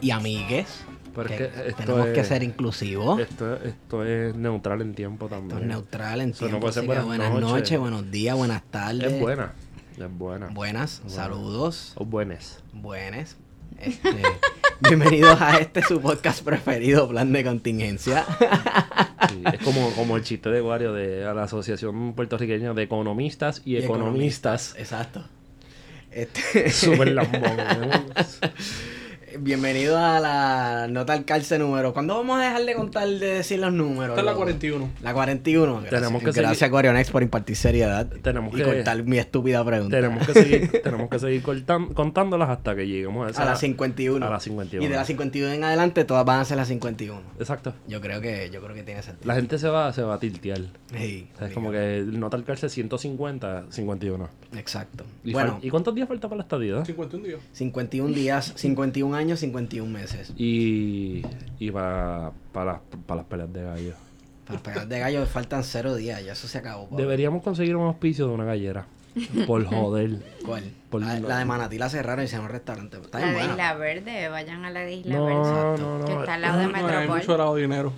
[0.00, 0.66] y amigues.
[1.10, 3.20] Es que que esto tenemos que es- ser inclusivos.
[3.20, 5.60] Esto, esto es neutral en tiempo Esto también.
[5.60, 6.70] es neutral en tiempo.
[6.70, 7.40] que buenas noches.
[7.50, 9.12] noches, buenos días, buenas tardes.
[9.12, 9.52] Es buena.
[9.98, 10.46] Es buena.
[10.48, 11.14] Buenas, Buena.
[11.14, 12.62] saludos, O buenas.
[12.72, 13.36] buenas.
[13.78, 14.10] Este,
[14.80, 18.24] bienvenidos a este su podcast preferido, Plan de Contingencia.
[19.28, 23.60] Sí, es como, como el chiste de Wario de a la Asociación Puertorriqueña de Economistas
[23.66, 24.74] y, Y Economistas.
[24.78, 25.22] Exacto.
[26.10, 27.42] Este, Súper lambón.
[29.38, 31.92] Bienvenido a la nota al cárcel número.
[31.92, 34.10] ¿Cuándo vamos a dejar de contar de decir los números?
[34.10, 34.42] Esta es la loco?
[34.44, 34.90] 41.
[35.02, 35.72] La 41.
[35.74, 39.64] Gracias, Tenemos que gracias seguir- Guarionex por impartir seriedad Tenemos y que- cortar mi estúpida
[39.64, 39.96] pregunta.
[39.96, 43.42] tenemos que seguir, tenemos que seguir cortan- contándolas hasta que lleguemos a esa.
[43.42, 44.26] a las 51.
[44.26, 44.84] A las 51.
[44.84, 47.20] Y de las 51 en adelante todas van a ser las 51.
[47.38, 47.74] Exacto.
[47.88, 49.26] Yo creo que yo creo que tiene sentido.
[49.28, 50.60] La gente se va, se va a tiltear.
[50.96, 54.28] Sí, O sea, es como que nota al cárcel 150, 51.
[54.56, 55.04] Exacto.
[55.24, 56.84] ¿Y, Bueno, ¿Y cuántos días falta para la estadía?
[56.84, 57.40] 51 días.
[57.52, 60.32] 51 días, 51 años, 51 meses.
[60.36, 61.22] Y,
[61.58, 63.92] y para, para, las, para las peleas de gallo.
[64.44, 66.84] Para las pegar de gallo faltan 0 días, ya eso se acabó.
[66.88, 66.96] Pablo.
[66.98, 68.86] Deberíamos conseguir un auspicio de una gallera.
[69.46, 70.18] Por joder.
[70.46, 70.64] ¿Cuál?
[70.88, 72.96] Por- la, la de Manatí la cerraron y hicieron un restaurante.
[72.98, 73.52] Está bien La de buena.
[73.52, 75.82] Isla Verde, vayan a la de Isla No, Verde.
[75.82, 76.20] no, Que no.
[76.20, 77.18] está al lado de No, hay Metropol.
[77.18, 77.92] mucho dinero.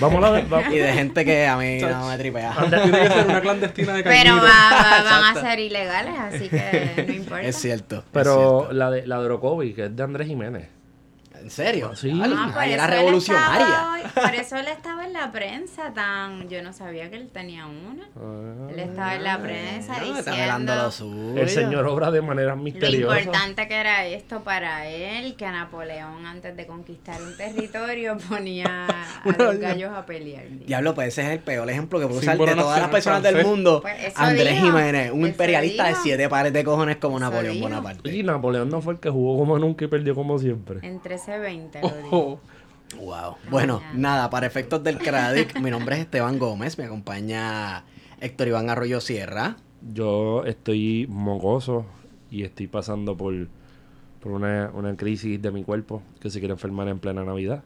[0.00, 2.54] Vamos a la de- va- Y de gente que a mí no me tripea.
[2.68, 7.04] Tiene que ser una clandestina de Pero va- va- van a ser ilegales, así que
[7.06, 7.42] no importa.
[7.42, 7.96] Es cierto.
[7.98, 8.72] es Pero cierto.
[8.72, 10.68] la de la de Orocovi, que es de Andrés Jiménez.
[11.40, 11.94] ¿En serio?
[11.94, 12.10] Sí.
[12.22, 13.66] Ay, Ah, por era revolucionaria.
[14.04, 16.48] estaba por eso él estaba en la prensa tan...
[16.48, 18.08] Yo no sabía que él tenía una.
[18.16, 18.68] Ah.
[18.70, 21.42] Él estaba en la prensa No, está velando diciendo lo suyo.
[21.42, 23.18] El señor obra de manera lo misteriosa.
[23.20, 29.08] importante que era esto para él, que Napoleón antes de conquistar un territorio ponía a
[29.38, 30.44] los gallos a pelear.
[30.66, 33.44] Diablo, pues ese es el peor ejemplo que puedo usar de todas las personas del
[33.44, 33.80] mundo.
[33.82, 37.68] Pues Andrés dijo, Jiménez, un imperialista de siete pares de cojones como Napoleón dijo.
[37.68, 38.14] Bonaparte.
[38.14, 40.80] Y Napoleón no fue el que jugó como nunca y perdió como siempre.
[41.28, 42.16] En 1320 lo dijo.
[42.16, 42.40] Ojo.
[42.96, 43.36] Wow.
[43.50, 47.84] Bueno, nada, para efectos del Cradic, mi nombre es Esteban Gómez, me acompaña
[48.18, 49.56] Héctor Iván Arroyo Sierra.
[49.92, 51.84] Yo estoy mocoso
[52.30, 53.34] y estoy pasando por,
[54.20, 57.62] por una, una crisis de mi cuerpo que se quiere enfermar en plena Navidad.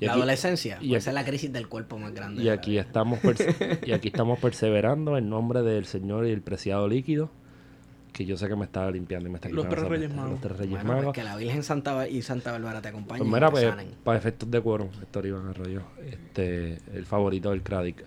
[0.00, 2.42] Y la aquí, adolescencia, y pues esa es la crisis del cuerpo más grande.
[2.42, 3.18] y aquí estamos
[3.84, 7.30] y aquí estamos perseverando en nombre del Señor y el preciado líquido
[8.12, 10.14] que yo sé que me está limpiando y me está Los quitando tres esa Reyes.
[10.16, 10.30] Magos.
[10.32, 11.14] Los tres Reyes Bueno, pues Magos.
[11.14, 13.20] que la Virgen Santa y Santa Bárbara te acompañen.
[13.20, 13.88] Pues y mira, te pues, sanen.
[14.04, 18.04] para efectos de quórum, Héctor Iván Arroyo, este, el favorito del Cradic.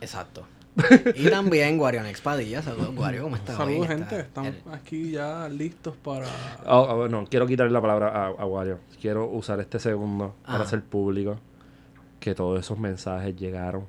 [0.00, 0.46] Exacto.
[1.16, 3.56] y también Guarion Expadilla, saludos Guario, ¿cómo estás?
[3.56, 4.20] Saludos, Está- gente.
[4.20, 6.26] Estamos el- aquí ya listos para.
[6.64, 8.78] Ah, ah, bueno, quiero quitarle la palabra a, a Wario.
[9.00, 10.64] Quiero usar este segundo para Ajá.
[10.64, 11.36] hacer público
[12.20, 13.86] que todos esos mensajes llegaron.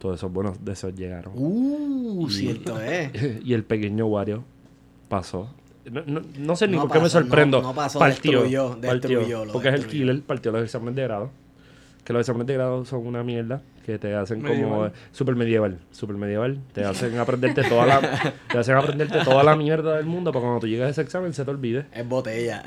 [0.00, 1.32] Todos esos buenos deseos llegaron.
[1.36, 3.12] Uh, Y- cierto es.
[3.44, 4.42] y el pequeño Wario
[5.08, 5.54] pasó.
[5.90, 7.60] No, no- no sé ni No por qué me sorprendo.
[7.62, 10.96] no- no pasó, partió, destruyó, partió, destruyó, lo porque es el killer, partió los exámenes
[10.96, 11.30] de grado.
[12.04, 16.16] Que los exámenes de grado son una mierda que te hacen como super medieval, super
[16.16, 16.58] medieval.
[16.72, 20.60] Te hacen aprenderte toda la, te hacen aprenderte toda la mierda del mundo para cuando
[20.60, 21.86] tú llegas a ese examen se te olvide.
[21.92, 22.62] Es botella.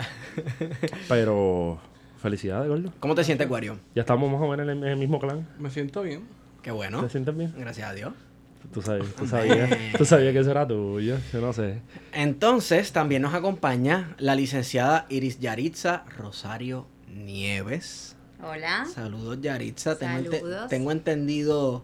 [1.09, 1.79] Pero
[2.21, 2.91] felicidades, gordo.
[2.99, 3.79] ¿Cómo te sientes, Guario?
[3.95, 5.47] Ya estamos más o menos en el, en el mismo clan.
[5.59, 6.21] Me siento bien.
[6.63, 7.03] Qué bueno.
[7.03, 7.53] ¿Te sientes bien?
[7.57, 8.13] Gracias a Dios.
[8.73, 11.17] Tú sabías, tú sabías, tú sabías que eso era tuyo.
[11.33, 11.81] Yo no sé.
[12.13, 18.15] Entonces, también nos acompaña la licenciada Iris Yaritza Rosario Nieves.
[18.41, 18.85] Hola.
[18.91, 19.97] Saludos, Yaritza.
[19.97, 20.69] Tengo, Saludos.
[20.69, 21.83] tengo entendido,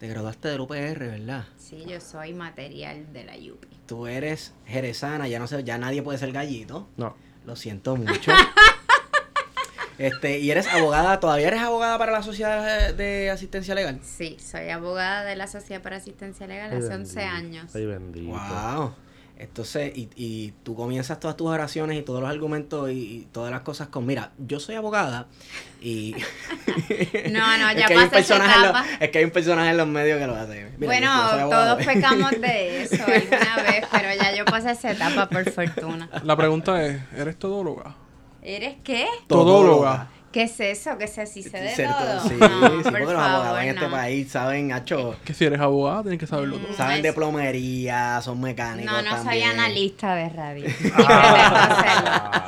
[0.00, 1.44] te graduaste del UPR, ¿verdad?
[1.58, 3.68] Sí, yo soy material de la Yupi.
[3.86, 6.88] Tú eres jerezana, ya no sé, ya nadie puede ser gallito.
[6.96, 7.14] No.
[7.44, 8.32] Lo siento mucho.
[9.98, 14.00] este, y eres abogada, ¿todavía eres abogada para la Sociedad de Asistencia Legal?
[14.02, 17.74] Sí, soy abogada de la Sociedad para Asistencia Legal hace 11 años.
[17.74, 18.32] Ay, bendito.
[18.32, 18.94] Wow.
[19.36, 23.50] Entonces, y, y tú comienzas todas tus oraciones y todos los argumentos y, y todas
[23.50, 25.26] las cosas con, mira, yo soy abogada
[25.80, 26.14] y...
[27.32, 28.86] No, no, Es ya que hay un pasé esa personaje en los- etapa.
[29.00, 30.70] es que hay un personaje en los medios que lo hace.
[30.78, 35.50] Mira, bueno, todos pecamos de eso alguna vez, pero ya yo pasé esa etapa por
[35.50, 36.08] fortuna.
[36.22, 37.96] La pregunta es: ¿eres todóloga?
[38.44, 39.06] ¿Eres qué?
[39.26, 40.08] Todóloga.
[40.30, 40.98] ¿Qué es eso?
[40.98, 42.20] ¿Qué se si sé de Ser todo?
[42.28, 45.60] Sí, No, sí, por porque los abogados en este país saben, hacho, Que si eres
[45.60, 46.72] abogado, tienes que saberlo todo.
[46.72, 46.76] Mm.
[46.76, 50.64] saben de es- plomería, son mecánicos No, no soy analista de radio.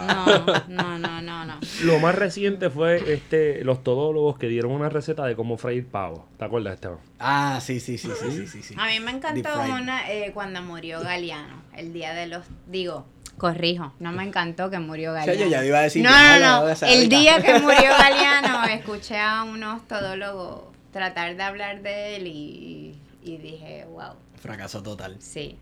[0.06, 0.26] No,
[0.68, 1.54] no, no, no, no.
[1.84, 6.26] Lo más reciente fue este los todólogos que dieron una receta de cómo freír pavo.
[6.38, 6.98] ¿Te acuerdas, Esteban?
[7.18, 8.62] Ah, sí, sí, sí, sí, sí, sí.
[8.62, 8.74] sí.
[8.78, 13.06] A mí me encantó una eh, cuando murió Galeano, el día de los, digo,
[13.38, 15.44] corrijo, no me encantó que murió sea, Galeano.
[15.44, 16.10] yo ya iba a decir, no,
[16.40, 22.16] no, no, el día que murió Galeano escuché a unos todólogos tratar de hablar de
[22.16, 25.16] él y, y dije, wow, Fracaso total.
[25.18, 25.56] sí.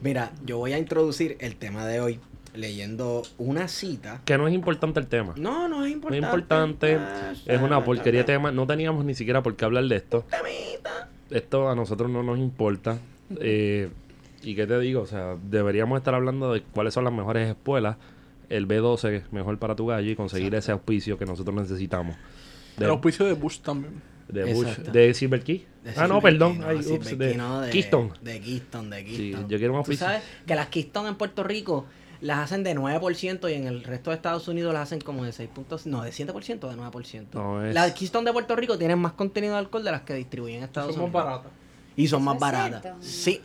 [0.00, 2.20] Mira, yo voy a introducir el tema de hoy
[2.54, 4.20] leyendo una cita.
[4.24, 5.34] Que no es importante el tema.
[5.36, 6.16] No, no es No importante.
[6.18, 6.96] es importante.
[6.96, 8.50] Ah, Es una porquería de tema.
[8.52, 10.24] No teníamos ni siquiera por qué hablar de esto.
[11.30, 12.98] Esto a nosotros no nos importa.
[13.42, 13.90] Eh,
[14.42, 15.02] ¿Y qué te digo?
[15.02, 17.96] O sea, deberíamos estar hablando de cuáles son las mejores escuelas.
[18.48, 22.16] El B12 es mejor para tu gallo y conseguir ese auspicio que nosotros necesitamos.
[22.78, 24.00] El De, auspicio de Bush también.
[24.28, 24.68] de Bush.
[24.68, 24.92] Exacto.
[24.92, 25.66] ¿De Silver Key?
[25.84, 26.52] de ah, no, perdón.
[26.52, 28.10] Key, no, Ay, Silver ups, Key, de, no, de Keystone.
[28.22, 29.46] De Keystone, de Sí, Keystone.
[29.48, 30.06] yo quiero un Tú auspicio.
[30.06, 31.86] sabes que las Keystone en Puerto Rico
[32.20, 35.32] las hacen de 9% y en el resto de Estados Unidos las hacen como de
[35.32, 37.26] 6 puntos, no, de 7% o de 9%.
[37.34, 40.14] No, es- Las Keystone de Puerto Rico tienen más contenido de alcohol de las que
[40.14, 41.24] distribuyen en Estados Somos Unidos.
[41.24, 41.52] baratas.
[41.98, 42.82] Y son más ¿Eso es baratas.
[42.82, 42.98] cierto?
[43.02, 43.40] Sí,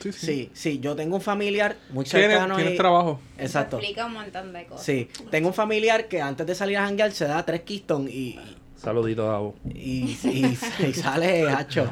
[0.00, 0.18] Sí, sí.
[0.26, 0.78] sí, sí.
[0.80, 2.54] Yo tengo un familiar muy cercano.
[2.56, 3.20] tienes y- trabajo.
[3.36, 3.76] Exacto.
[3.78, 4.84] Explica un montón de cosas.
[4.86, 8.38] Sí, tengo un familiar que antes de salir a janguear se da tres Keystone y,
[8.76, 9.54] Saludito a vos.
[9.68, 10.56] y, y,
[10.88, 11.90] y sale hacho.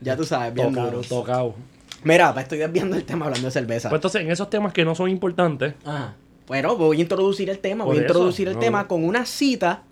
[0.00, 1.02] Ya tú sabes, bien Tocado, duro.
[1.08, 1.54] tocado.
[2.04, 3.88] Mira, estoy desviando el tema hablando de cerveza.
[3.88, 6.14] Pues entonces, en esos temas que no son importantes, Ajá.
[6.46, 7.84] Bueno, voy a introducir el tema.
[7.84, 8.60] Voy a eso, introducir el no.
[8.60, 9.82] tema con una cita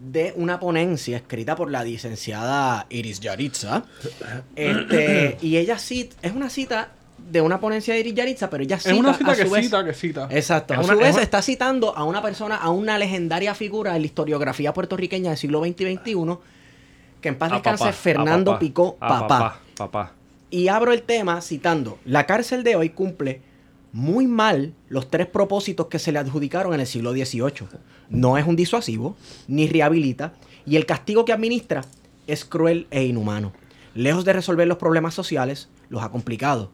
[0.00, 3.84] de una ponencia escrita por la licenciada Iris Yaritza.
[4.56, 6.88] Este, y ella cita, es una cita
[7.30, 9.50] de una ponencia de Iris Yaritza, pero ella cita Es una cita a que su
[9.50, 10.28] vez- cita, que cita.
[10.30, 10.74] Exacto.
[10.74, 13.54] Es a una- su es vez una- está citando a una persona, a una legendaria
[13.54, 16.38] figura en la historiografía puertorriqueña del siglo XX y XXI,
[17.20, 19.28] que en paz descanse papá, Fernando papá, Picó Papá.
[19.28, 19.60] papá.
[19.76, 20.12] Papá.
[20.50, 23.42] Y abro el tema citando, la cárcel de hoy cumple
[23.92, 27.68] muy mal los tres propósitos que se le adjudicaron en el siglo XVIII.
[28.08, 29.16] No es un disuasivo,
[29.48, 30.34] ni rehabilita,
[30.66, 31.84] y el castigo que administra
[32.26, 33.52] es cruel e inhumano.
[33.94, 36.70] Lejos de resolver los problemas sociales, los ha complicado.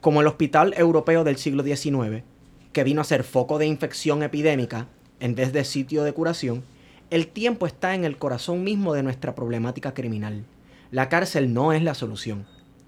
[0.00, 2.24] Como el Hospital Europeo del siglo XIX,
[2.72, 4.88] que vino a ser foco de infección epidémica
[5.20, 6.62] en vez de sitio de curación,
[7.10, 10.44] el tiempo está en el corazón mismo de nuestra problemática criminal.
[10.90, 12.46] La cárcel no es la solución,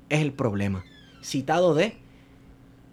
[0.09, 0.85] es el problema.
[1.23, 1.97] Citado de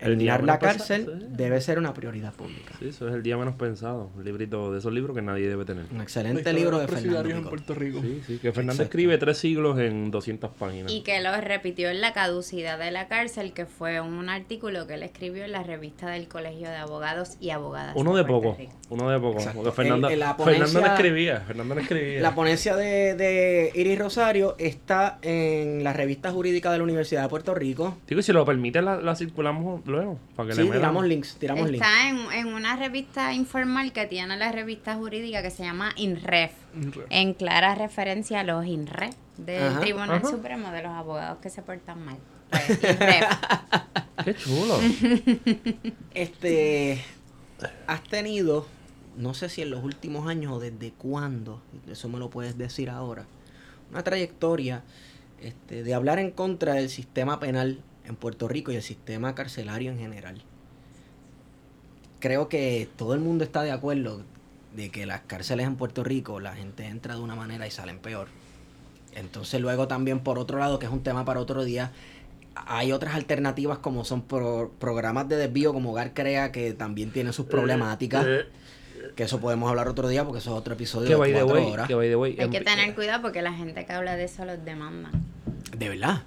[0.02, 1.36] eliminar día la cárcel pensado, sí.
[1.36, 2.74] debe ser una prioridad pública.
[2.80, 4.10] Sí, eso es el día menos pensado.
[4.16, 5.86] Un librito de esos libros que nadie debe tener.
[5.92, 7.44] Un excelente libro de Fernando en.
[7.44, 8.02] Puerto Rico.
[8.02, 8.84] Sí, sí, que Fernando Exacto.
[8.84, 10.92] escribe tres siglos en 200 páginas.
[10.92, 14.96] Y que lo repitió en La caducidad de la cárcel, que fue un artículo que
[14.96, 17.94] él escribió en la revista del Colegio de Abogados y Abogadas.
[17.96, 18.74] Uno de poco, Rico.
[18.90, 19.40] uno de poco.
[19.40, 19.64] Exacto.
[19.64, 22.22] Porque Fernando, la Fernando no escribía, Fernando no escribía.
[22.22, 27.30] La ponencia de, de Iris Rosario está en la revista jurídica de la Universidad de
[27.30, 27.98] Puerto Rico.
[28.08, 30.18] Digo, y si lo permite, la, la circulamos luego.
[30.36, 31.86] Para que Sí, le tiramos links, tiramos links.
[31.86, 36.52] Está en, en una revista informal que tiene la revista jurídica que se llama INREF,
[36.76, 37.06] INREF.
[37.10, 40.28] en clara referencia a los INREF del Ajá, Tribunal ajá.
[40.30, 42.18] Supremo de los abogados que se portan mal.
[42.52, 43.26] Pues, INREF.
[44.26, 44.80] Qué chulo.
[46.14, 47.02] Este,
[47.88, 48.68] has tenido,
[49.18, 52.90] no sé si en los últimos años o desde cuándo, eso me lo puedes decir
[52.90, 53.26] ahora,
[53.92, 54.84] una trayectoria
[55.42, 57.80] este, de hablar en contra del sistema penal
[58.12, 60.42] en Puerto Rico y el sistema carcelario en general.
[62.20, 64.22] Creo que todo el mundo está de acuerdo
[64.76, 67.98] de que las cárceles en Puerto Rico la gente entra de una manera y salen
[68.00, 68.28] peor.
[69.16, 71.92] Entonces luego también por otro lado, que es un tema para otro día,
[72.56, 77.34] hay otras alternativas como son pro- programas de desvío como Hogar Crea que también tienen
[77.34, 78.26] sus problemáticas.
[78.28, 78.46] Eh,
[79.16, 81.72] Que eso podemos hablar otro día porque eso es otro episodio que de cuatro way,
[81.72, 81.88] horas.
[81.88, 82.36] que way.
[82.40, 85.12] Hay que em- tener cuidado porque la gente que habla de eso los demandan.
[85.76, 86.22] De verdad.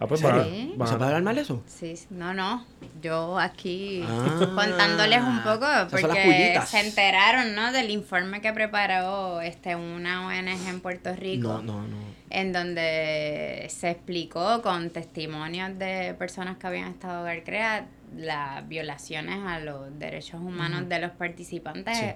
[0.00, 1.62] Ah, pues va- ¿Se puede hablar mal eso?
[1.66, 2.64] Sí, no, no.
[3.02, 7.72] Yo aquí Ah, contándoles un poco porque se enteraron, ¿no?
[7.72, 11.48] Del informe que preparó este una ONG en Puerto Rico.
[11.48, 11.96] No, no, no.
[12.30, 17.86] En donde se explicó con testimonios de personas que habían estado hogar crea
[18.16, 21.96] las violaciones a los derechos humanos de los participantes.
[21.98, 22.06] Sí.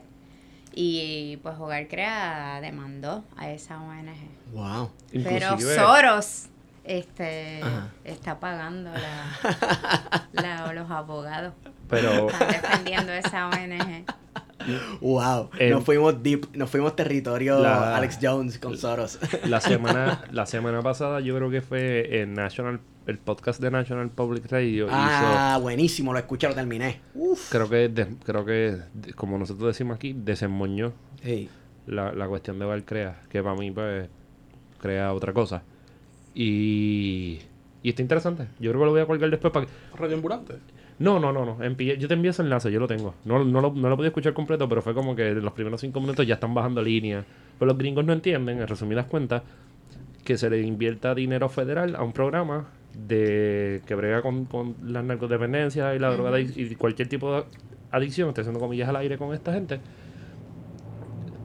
[0.74, 4.14] Y pues Hogar Crea demandó a esa ONG.
[4.52, 4.90] Wow.
[5.12, 6.46] Pero inclusive- Soros
[6.84, 7.88] este Ajá.
[8.04, 11.54] está pagando la, la- los abogados.
[11.88, 14.04] Pero Están defendiendo esa ONG.
[15.00, 15.50] Wow.
[15.58, 19.18] Em, nos fuimos deep, nos fuimos territorio la- Alex Jones con Soros.
[19.44, 24.10] la semana, la semana pasada yo creo que fue en National, el podcast de National
[24.10, 27.00] Public Radio ah, buenísimo, lo escuché, lo terminé.
[27.14, 30.92] hizo, creo que, de- creo que, de- como nosotros decimos aquí, desemmoñó
[31.24, 31.50] Sí.
[31.86, 34.08] la, la cuestión de Val Crea, que para mí pues
[34.80, 35.62] crea otra cosa.
[36.34, 37.38] Y,
[37.82, 38.46] y está interesante.
[38.58, 39.72] Yo creo que lo voy a colgar después para que...
[39.96, 40.54] Radio Ambulante.
[40.98, 41.58] No, no, no, no.
[41.78, 43.14] Yo te envío ese enlace, yo lo tengo.
[43.24, 45.80] No, no, lo, no lo pude escuchar completo, pero fue como que en los primeros
[45.80, 47.24] cinco minutos ya están bajando líneas.
[47.58, 49.42] Pero los gringos no entienden, en resumidas cuentas,
[50.24, 55.02] que se le invierta dinero federal a un programa de que brega con, con la
[55.02, 57.44] narcodependencia y la droga y cualquier tipo de
[57.90, 59.80] adicción, estoy haciendo comillas al aire con esta gente,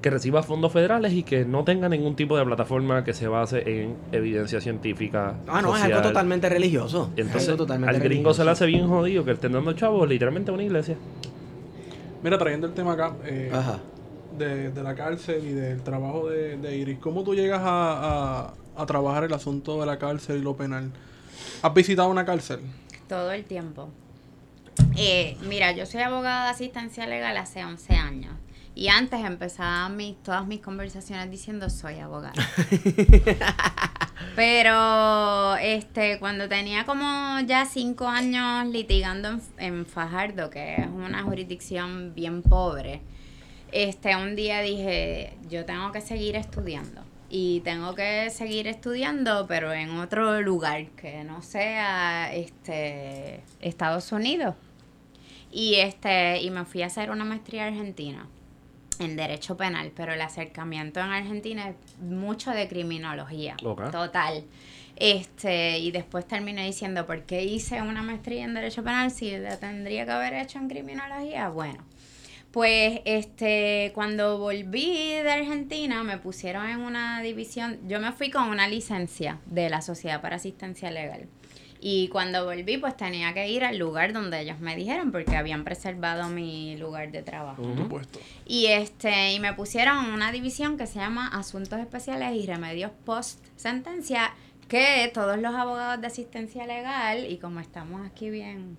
[0.02, 3.64] que reciba fondos federales y que no tenga ningún tipo de plataforma que se base
[3.82, 5.36] en evidencia científica.
[5.48, 7.12] Ah, no, es algo totalmente religioso.
[7.16, 10.08] Es Entonces, algo totalmente al gringo se le hace bien jodido que estén dando chavos
[10.08, 10.96] literalmente a una iglesia.
[12.24, 13.80] Mira, trayendo el tema acá eh, Ajá.
[14.38, 18.54] de, de la cárcel y del trabajo de, de Iris, ¿cómo tú llegas a, a,
[18.76, 20.92] a trabajar el asunto de la cárcel y lo penal?
[21.62, 22.60] ¿Has visitado una cárcel?
[23.08, 23.90] Todo el tiempo.
[24.96, 28.34] Eh, mira, yo soy abogada de asistencia legal hace 11 años.
[28.78, 32.36] Y antes empezaba mis, todas mis conversaciones diciendo soy abogada.
[34.36, 41.24] Pero este, cuando tenía como ya cinco años litigando en, en Fajardo, que es una
[41.24, 43.02] jurisdicción bien pobre,
[43.72, 47.02] este, un día dije, yo tengo que seguir estudiando.
[47.32, 54.54] Y tengo que seguir estudiando, pero en otro lugar que no sea este Estados Unidos.
[55.52, 58.28] Y este, y me fui a hacer una maestría argentina
[59.00, 63.56] en derecho penal, pero el acercamiento en Argentina es mucho de criminología.
[63.58, 64.44] Total.
[64.96, 69.58] Este, y después terminé diciendo, ¿por qué hice una maestría en derecho penal si la
[69.58, 71.50] tendría que haber hecho en criminología?
[71.50, 71.84] Bueno,
[72.52, 78.50] pues este, cuando volví de Argentina me pusieron en una división, yo me fui con
[78.50, 81.28] una licencia de la Sociedad para Asistencia Legal.
[81.80, 85.64] Y cuando volví, pues tenía que ir al lugar donde ellos me dijeron, porque habían
[85.64, 87.62] preservado mi lugar de trabajo.
[87.62, 88.20] Por supuesto.
[88.46, 92.92] Y este, y me pusieron en una división que se llama Asuntos Especiales y Remedios
[93.06, 94.34] Post Sentencia,
[94.68, 98.78] que todos los abogados de asistencia legal, y como estamos aquí bien,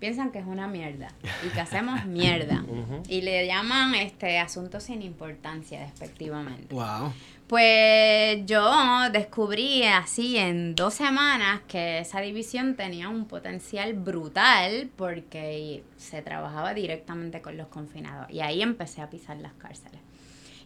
[0.00, 1.08] piensan que es una mierda.
[1.46, 2.64] Y que hacemos mierda.
[3.08, 6.74] Y le llaman este asuntos sin importancia, despectivamente.
[6.74, 7.12] Wow.
[7.50, 15.82] Pues yo descubrí así en dos semanas que esa división tenía un potencial brutal porque
[15.96, 18.30] se trabajaba directamente con los confinados.
[18.30, 20.00] Y ahí empecé a pisar las cárceles.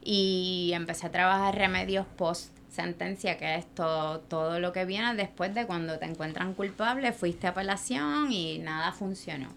[0.02, 5.54] Y empecé a trabajar remedios post sentencia, que es todo, todo lo que viene después
[5.54, 9.48] de cuando te encuentran culpable, fuiste a apelación y nada funcionó.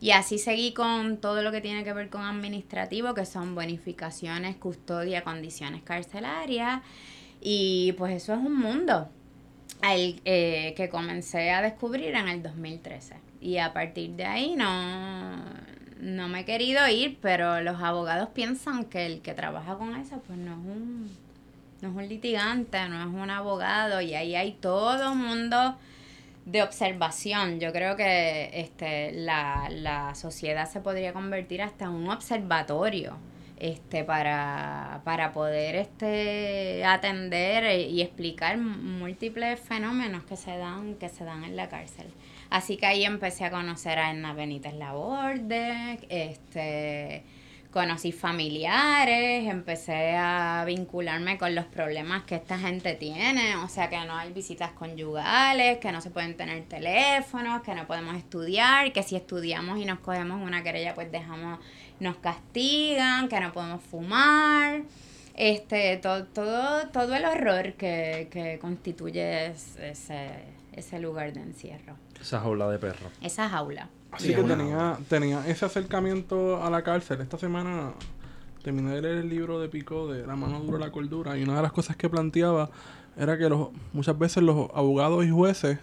[0.00, 4.56] Y así seguí con todo lo que tiene que ver con administrativo, que son bonificaciones,
[4.56, 6.80] custodia, condiciones carcelarias.
[7.42, 9.08] Y pues eso es un mundo
[9.82, 13.16] al, eh, que comencé a descubrir en el 2013.
[13.42, 15.36] Y a partir de ahí no,
[16.00, 20.22] no me he querido ir, pero los abogados piensan que el que trabaja con eso
[20.26, 21.10] pues no es un,
[21.82, 24.00] no es un litigante, no es un abogado.
[24.00, 25.76] Y ahí hay todo un mundo
[26.50, 27.60] de observación.
[27.60, 33.16] Yo creo que este, la, la sociedad se podría convertir hasta en un observatorio
[33.60, 41.24] este, para, para poder este, atender y explicar múltiples fenómenos que se dan, que se
[41.24, 42.06] dan en la cárcel.
[42.48, 47.22] Así que ahí empecé a conocer a Edna Benítez Laborde, este,
[47.70, 53.96] conocí familiares, empecé a vincularme con los problemas que esta gente tiene, o sea que
[54.06, 59.02] no hay visitas conyugales, que no se pueden tener teléfonos, que no podemos estudiar, que
[59.04, 61.60] si estudiamos y nos cogemos una querella pues dejamos,
[62.00, 64.82] nos castigan, que no podemos fumar,
[65.36, 70.28] este, todo, todo, todo el horror que, que constituye es- ese,
[70.72, 73.10] ese lugar de encierro, Esa jaula de perro.
[73.22, 73.88] esa jaula.
[74.12, 77.20] Así Sí, que tenía, tenía ese acercamiento a la cárcel.
[77.20, 77.92] Esta semana
[78.62, 81.56] terminé de leer el libro de Pico de La mano dura la cordura y una
[81.56, 82.70] de las cosas que planteaba
[83.16, 85.78] era que los, muchas veces los abogados y jueces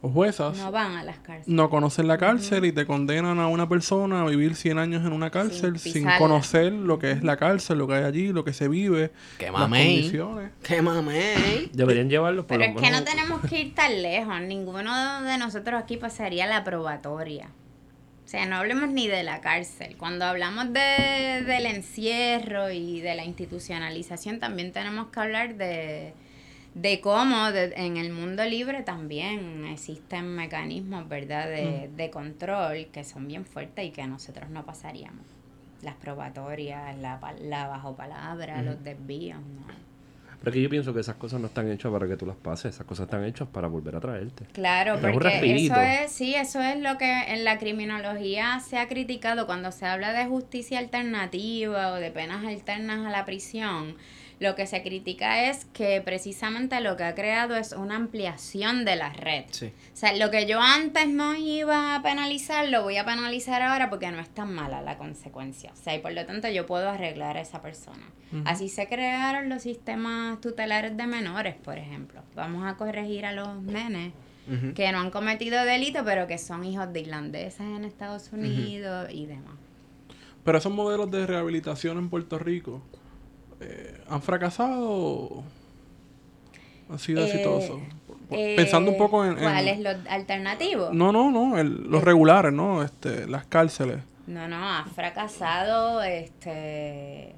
[0.00, 1.48] o juezas No van a las cárceles.
[1.48, 5.12] no conocen la cárcel y te condenan a una persona a vivir 100 años en
[5.12, 8.52] una cárcel sin, conocer lo que es la cárcel, lo que hay allí, lo que
[8.52, 10.50] se vive, ¡Qué las condiciones.
[10.62, 11.70] ¡Qué mamey!
[11.72, 14.40] Deberían llevarlos por Pero es que no tenemos que ir tan lejos.
[14.42, 17.48] Ninguno de nosotros aquí pasaría la probatoria.
[18.24, 19.96] O sea, no hablemos ni de la cárcel.
[19.96, 26.12] Cuando hablamos de, del encierro y de la institucionalización, también tenemos que hablar de,
[26.74, 33.04] de cómo de- en el mundo libre también existen mecanismos, ¿verdad?, de, de control que
[33.04, 35.24] son bien fuertes y que nosotros no pasaríamos.
[35.82, 39.88] Las probatorias, la, la bajo palabra, los desvíos, ¿no?
[40.40, 42.72] Pero que yo pienso que esas cosas no están hechas para que tú las pases,
[42.74, 44.44] esas cosas están hechas para volver a traerte.
[44.52, 45.28] Claro, Es porque
[45.64, 49.86] eso es, sí, eso es lo que en la criminología se ha criticado cuando se
[49.86, 53.96] habla de justicia alternativa o de penas alternas a la prisión.
[54.40, 58.94] Lo que se critica es que precisamente lo que ha creado es una ampliación de
[58.94, 59.44] la red.
[59.50, 59.66] Sí.
[59.66, 63.90] O sea, lo que yo antes no iba a penalizar, lo voy a penalizar ahora
[63.90, 65.72] porque no es tan mala la consecuencia.
[65.72, 68.04] O sea, y por lo tanto yo puedo arreglar a esa persona.
[68.44, 72.22] Así se crearon los sistemas tutelares de menores, por ejemplo.
[72.34, 74.12] Vamos a corregir a los nenes
[74.74, 79.26] que no han cometido delito, pero que son hijos de irlandeses en Estados Unidos y
[79.26, 79.54] demás.
[80.44, 82.82] Pero esos modelos de rehabilitación en Puerto Rico
[83.60, 85.44] eh, han fracasado o
[86.90, 87.80] han sido Eh, exitosos.
[88.30, 89.32] Eh, Pensando un poco en...
[89.32, 90.90] en- ¿Cuál es lo alternativo?
[90.92, 92.82] No, no, no, el- los regulares, ¿no?
[92.82, 93.98] Este, las cárceles.
[94.26, 97.34] No, no, ha fracasado, este,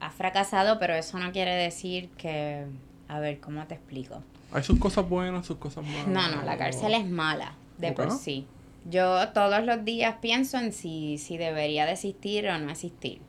[0.00, 2.64] ha fracasado, pero eso no quiere decir que,
[3.08, 4.22] a ver, ¿cómo te explico?
[4.52, 6.06] Hay sus cosas buenas, sus cosas malas.
[6.08, 8.46] No, no, la cárcel es mala, de por sí.
[8.88, 13.20] Yo todos los días pienso en si, si debería de existir o no existir.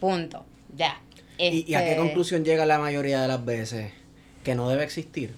[0.00, 0.44] Punto.
[0.76, 1.00] Ya.
[1.38, 3.92] ¿Y, y a qué Este, conclusión llega la mayoría de las veces?
[4.44, 5.34] Que no debe existir.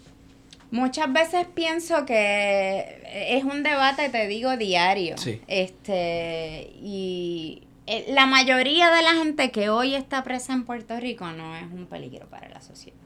[0.70, 3.00] Muchas veces pienso que
[3.36, 5.16] es un debate, te digo, diario.
[5.16, 5.40] Sí.
[5.48, 11.26] Este, y eh, la mayoría de la gente que hoy está presa en Puerto Rico
[11.32, 12.98] no es un peligro para la sociedad.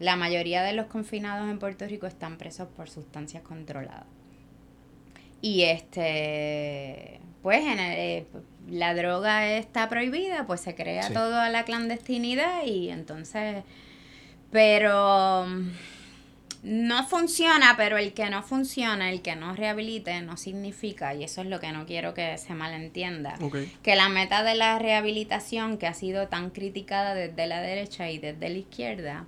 [0.00, 4.06] La mayoría de los confinados en Puerto Rico están presos por sustancias controladas.
[5.40, 8.26] Y este, pues en el- eh,
[8.70, 11.14] la droga está prohibida, pues se crea Sí.
[11.14, 13.64] toda la clandestinidad y entonces,
[14.50, 15.70] pero mm,
[16.64, 21.40] no funciona, pero el que no funciona, el que no rehabilite, no significa, y eso
[21.40, 23.34] es lo que no quiero que se malentienda,
[23.82, 28.18] que la meta de la rehabilitación que ha sido tan criticada desde la derecha y
[28.18, 29.24] desde la izquierda,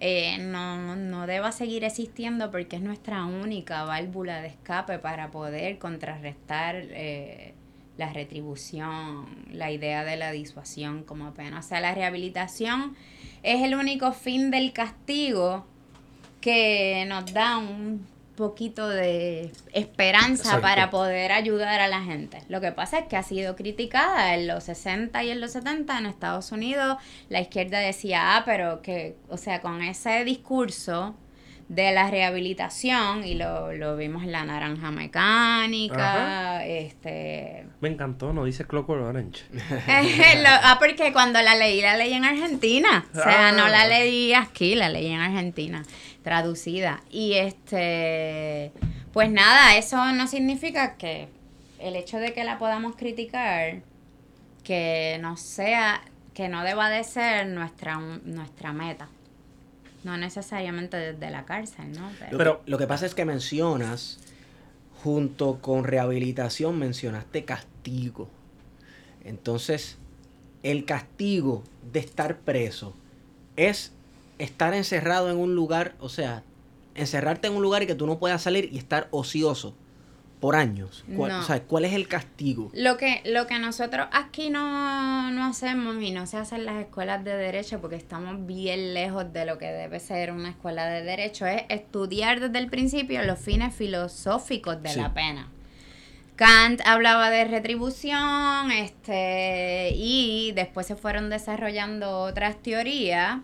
[0.00, 5.78] eh, no, no deba seguir existiendo porque es nuestra única válvula de escape para poder
[5.78, 7.54] contrarrestar eh,
[7.98, 11.58] la retribución, la idea de la disuasión como pena.
[11.58, 12.96] O sea, la rehabilitación
[13.42, 15.66] es el único fin del castigo
[16.40, 18.06] que nos da un
[18.36, 20.62] poquito de esperanza Exacto.
[20.62, 22.40] para poder ayudar a la gente.
[22.48, 25.98] Lo que pasa es que ha sido criticada en los 60 y en los 70
[25.98, 26.98] en Estados Unidos.
[27.28, 31.16] La izquierda decía, ah, pero que, o sea, con ese discurso
[31.68, 37.66] de la rehabilitación, y lo, lo vimos en la naranja mecánica, este...
[37.80, 39.42] Me encantó, no dice Clockwork Orange.
[39.52, 43.06] Lo- ah, porque cuando la leí, la leí en Argentina.
[43.12, 43.52] O sea, Ah.
[43.52, 45.82] no la leí aquí, la leí en Argentina,
[46.22, 47.02] traducida.
[47.10, 48.72] Y este,
[49.12, 51.28] pues nada, eso no significa que
[51.78, 53.80] el hecho de que la podamos criticar,
[54.64, 56.00] que no sea,
[56.34, 59.08] que no deba de ser nuestra, nuestra meta.
[60.04, 62.10] No necesariamente desde la cárcel, ¿no?
[62.18, 64.18] Pero, Lo, Pero- que, lo que pasa es que mencionas,
[65.02, 68.28] junto con rehabilitación, mencionaste castigo.
[69.24, 69.98] Entonces,
[70.62, 72.94] el castigo de estar preso
[73.56, 73.92] es
[74.38, 76.42] estar encerrado en un lugar, o sea,
[76.94, 79.74] encerrarte en un lugar y que tú no puedas salir y estar ocioso
[80.40, 81.04] por años.
[81.16, 81.40] ¿Cuál, No.
[81.40, 82.70] o sea, ¿cuál es el castigo?
[82.74, 86.76] Lo que, lo que nosotros aquí no, no hacemos y no se hace en las
[86.80, 91.02] escuelas de derecho porque estamos bien lejos de lo que debe ser una escuela de
[91.02, 95.00] derecho es estudiar desde el principio los fines filosóficos de Sí.
[95.00, 95.48] la pena.
[96.36, 103.38] Kant hablaba de retribución, este, y después se fueron desarrollando otras teorías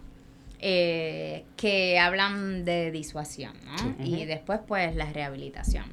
[0.61, 3.97] eh, que hablan de disuasión, ¿no?
[4.07, 5.85] Y después, pues, la rehabilitación.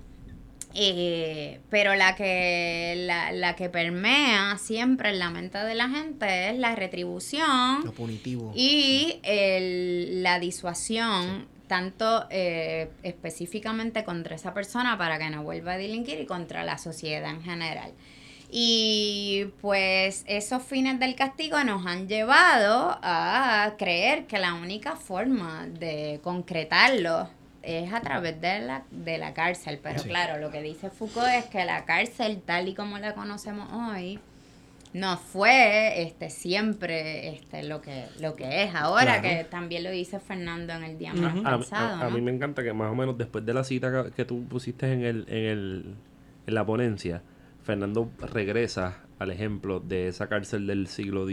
[0.74, 6.50] Eh, pero la que, la, la que permea siempre en la mente de la gente
[6.50, 8.52] es la retribución Lo punitivo.
[8.56, 15.78] y el- la disuasión, tanto eh, específicamente contra esa persona para que no vuelva a
[15.78, 17.92] delinquir y contra la sociedad en general.
[18.54, 25.68] Y pues esos fines del castigo nos han llevado a creer que la única forma
[25.68, 27.30] de concretarlo
[27.63, 29.80] es a través de la, de la cárcel.
[29.82, 30.10] Pero Sí.
[30.10, 34.19] claro, lo que dice Foucault es que la cárcel, tal y como la conocemos hoy,
[34.93, 39.38] no fue este siempre este lo que lo que es ahora Claro.
[39.39, 41.47] que también lo dice Fernando en el diagrama Ujú.
[41.47, 42.12] A, mí- pasado a- a ¿no?
[42.15, 44.91] mí me encanta que más o menos después de la cita que, que tú pusiste
[44.91, 45.95] en el, en el
[46.47, 47.21] en la ponencia,
[47.63, 51.26] Fernando regresa al ejemplo de esa cárcel del siglo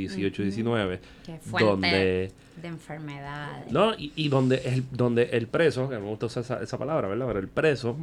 [1.27, 5.99] que es fuente donde de enfermedades no y, y donde el donde el preso, que
[5.99, 7.27] me gusta usar esa, esa palabra, ¿verdad?
[7.27, 7.97] Pero el preso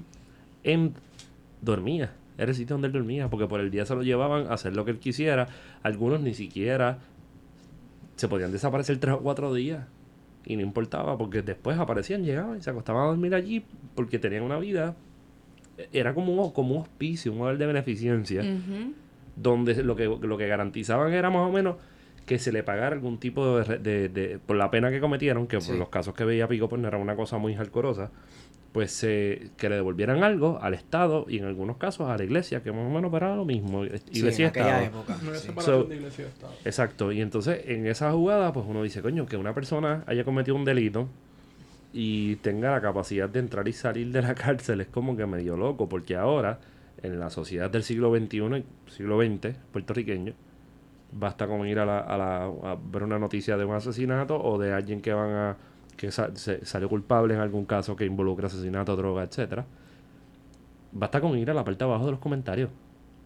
[0.66, 0.94] en,
[1.62, 2.12] dormía.
[2.38, 4.76] Era el sitio donde él dormía, porque por el día se lo llevaban a hacer
[4.76, 5.48] lo que él quisiera.
[5.84, 7.00] Algunos ni siquiera
[8.18, 9.86] se podían desaparecer tres o cuatro días.
[10.46, 13.64] Y no importaba porque después aparecían, llegaban y se acostaban a dormir allí
[13.96, 14.96] porque tenían una vida.
[15.94, 18.44] Era como un, como un hospicio, un modelo de beneficencia,
[19.36, 21.76] donde lo que, lo que garantizaban era más o menos
[22.26, 25.62] que se le pagara algún tipo de, de- de- por la pena que cometieron, que
[25.62, 25.70] Sí.
[25.72, 28.10] por los casos que veía Pico, pues no era una cosa muy hardcoreosa,
[28.72, 32.62] pues eh, que le devolvieran algo al Estado y en algunos casos a la iglesia,
[32.64, 34.84] que más o menos era lo mismo, Sí, iglesia y en Estado.
[34.86, 35.18] época.
[35.24, 35.50] No sí.
[35.60, 36.54] So- de iglesia y Estado.
[36.66, 40.56] Exacto, y entonces en esa jugada, pues uno dice, coño, que una persona haya cometido
[40.58, 41.08] un delito
[41.94, 45.56] y tenga la capacidad de entrar y salir de la cárcel es como que medio
[45.58, 46.60] loco, porque ahora,
[47.02, 50.34] en la sociedad del siglo XXI y siglo XX puertorriqueño,
[51.18, 54.58] basta con ir a, la, a, la- a ver una noticia de un asesinato o
[54.60, 55.58] de alguien que van a
[55.96, 59.66] que sa- se- salió culpable en algún caso que involucra asesinato, droga, etcétera.
[60.92, 62.70] Basta con ir a la parte de abajo de los comentarios,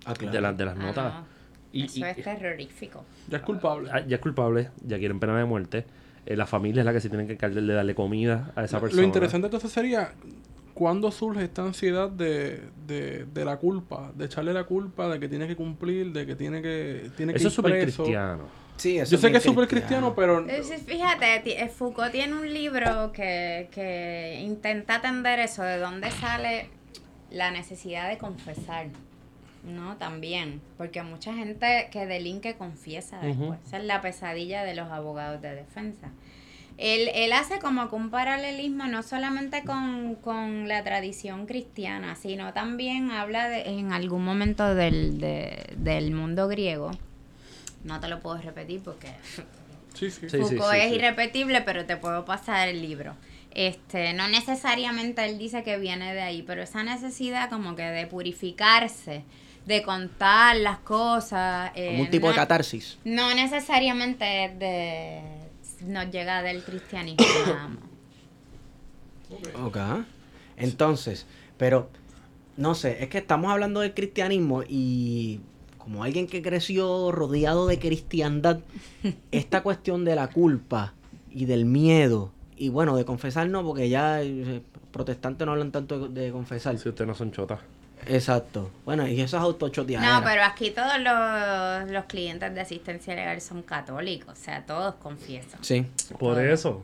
[0.05, 0.33] Ah, claro.
[0.33, 1.13] de, las de las Ah, notas.
[1.15, 1.25] no.
[1.71, 3.03] Y- Eso y- es terrorífico.
[3.27, 3.89] Ya es culpable.
[3.91, 5.85] Ah, ya es culpable, ya quieren pena de muerte.
[6.25, 8.79] Eh, la familia es la que se tiene que encargar de darle comida a esa
[8.79, 9.01] persona.
[9.01, 10.11] Lo interesante entonces sería
[10.79, 15.27] cuándo surge esta ansiedad de, de, de la culpa, de echarle la culpa de que
[15.27, 18.03] tiene que cumplir, de que tiene que tiene que Eso ir es súper preso.
[18.03, 18.43] cristiano.
[18.77, 22.47] Sí, eso Yo sé que es súper cristiano, pero Eh, Fíjate, eh, Foucault tiene un
[22.53, 26.69] libro que, que intenta atender eso, de dónde sale
[27.29, 28.87] la necesidad de confesar,
[29.65, 29.97] ¿no?
[29.97, 33.59] También, porque mucha gente que delinque confiesa después.
[33.67, 36.07] Esa es la pesadilla de los abogados de defensa.
[36.81, 42.53] Él, él hace como que un paralelismo no solamente con, con la tradición cristiana, sino
[42.53, 46.91] también habla de, en algún momento del, de- del mundo griego.
[47.83, 49.07] No te lo puedo repetir porque
[49.93, 50.29] sí, sí.
[50.29, 50.95] Sí, Foucault sí, es sí.
[50.95, 53.13] irrepetible, pero te puedo pasar el libro.
[53.51, 58.07] Este, no necesariamente él dice que viene de ahí, pero esa necesidad como que de
[58.07, 59.23] purificarse,
[59.65, 61.71] de contar las cosas.
[61.75, 62.97] eh, Como un tipo no, de catarsis.
[63.03, 65.21] No necesariamente es de,
[65.81, 67.25] nos llega del cristianismo.
[69.61, 69.77] Ok.
[70.57, 71.91] Entonces, pero
[72.57, 75.39] no sé, es que estamos hablando del cristianismo y
[75.77, 78.61] como alguien que creció rodeado de cristiandad,
[79.31, 80.95] esta cuestión de la culpa
[81.29, 84.61] y del miedo y bueno, de confesar no, porque ya eh,
[84.91, 86.77] protestantes no hablan tanto de, de confesar.
[86.77, 87.59] Si ustedes no son chotas.
[88.07, 88.71] Exacto.
[88.85, 90.19] Bueno, y eso es autochoteadera.
[90.19, 94.95] No, pero aquí todos los, los clientes de asistencia legal son católicos, o sea, todos
[94.95, 95.63] confiesan.
[95.63, 95.85] Sí.
[96.17, 96.83] Por eso.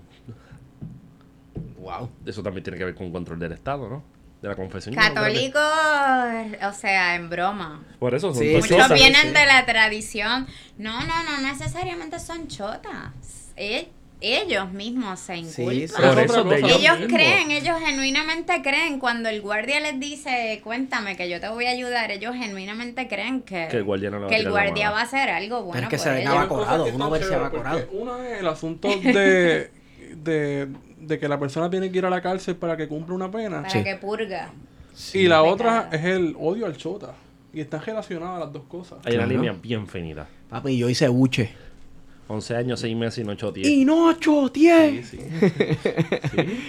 [1.78, 2.10] Wow.
[2.26, 4.04] Eso también tiene que ver con control del Estado, ¿no?
[4.42, 4.94] De la confesión.
[4.96, 7.84] Católicos, o sea, en broma.
[8.00, 9.28] Por eso son Sí, Muchos vienen sí.
[9.30, 10.48] de la tradición.
[10.78, 13.12] No, no, no necesariamente son chotas.
[13.56, 13.90] E-
[14.34, 15.76] ellos mismos se inculpan.
[15.88, 15.94] sí.
[15.96, 19.00] Por eso ellos Ellos creen, ellos genuinamente creen.
[19.00, 23.42] Cuando el guardia les dice, cuéntame que yo te voy a ayudar, ellos genuinamente creen
[23.42, 24.96] que, Que el guardia no va a que el tirar la guardia mano.
[24.96, 25.84] va a hacer algo bueno.
[25.84, 29.70] es que por se ven que uno verse porque Una es el asunto de,
[30.16, 30.68] de,
[31.00, 33.58] de que la persona tiene que ir a la cárcel para que cumpla una pena.
[33.58, 33.84] Para Sí.
[33.84, 34.52] que purga.
[35.14, 35.46] y la Pecado.
[35.54, 37.14] otra es el odio al chota.
[37.54, 38.98] Y están relacionadas las dos cosas.
[39.06, 40.28] Hay una línea bien finita.
[40.50, 41.54] Papi, yo hice buche.
[42.28, 43.68] 11 años, 6 meses y no 8 10.
[43.68, 45.04] Y no choteé.
[45.04, 45.18] Sí,
[46.32, 46.60] sí.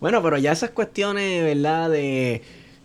[0.00, 1.90] Bueno, pero ya esas cuestiones, ¿verdad?
[1.90, 2.42] De,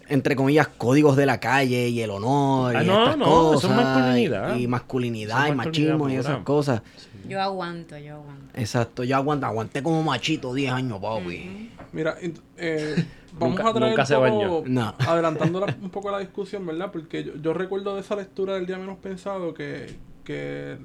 [0.08, 3.64] entre comillas, códigos de la calle y el honor Ah, y no, estas no, cosas.
[3.64, 4.56] eso es masculinidad.
[4.56, 6.82] Y masculinidad es y machismo y esas cosas.
[7.28, 8.58] Yo aguanto, yo aguanto.
[8.60, 11.70] Exacto, yo aguanté, aguanté como machito 10 años, papi.
[11.94, 12.16] Mira,
[12.58, 14.64] eh, vamos Nunca- a traer nunca se bañó.
[14.66, 14.96] No.
[15.00, 16.92] adelantando la- un poco la discusión, ¿verdad?
[16.92, 20.78] Porque yo, yo recuerdo de esa lectura del día menos pensado que, que,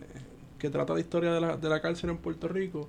[0.59, 2.89] que trata de historia de la, de la cárcel en Puerto Rico,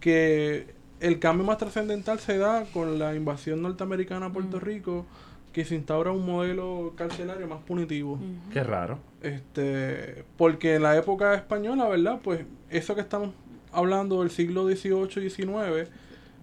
[0.00, 5.06] que el cambio más trascendental se da con la invasión norteamericana a Puerto Rico,
[5.52, 8.18] que se instaura un modelo carcelario más punitivo.
[8.52, 8.98] Qué raro.
[9.22, 12.20] Este, porque en la época española, ¿verdad?
[12.22, 13.30] Pues eso que estamos
[13.72, 15.88] hablando del siglo XVIII y XIX,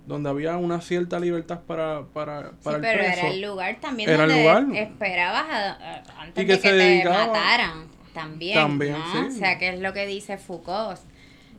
[0.05, 3.19] donde había una cierta libertad para, para, Sí, para el pero preso.
[3.19, 4.65] era el lugar también Era el donde lugar.
[4.75, 7.85] esperabas a- a- antes Y que de que se te dedicaba- mataran
[8.17, 9.11] también, También, ¿no?
[9.11, 9.27] sí.
[9.27, 10.99] O sea, que es lo que dice Foucault.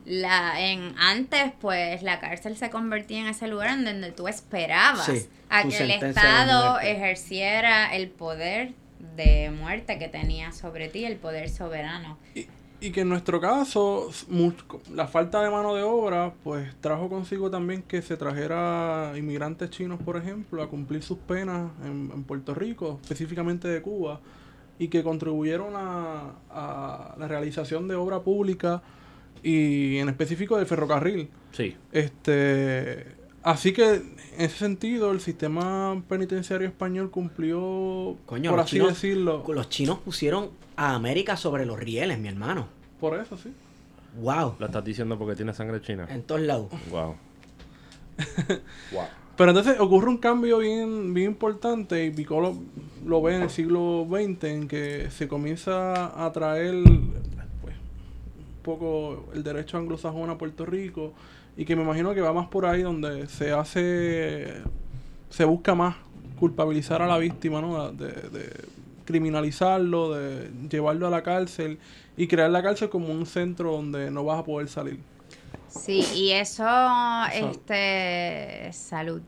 [0.04, 5.04] La, en antes, pues, la cárcel se convertía en ese lugar en donde tú esperabas
[5.04, 8.72] Sí, a que el Estado ejerciera el poder
[9.16, 12.18] de muerte que tenía sobre ti, el poder soberano.
[12.34, 12.46] Y,
[12.80, 14.10] y que en nuestro caso,
[14.92, 20.00] la falta de mano de obra, pues trajo consigo también que se trajera inmigrantes chinos,
[20.02, 24.20] por ejemplo, a cumplir sus penas en, en Puerto Rico, específicamente de Cuba,
[24.78, 28.82] y que contribuyeron a, a la realización de obra pública
[29.42, 31.28] y en específico del ferrocarril.
[31.52, 31.76] Sí.
[31.92, 33.06] Este,
[33.42, 39.44] así que en ese sentido el sistema penitenciario español cumplió, Coño, por así chinos- decirlo,
[39.48, 42.68] Los chinos pusieron a América sobre los rieles, mi hermano.
[43.00, 43.52] por eso sí.
[44.20, 44.54] Wow.
[44.58, 46.06] Lo estás diciendo porque tiene sangre china.
[46.08, 46.68] En todos lados.
[46.90, 47.16] Wow.
[48.92, 49.04] Wow.
[49.38, 52.58] Pero entonces ocurre un cambio bien, bien importante y Piccolo
[53.06, 56.74] lo ve en el siglo XX en que se comienza a traer
[57.62, 61.12] pues, un poco el derecho anglosajón a Puerto Rico
[61.56, 64.54] y que me imagino que va más por ahí donde se hace,
[65.30, 65.94] se busca más
[66.40, 67.92] culpabilizar a la víctima, ¿no?
[67.92, 68.50] De, de
[69.04, 71.78] criminalizarlo, de llevarlo a la cárcel
[72.16, 74.98] y crear la cárcel como un centro donde no vas a poder salir.
[75.68, 76.66] Sí, y eso,
[77.32, 79.22] este, salud.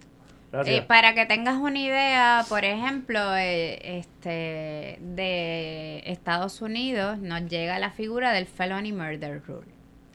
[0.53, 7.79] Eh, para que tengas una idea, por ejemplo, eh, este, de Estados Unidos nos llega
[7.79, 9.69] la figura del felony murder rule,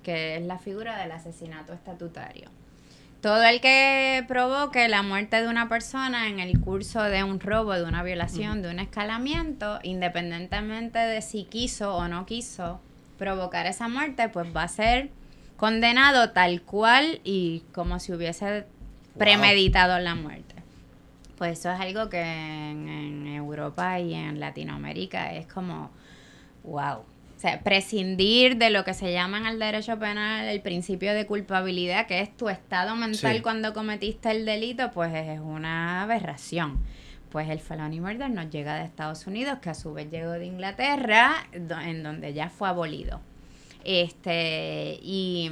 [0.03, 2.49] que es la figura del asesinato estatutario.
[3.21, 7.73] Todo el que provoque la muerte de una persona en el curso de un robo,
[7.73, 12.81] de una violación, de un escalamiento, independientemente de si quiso o no quiso
[13.17, 15.09] provocar esa muerte, pues va a ser
[15.57, 18.65] condenado tal cual y como si hubiese
[19.17, 20.55] premeditado la muerte.
[21.37, 25.91] Pues eso es algo que en, en Europa y en Latinoamérica es como,
[26.63, 26.99] wow.
[26.99, 31.25] O sea, prescindir de lo que se llama en el derecho penal el principio de
[31.27, 33.41] culpabilidad, que es tu estado mental Sí.
[33.41, 36.79] cuando cometiste el delito, pues es una aberración.
[37.31, 40.45] Pues el felony murder nos llega de Estados Unidos, que a su vez llegó de
[40.45, 43.19] Inglaterra, do- en donde ya fue abolido.
[43.85, 45.51] Este, y,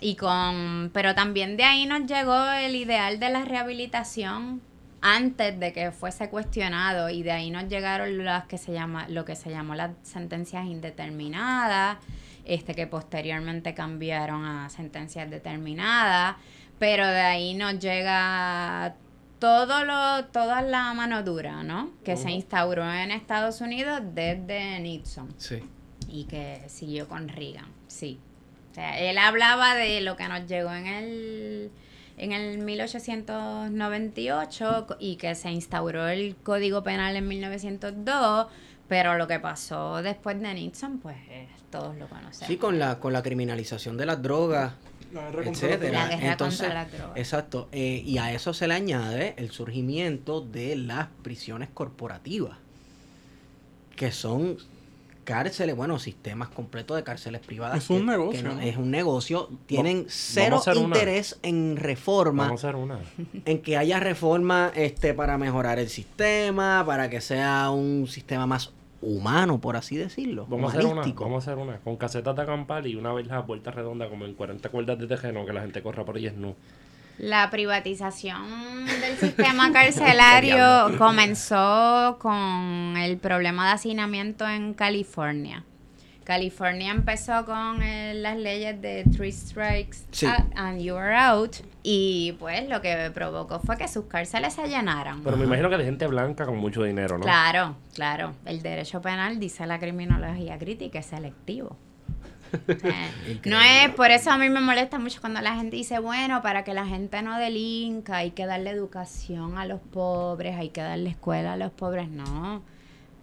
[0.00, 4.60] y con, pero también de ahí nos llegó el ideal de la rehabilitación
[5.00, 9.24] antes de que fuese cuestionado y de ahí nos llegaron las que se llama, lo
[9.24, 11.98] que se llamó las sentencias indeterminadas,
[12.44, 16.36] este que posteriormente cambiaron a sentencias determinadas,
[16.78, 18.96] pero de ahí nos llega
[19.38, 21.90] todo lo, toda la mano dura, ¿no?
[22.02, 25.60] Que se instauró en Estados Unidos desde Nixon Sí.
[26.10, 28.18] Y que siguió con Reagan, sí.
[28.72, 31.70] O sea, él hablaba de lo que nos llegó en el
[32.16, 38.46] en el 1898 co- y que se instauró el Código Penal en 1902,
[38.88, 42.46] pero lo que pasó después de Nixon, pues eh, todos lo conocemos.
[42.46, 44.72] Sí, con la, con la criminalización de las drogas,
[45.12, 46.06] La guerra contra la etcétera.
[46.08, 47.16] La guerra Entonces, contra las drogas.
[47.16, 47.68] Exacto.
[47.72, 52.58] eh, y a eso se le añade el surgimiento de las prisiones corporativas,
[53.96, 54.56] que son
[55.24, 57.78] cárceles, bueno, sistemas completos de cárceles privadas.
[57.78, 58.60] Es un negocio, no- ¿no?
[58.60, 59.48] es un negocio.
[59.66, 60.80] Tienen cero a una.
[60.80, 62.98] interés en reforma, Vamos a hacer una.
[63.44, 68.72] en que haya reforma este, para mejorar el sistema, para que sea un sistema más
[69.02, 70.46] humano, por así decirlo.
[70.48, 71.02] Vamos a hacer una.
[71.02, 71.78] Vamos a hacer una.
[71.78, 75.06] Con casetas de acampar y una vez la vuelta redonda como en 40 cuerdas de
[75.06, 76.54] tejeno que la gente corra por ahí es nu.
[77.18, 85.64] La privatización del sistema carcelario comenzó con el problema de hacinamiento en California.
[86.24, 90.24] California empezó con eh, las leyes de Three Strikes Sí.
[90.26, 94.66] a- and You Are Out y pues lo que provocó fue que sus cárceles se
[94.66, 95.22] llenaran.
[95.22, 97.24] Pero me imagino que de gente blanca con mucho dinero, ¿no?
[97.24, 98.32] Claro, claro.
[98.46, 101.76] El derecho penal, dice la criminología crítica, es selectivo.
[102.68, 106.42] Eh, no es, por eso a mí me molesta mucho cuando la gente dice, bueno,
[106.42, 110.80] para que la gente no delinca, hay que darle educación a los pobres, hay que
[110.80, 112.08] darle escuela a los pobres.
[112.08, 112.62] No,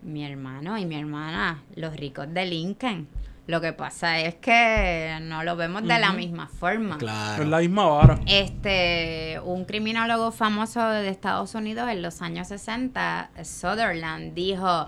[0.03, 3.07] mi hermano y mi hermana, los ricos delinquen.
[3.47, 6.97] Lo que pasa es que no lo vemos de la misma forma.
[6.97, 7.43] Claro.
[7.43, 8.19] Es la misma vara.
[8.27, 14.87] Este, un criminólogo famoso de Estados Unidos en los años 60, Sutherland, dijo,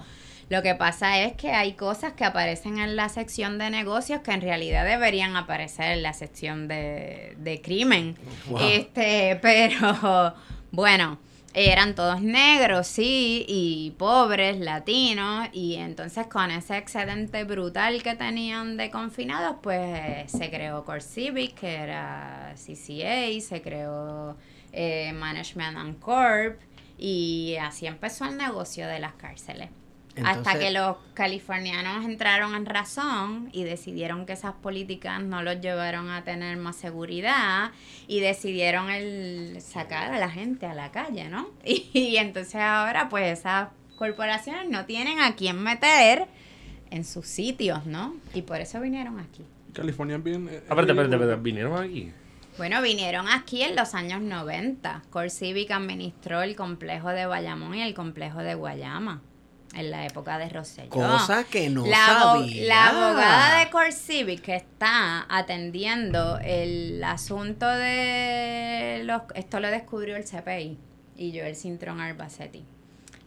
[0.49, 4.31] lo que pasa es que hay cosas que aparecen en la sección de negocios que
[4.31, 8.15] en realidad deberían aparecer en la sección de, de crimen.
[8.47, 8.59] Wow.
[8.61, 10.33] Este, pero
[10.71, 11.17] bueno,
[11.53, 18.75] eran todos negros, sí, y pobres, latinos, y entonces con ese excedente brutal que tenían
[18.75, 24.35] de confinados, pues se creó Core Civic, que era CCA, se creó
[24.71, 26.59] eh, Management and Corp,
[26.97, 29.69] y así empezó el negocio de las cárceles.
[30.23, 36.09] Hasta que los californianos entraron en razón y decidieron que esas políticas no los llevaron
[36.09, 37.71] a tener más seguridad
[38.07, 41.49] y decidieron el sacar a la gente a la calle, ¿no?
[41.65, 46.27] Y, y entonces ahora pues esas corporaciones no tienen a quién meter
[46.91, 48.15] en sus sitios, ¿no?
[48.35, 49.43] Y por eso vinieron aquí.
[49.73, 50.47] California bien.
[50.47, 51.03] eh, ridículo.
[51.03, 52.11] espérate, vinieron aquí.
[52.57, 55.01] Bueno, vinieron aquí en los años 90.
[55.09, 59.21] Core Civic administró el complejo de Bayamón y el complejo de Guayama
[59.73, 60.89] en la época de Rosselló.
[60.89, 62.65] Cosa que no la, sabía.
[62.65, 69.23] la abogada de Core Civic que está atendiendo el asunto de los...
[69.35, 70.77] Esto lo descubrió el CPI
[71.15, 72.65] y yo, el Cintrón Arbacetti.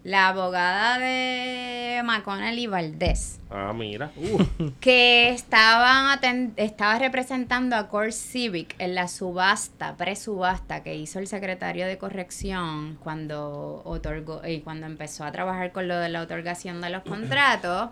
[0.07, 4.13] La abogada de McConnell y Valdés, Ah, mira.
[4.81, 11.27] que estaban aten- estaba representando a Core Civic en la subasta, pre-subasta que hizo el
[11.27, 16.81] secretario de corrección cuando otorgó y cuando empezó a trabajar con lo de la otorgación
[16.81, 17.91] de los contratos,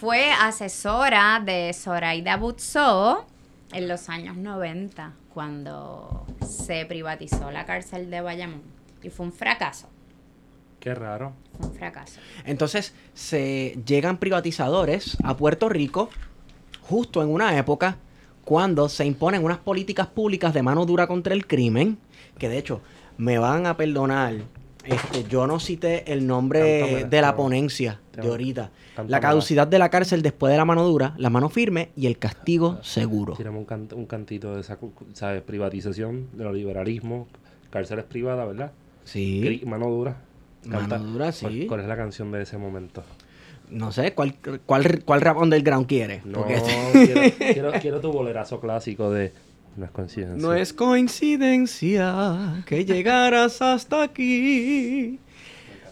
[0.00, 3.26] fue asesora de Zoraida Butzo
[3.72, 8.62] en los años 90 cuando se privatizó la cárcel de Bayamón.
[9.02, 9.88] Y fue un fracaso,
[10.88, 11.32] Qué raro.
[11.60, 12.18] un fracaso.
[12.46, 16.08] Entonces se llegan privatizadores a Puerto Rico
[16.82, 17.96] justo en una época
[18.44, 21.98] cuando se imponen unas políticas públicas de mano dura contra el crimen,
[22.38, 22.80] que de hecho
[23.18, 24.34] me van a perdonar,
[24.84, 28.70] este, yo no cité el nombre de la ponencia de ahorita.
[29.08, 32.16] La caducidad de la cárcel después de la mano dura, la mano firme y el
[32.18, 33.34] castigo seguro.
[33.34, 34.78] Tiramos un, can- un cantito de esa,
[35.12, 35.42] ¿sabes?
[35.42, 37.28] Privatización, de liberalismo,
[37.68, 38.72] cárceles privadas, ¿verdad?
[39.04, 39.42] Sí.
[39.44, 40.16] Cri- Mano dura.
[40.64, 41.44] Mano dura, sí.
[41.46, 43.02] ¿Cuál, cuál es la canción de ese momento?
[43.70, 46.22] No sé, ¿cuál, cuál, cuál rap underground quiere?
[46.24, 49.32] No, Porque- quiero, quiero, quiero tu bolerazo clásico de...
[49.76, 50.36] No es coincidencia.
[50.48, 55.18] No es coincidencia que llegaras hasta aquí.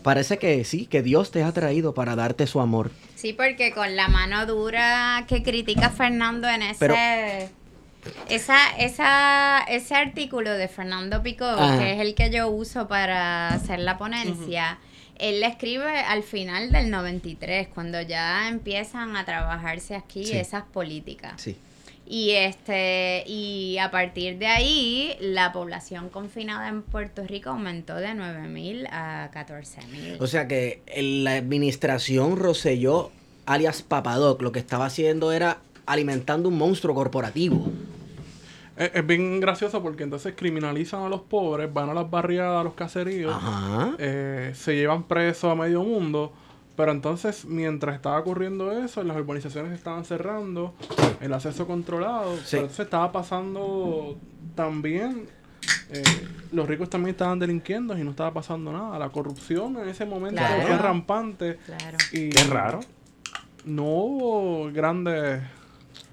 [0.02, 2.90] Parece que sí, que Dios te ha traído para darte su amor.
[3.14, 6.78] Sí, porque con la mano dura que critica Fernando en ese...
[6.80, 6.94] Pero-
[8.28, 11.78] esa, esa, ese artículo de Fernando Picó, Ajá.
[11.78, 14.78] que es el que yo uso para hacer la ponencia,
[15.18, 20.36] él le escribe al final del 93, cuando ya empiezan a trabajarse aquí Sí.
[20.36, 21.40] esas políticas.
[21.40, 21.56] Sí.
[22.08, 28.08] Y este y a partir de ahí la población confinada en Puerto Rico aumentó de
[28.14, 30.18] 9.000 a 14.000.
[30.20, 33.10] O sea que la administración Roselló,
[33.44, 37.72] alias Papadoc, lo que estaba haciendo era alimentando un monstruo corporativo.
[38.76, 42.64] Es, es bien gracioso porque entonces criminalizan a los pobres, van a las barriadas, a
[42.64, 43.94] los caseríos, Ajá.
[43.98, 46.32] eh, se llevan presos a medio mundo.
[46.76, 50.74] Pero entonces, mientras estaba ocurriendo eso, las urbanizaciones estaban cerrando,
[51.22, 52.36] el acceso controlado.
[52.36, 52.42] Sí.
[52.50, 54.18] Pero entonces estaba pasando
[54.54, 55.26] también,
[55.90, 56.02] eh,
[56.52, 58.98] los ricos también estaban delinquiendo y no estaba pasando nada.
[58.98, 60.66] La corrupción en ese momento Claro.
[60.66, 61.56] fue rampante.
[61.64, 61.96] Claro.
[62.12, 62.80] Y Qué raro.
[63.64, 65.40] No hubo grandes...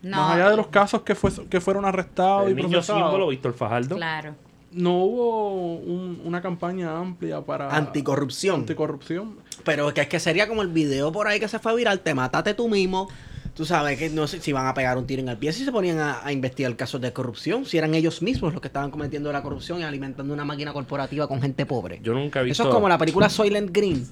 [0.04, 3.04] No, más allá de los casos que, fue, que fueron arrestados El y niño procesados,
[3.04, 3.96] símbolo, Víctor Fajardo.
[3.96, 4.36] Claro.
[4.74, 8.62] no hubo un- una campaña amplia para Anticorrupción.
[8.62, 9.38] anticorrupción.
[9.64, 12.14] Pero que es que sería como el video por ahí que se fue viral, te
[12.14, 13.08] mataste tú mismo.
[13.56, 15.64] Tú sabes que no sé si van a pegar un tiro en el pie si
[15.64, 18.90] se ponían a, a investigar casos de corrupción, si eran ellos mismos los que estaban
[18.90, 22.00] cometiendo la corrupción y alimentando una máquina corporativa con gente pobre.
[22.02, 22.64] Yo nunca he visto...
[22.64, 24.08] Eso es como la película Soylent Green,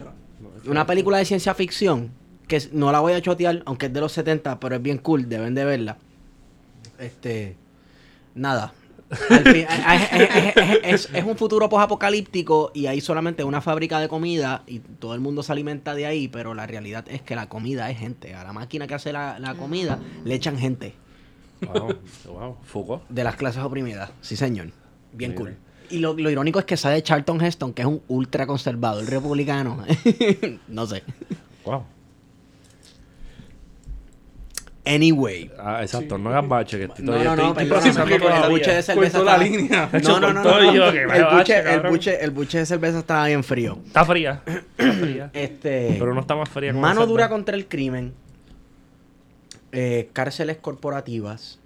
[0.66, 2.10] una película de ciencia ficción
[2.48, 5.28] que no la voy a chotear, aunque es de los 70, pero es bien cool,
[5.28, 5.96] deben de verla.
[6.98, 7.56] Este,
[8.34, 8.72] nada.
[9.28, 14.00] Al fin- es, es- es- es- es un futuro posapocalíptico y hay solamente una fábrica
[14.00, 17.36] de comida y todo el mundo se alimenta de ahí, pero la realidad es que
[17.36, 18.34] la comida es gente.
[18.34, 20.94] A la máquina que hace la, la comida le echan gente
[21.60, 21.94] Wow,
[22.26, 22.56] wow.
[22.64, 23.02] Foucault.
[23.08, 24.10] de las clases oprimidas.
[24.20, 24.70] Sí, señor.
[25.12, 25.56] Bien cool.
[25.90, 29.84] Y lo, lo irónico es que sale Charlton Heston, que es un ultra conservador republicano.
[30.68, 31.02] no sé.
[31.66, 31.84] Wow.
[34.84, 35.48] Anyway.
[35.58, 36.18] Ah, exacto.
[36.18, 39.18] No hagas bache, que estoy, No, todavía no, no, estoy, procesando el buche de cerveza
[39.18, 39.88] Cortó la línea.
[40.02, 41.92] No, no, no, yo, El bache, buche, el cabrón.
[41.92, 43.78] buche, el buche de cerveza estaba bien frío.
[43.86, 44.42] Está fría.
[44.44, 45.30] Está fría.
[45.34, 46.72] Este, Pero no está más fría.
[46.72, 48.12] mano dura contra el crimen.
[49.70, 51.60] eh, cárceles corporativas.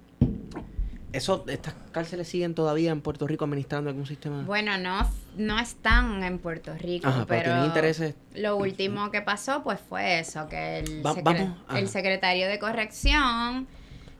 [1.13, 4.43] Eso, estas cárceles siguen todavía en Puerto Rico administrando algún sistema.
[4.43, 8.15] Bueno, no, no están en Puerto Rico, Ajá, pero pero, tienen intereses.
[8.35, 13.67] lo último que pasó pues fue eso, que el, Va- secre- el secretario de corrección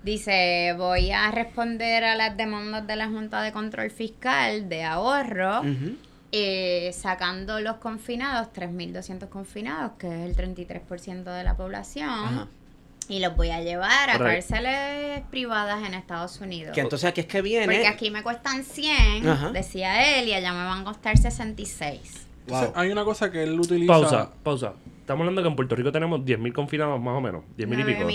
[0.04, 5.64] dice, voy a responder a las demandas de la Junta de Control Fiscal de ahorro,
[6.32, 12.48] eh, sacando los confinados, 3.200 confinados, que es el 33% de la población, Ajá.
[13.10, 16.74] Y los voy a llevar a cárceles privadas en Estados Unidos.
[16.74, 17.66] Que entonces aquí es que viene.
[17.66, 19.50] Porque aquí me cuestan 100, Ajá.
[19.52, 22.28] decía él, y allá me van a costar 66.
[22.42, 22.82] Entonces, Wow.
[22.82, 23.92] hay una cosa que él utiliza.
[23.94, 24.74] Pausa, pausa.
[25.02, 27.44] Estamos hablando que en Puerto Rico tenemos 10.000 confinados más o menos.
[27.58, 28.08] 10.000 y pico.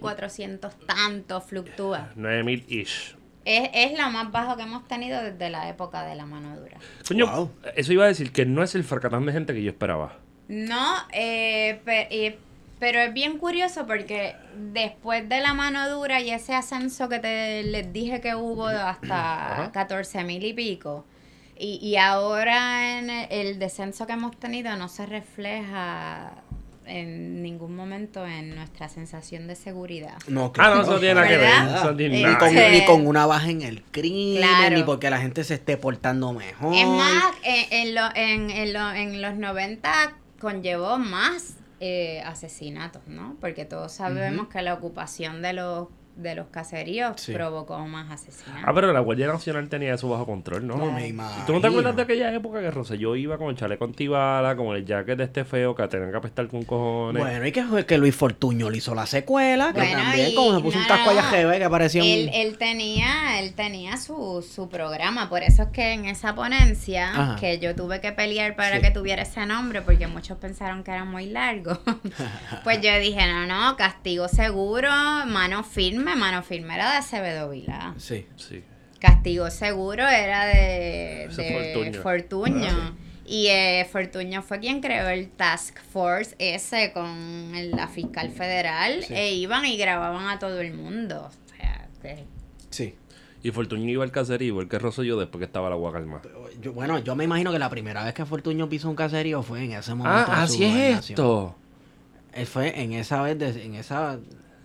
[0.00, 2.10] 9.400 tanto fluctúa.
[2.16, 3.16] 9.000-ish.
[3.44, 6.78] Es, es lo más bajo que hemos tenido desde la época de la mano dura.
[7.06, 7.50] Coño, Wow.
[7.76, 10.16] eso iba a decir que no es el fracatán de gente que yo esperaba.
[10.48, 12.38] No, eh, pe- eh,
[12.84, 14.36] pero es bien curioso porque
[14.74, 19.52] después de la mano dura y ese ascenso que te les dije que hubo hasta
[19.62, 19.72] Ajá.
[19.72, 21.06] 14 mil y pico,
[21.56, 26.32] y, y ahora en el, el descenso que hemos tenido no se refleja
[26.84, 30.18] en ningún momento en nuestra sensación de seguridad.
[30.28, 31.48] No, Ah, no, eso tiene nada que ver.
[31.48, 31.76] ¿Verdad?
[31.78, 32.48] Eso tiene Eh, Ni con.
[32.48, 34.76] Este- ni con una baja en el crimen, Claro.
[34.76, 36.74] ni porque la gente se esté portando mejor.
[36.74, 43.06] Es más, en, en, lo- en, en lo- en los 90 conllevó más eh, asesinatos,
[43.06, 43.36] ¿no?
[43.40, 47.32] Porque todos sabemos que la ocupación de los de los caseríos Sí.
[47.32, 48.62] provocó más asesinatos.
[48.64, 50.76] Ah, pero la Guardia Nacional tenía eso bajo control, ¿no?
[50.76, 51.44] No me ¿Y imagino.
[51.46, 54.76] ¿Tú no te acuerdas de aquella época que Rosselló iba con el chaleco antibala, con
[54.76, 57.22] el jacket de este feo que tenían que apestar con cojones?
[57.22, 60.34] Bueno, y que fue que Luis Fortuño le hizo la secuela, que Bueno, también y-
[60.34, 61.30] como se puso no, un casco allá no.
[61.30, 62.08] jeve que parecía un...
[62.08, 67.10] Él, él tenía, él tenía su, su programa, por eso es que en esa ponencia
[67.10, 67.36] Ajá.
[67.40, 68.82] que yo tuve que pelear para Sí.
[68.82, 71.78] que tuviera ese nombre, porque muchos pensaron que era muy largo,
[72.64, 74.88] pues yo dije, no, no, castigo seguro,
[75.26, 77.94] mano firme, mano firme era de Acevedo Vilá.
[77.98, 78.26] Sí.
[78.36, 78.62] Sí.
[79.00, 82.02] Castigo seguro era de, de Fortuño.
[82.02, 82.96] Fortuño.
[83.26, 89.02] Y eh, Fortuño fue quien creó el Task Force ese con el- la fiscal federal
[89.02, 89.14] Sí.
[89.14, 91.30] e iban y grababan a todo el mundo.
[91.30, 92.24] O sea, que-
[92.70, 92.94] Sí.
[93.42, 96.22] Y Fortuño iba al caserío, igual que Rosselló después que estaba la agua calma.
[96.62, 99.64] Yo, bueno, yo me imagino que la primera vez que Fortuño pisó un caserío fue
[99.64, 100.32] en ese momento.
[100.32, 101.54] Ah, de su así es esto.
[102.32, 104.18] Él fue en esa vez, de- en esa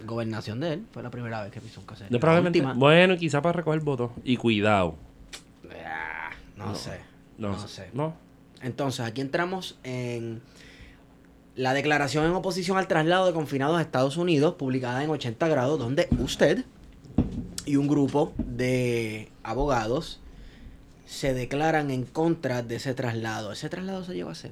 [0.06, 2.12] gobernación de él, fue la primera vez que pisó un caserío.
[2.12, 2.60] La probablemente.
[2.60, 4.12] última- Bueno, quizá para recoger votos.
[4.24, 4.95] Y cuidado.
[5.86, 7.00] Ah, no, sé.
[7.38, 7.89] No, No sé.
[7.93, 8.14] No.
[8.62, 10.41] Entonces, aquí entramos en
[11.56, 15.80] la declaración en oposición al traslado de confinados a Estados Unidos, publicada en 80 grados,
[15.80, 16.66] donde usted
[17.66, 20.20] y un grupo de abogados
[21.06, 23.52] se declaran en contra de ese traslado.
[23.52, 24.52] ¿Ese traslado se llegó a hacer?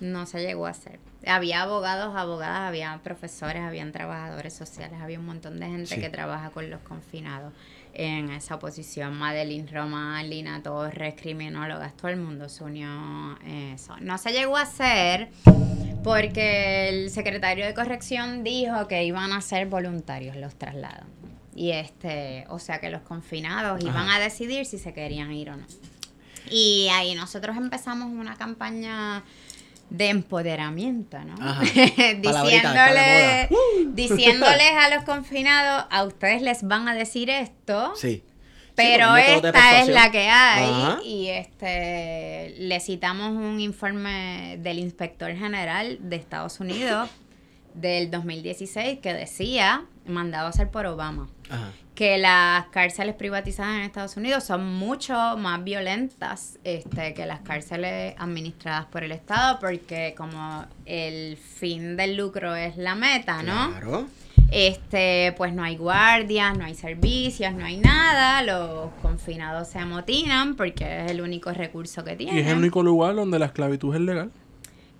[0.00, 1.00] no se llegó a hacer.
[1.28, 6.00] Había abogados, abogadas, había profesores, habían trabajadores sociales, había un montón de gente Sí.
[6.00, 7.52] que trabaja con los confinados
[7.92, 9.14] en esa oposición.
[9.14, 13.96] Madeline Román, Lina Torres, criminólogas, todo el mundo se unió eso.
[14.00, 15.28] No se llegó a hacer
[16.02, 21.04] porque el secretario de corrección dijo que iban a ser voluntarios los traslados.
[21.54, 25.56] Y este, o sea que los confinados iban a decidir si se querían ir o
[25.56, 25.66] no.
[26.50, 29.22] Y ahí nosotros empezamos una campaña
[29.90, 31.34] de empoderamiento, ¿no?
[31.40, 31.62] Ajá.
[32.18, 33.48] Diciéndole,
[33.94, 38.22] diciéndoles a los confinados, a ustedes les van a decir esto, Sí.
[38.74, 40.64] pero Sí, esta es la que hay.
[40.64, 40.98] Ajá.
[41.04, 47.08] Y este le citamos un informe del inspector general de Estados Unidos
[47.74, 51.70] del 2016 que decía, mandado a hacer por Obama, Ajá.
[51.98, 58.14] Que las cárceles privatizadas en Estados Unidos son mucho más violentas este, que las cárceles
[58.18, 63.72] administradas por el Estado, porque como el fin del lucro es la meta, ¿no?
[63.72, 64.06] Claro.
[64.52, 70.54] Este, pues no hay guardias, no hay servicios, no hay nada, los confinados se amotinan
[70.54, 72.38] porque es el único recurso que Y tienen.
[72.38, 74.30] es el único lugar donde la esclavitud es legal.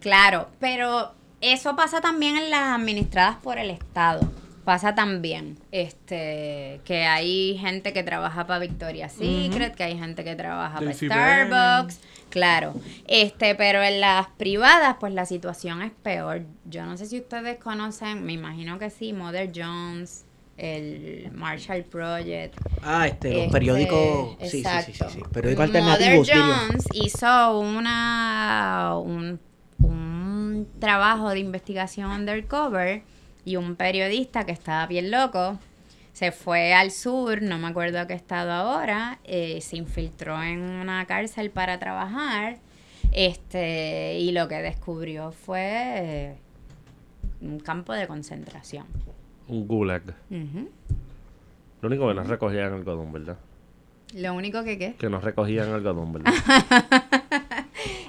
[0.00, 4.28] Claro, pero eso pasa también en las administradas por el Estado.
[4.68, 10.36] Pasa también, este, que hay gente que trabaja para Victoria's Secret, que hay gente que
[10.36, 12.74] trabaja para Starbucks, claro.
[13.06, 16.42] Este, pero en las privadas, pues la situación es peor.
[16.66, 20.26] Yo no sé si ustedes conocen, me imagino que sí, Mother Jones,
[20.58, 22.54] el Marshall Project.
[22.82, 24.36] Ah, este, los Este, periódicos.
[24.42, 25.20] Sí, sí, sí, sí, sí.
[25.32, 26.34] Periódicos Mother diría.
[26.68, 29.40] Jones hizo una un,
[29.78, 33.02] un trabajo de investigación undercover
[33.48, 35.58] y un periodista que estaba bien loco
[36.12, 40.58] se fue al sur, no me acuerdo a qué estado ahora, eh, se infiltró en
[40.60, 42.58] una cárcel para trabajar,
[43.12, 46.36] este y lo que descubrió fue eh,
[47.40, 48.84] un campo de concentración.
[49.46, 50.02] Un gulag.
[51.80, 53.38] Lo único que nos recogían algodón, ¿verdad?
[54.14, 54.94] Lo único que qué.
[54.98, 56.34] Que nos recogían algodón, ¿verdad?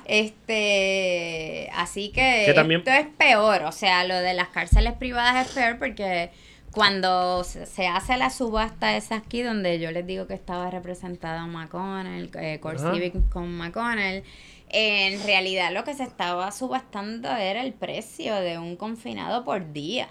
[0.10, 5.48] Este, así que, Que también- esto es peor, o sea, lo de las cárceles privadas
[5.48, 6.32] es peor porque
[6.72, 12.30] cuando se hace la subasta esa aquí donde yo les digo que estaba representado McConnell,
[12.40, 12.80] eh, Core.
[12.80, 14.24] Civic con McConnell,
[14.70, 20.10] en realidad lo que se estaba subastando era el precio de un confinado por día.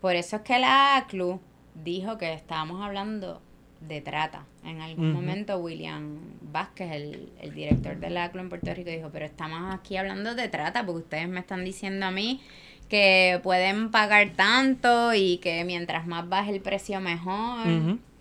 [0.00, 1.40] Por eso es que la ACLU
[1.74, 3.42] dijo que estábamos hablando
[3.80, 4.44] de trata.
[4.64, 9.10] En algún momento William Vázquez, el, el director de la ACLU en Puerto Rico, dijo,
[9.12, 12.40] pero estamos aquí hablando de trata porque ustedes me están diciendo a mí
[12.88, 17.66] que pueden pagar tanto y que mientras más baje el precio mejor.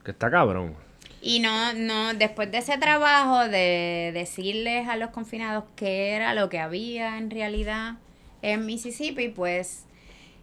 [0.03, 0.75] Que está cabrón.
[1.21, 6.49] Y no, no, después de ese trabajo de decirles a los confinados qué era lo
[6.49, 7.95] que había en realidad
[8.41, 9.85] en Mississippi, pues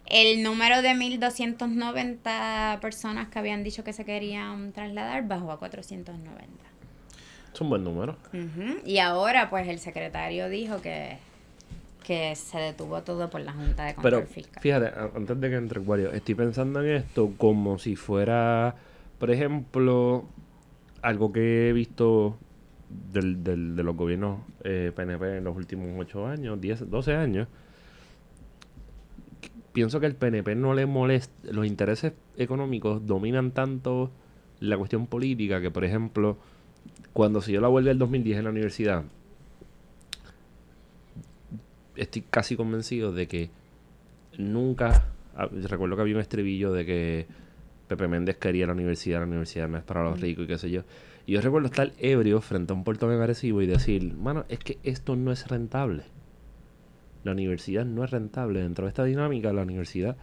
[0.07, 6.47] el número de 1.290 personas que habían dicho que se querían trasladar bajó a 490.
[7.53, 8.17] Es un buen número.
[8.85, 11.17] Y ahora, pues el secretario dijo que
[12.03, 14.61] que se detuvo todo por la Junta de Pero Control Fiscal.
[14.61, 18.75] fíjate, antes de que entre Wario, estoy pensando en esto como si fuera,
[19.17, 20.27] por ejemplo,
[21.01, 22.37] algo que he visto
[23.11, 27.47] del, del- de los gobiernos eh, PNP en los últimos 8 años, 10, 12 años.
[29.75, 34.09] Pienso que el PNP no le molesta, los intereses económicos dominan tanto
[34.61, 36.37] la cuestión política que, por ejemplo,
[37.11, 39.03] cuando se dio la huelga del 2010 en la universidad,
[41.97, 43.49] estoy casi convencido de que
[44.37, 45.09] nunca.
[45.35, 47.27] ah, Recuerdo que había un estribillo de que
[47.89, 50.71] Pepe Méndez quería la universidad, la universidad no es para los ricos y qué sé
[50.71, 50.83] yo.
[51.25, 54.77] Y yo recuerdo estar ebrio frente a un portón agresivo y decir, mano, es que
[54.83, 56.14] esto no es rentable.
[57.25, 58.61] La universidad no es rentable.
[58.61, 60.15] Dentro de esta dinámica, la universidad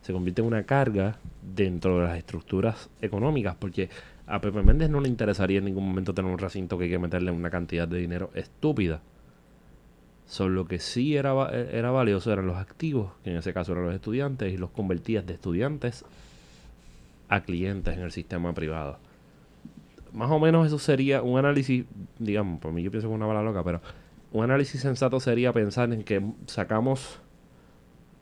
[0.00, 1.18] se convierte en una carga
[1.54, 3.90] dentro de las estructuras económicas, porque
[4.26, 6.98] a Pepe Méndez no le interesaría en ningún momento tener un recinto que hay que
[6.98, 9.02] meterle una cantidad de dinero estúpida.
[10.24, 13.72] Solo lo que sí era, eh, era valioso eran los activos, que en ese caso
[13.72, 16.06] eran los estudiantes, y los convertías de estudiantes
[17.28, 18.98] a clientes en el sistema privado.
[20.14, 21.84] Más o menos eso sería un análisis,
[22.18, 23.82] digamos, por mí yo pienso que es una bala loca, pero
[24.36, 27.20] un análisis sensato sería pensar en que sacamos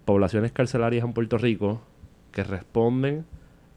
[0.04, 1.80] poblaciones carcelarias en Puerto Rico
[2.30, 3.24] que responden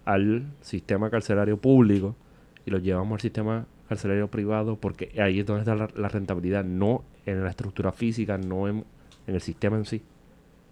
[0.05, 2.15] al sistema carcelario público
[2.63, 7.03] y los llevamos al sistema carcelario privado porque ahí es donde está la, rentabilidad, no
[7.25, 8.85] en la estructura física, no en,
[9.25, 10.03] en el sistema en sí.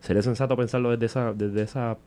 [0.02, 1.98] Sería sensato pensarlo desde esa, desde esa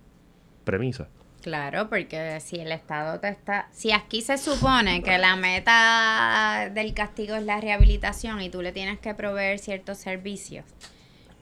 [0.63, 1.09] premisa.
[1.43, 3.69] Claro, porque si el Estado te está...
[3.73, 8.73] Si aquí se supone que la meta del castigo es la rehabilitación y tú le
[8.73, 10.65] tienes que proveer ciertos servicios,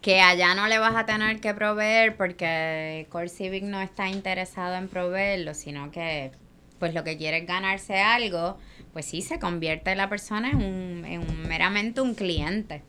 [0.03, 4.75] que allá no le vas a tener que proveer porque Core Civic no está interesado
[4.77, 6.31] en proveerlo, sino que
[6.79, 8.59] pues lo que quiere es ganarse algo,
[8.93, 12.83] pues sí se convierte la persona en, un, en un- meramente un cliente.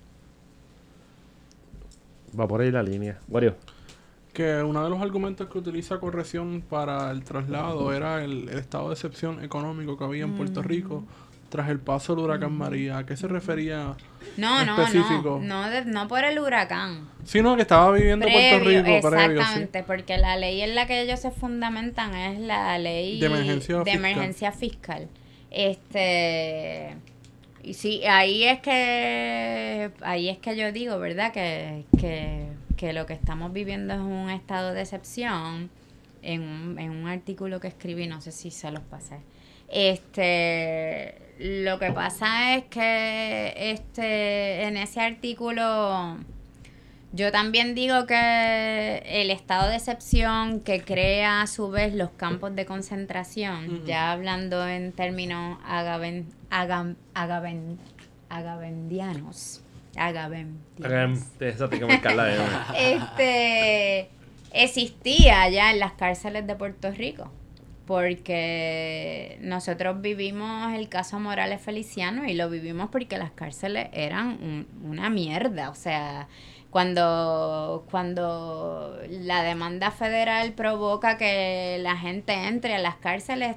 [2.38, 3.18] Va por ahí la línea.
[3.30, 3.55] Wario.
[4.38, 8.89] Que uno de los argumentos que utiliza corrección para el traslado era el, el estado
[8.89, 11.03] de excepción económico que había en Puerto Rico
[11.49, 12.99] tras el paso del huracán María.
[12.99, 13.95] ¿A qué se refería?
[14.35, 15.39] No, no, Específico.
[15.41, 17.07] no, no, de- no por el huracán.
[17.23, 18.91] Sino que estaba viviendo Puerto Rico previo, sí.
[19.07, 23.77] exactamente, porque la ley en la que ellos se fundamentan es la ley De emergencia
[23.77, 23.97] de fiscal.
[24.05, 25.07] emergencia fiscal.
[25.49, 26.95] Este
[27.63, 31.31] y sí, ahí es que ahí es que yo digo, ¿verdad?
[31.33, 32.45] Que, que,
[32.78, 35.69] que lo que estamos viviendo es un estado de excepción
[36.21, 39.17] en un, en un artículo que escribí, no sé si se los pasé.
[39.69, 46.17] Este, lo que pasa es que este en ese artículo
[47.13, 52.53] yo también digo que el estado de excepción que crea a su vez los campos
[52.55, 57.78] de concentración, ya hablando en términos agaven, agam- agaven-
[58.30, 59.61] agavendianos,
[61.70, 62.38] que marcarla de
[62.95, 64.10] este
[64.54, 67.32] existía ya en las cárceles de Puerto Rico
[67.86, 74.68] porque nosotros vivimos el caso Morales Feliciano y lo vivimos porque las cárceles eran un-
[74.84, 76.28] una mierda, o sea,
[76.70, 83.56] cuando cuando la demanda federal provoca que la gente entre a las cárceles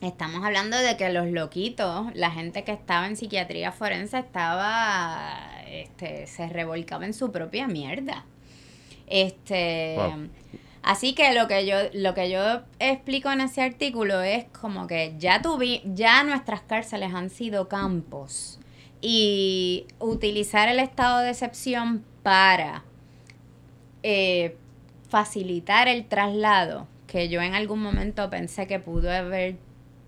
[0.00, 5.36] Estamos hablando de que los loquitos, la gente que estaba en psiquiatría forense estaba,
[5.68, 8.24] este, se revolcaba en su propia mierda.
[9.08, 10.28] Este, Wow.
[10.82, 15.14] así que lo que yo, lo que yo explico en ese artículo es como que
[15.18, 18.60] ya tuvi, ya nuestras cárceles han sido campos
[19.00, 22.84] y utilizar el estado de excepción para
[24.04, 24.56] eh,
[25.08, 29.56] facilitar el traslado, que yo en algún momento pensé que pudo haber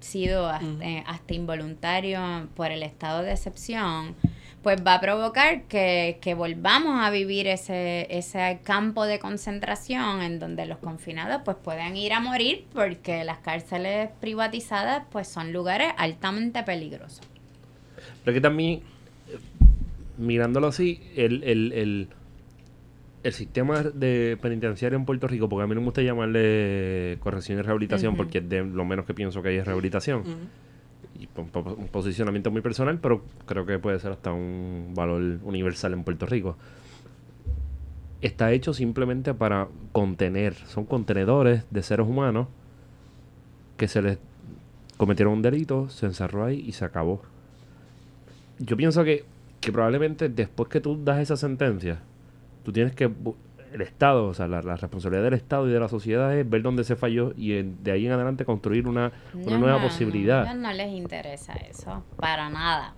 [0.01, 4.15] sido hasta, eh, hasta involuntario por el estado de excepción,
[4.63, 10.39] pues va a provocar que, que volvamos a vivir ese, ese campo de concentración en
[10.39, 15.93] donde los confinados pues pueden ir a morir porque las cárceles privatizadas pues son lugares
[15.97, 17.21] altamente peligrosos.
[18.25, 18.81] Pero que también,
[19.29, 19.39] eh,
[20.19, 22.09] mirándolo así, el, el, el,
[23.23, 27.59] el sistema de penitenciario en Puerto Rico, porque a mí no me gusta llamarle corrección
[27.59, 30.23] y rehabilitación, porque es de lo menos que pienso que hay es rehabilitación.
[31.19, 35.21] Y po- po- un posicionamiento muy personal, pero creo que puede ser hasta un valor
[35.45, 36.57] universal en Puerto Rico.
[38.23, 42.49] Está hecho simplemente para contener, son contenedores de seres humanos
[43.79, 44.19] que se les
[44.99, 47.23] cometieron un delito, se encerró ahí y se acabó.
[48.59, 49.25] Yo pienso que,
[49.61, 52.01] que probablemente después que tú das esa sentencia,
[52.65, 53.11] tú tienes que...
[53.73, 56.61] El Estado, o sea, la, la responsabilidad del Estado y de la sociedad es ver
[56.63, 59.87] dónde se falló y en- de ahí en adelante construir una, una No, nueva no,
[59.87, 60.53] posibilidad.
[60.57, 62.95] No les interesa eso, para nada.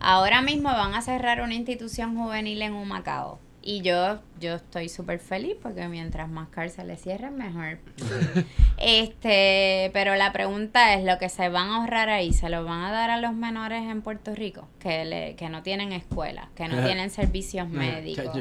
[0.00, 5.18] Ahora mismo van a cerrar una institución juvenil en Humacao Y yo, yo estoy súper
[5.18, 7.78] feliz porque mientras más cárceles cierren, mejor.
[8.78, 12.84] este, pero la pregunta es, ¿lo que se van a ahorrar ahí, se lo van
[12.84, 14.68] a dar a los menores en Puerto Rico?
[14.78, 18.38] Que, le, que no tienen escuela, que no tienen servicios médicos.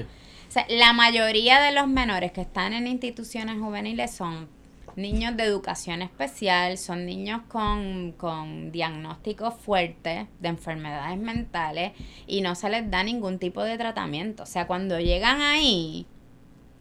[0.56, 4.48] Sea, la mayoría de los menores que están en instituciones juveniles son
[4.96, 11.92] niños de educación especial, son niños con, con diagnósticos fuertes de enfermedades mentales
[12.28, 14.44] y no se les da ningún tipo de tratamiento.
[14.44, 16.06] O sea, cuando llegan ahí,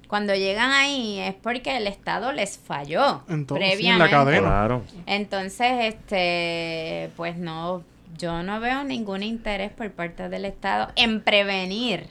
[0.06, 4.10] cuando llegan ahí es porque el Estado les falló En todo, sí, en la previamente.
[4.10, 4.40] cadena.
[4.46, 4.82] Claro.
[5.06, 7.82] Entonces, este, pues no,
[8.16, 12.08] yo no veo ningún interés por parte del Estado en prevenir.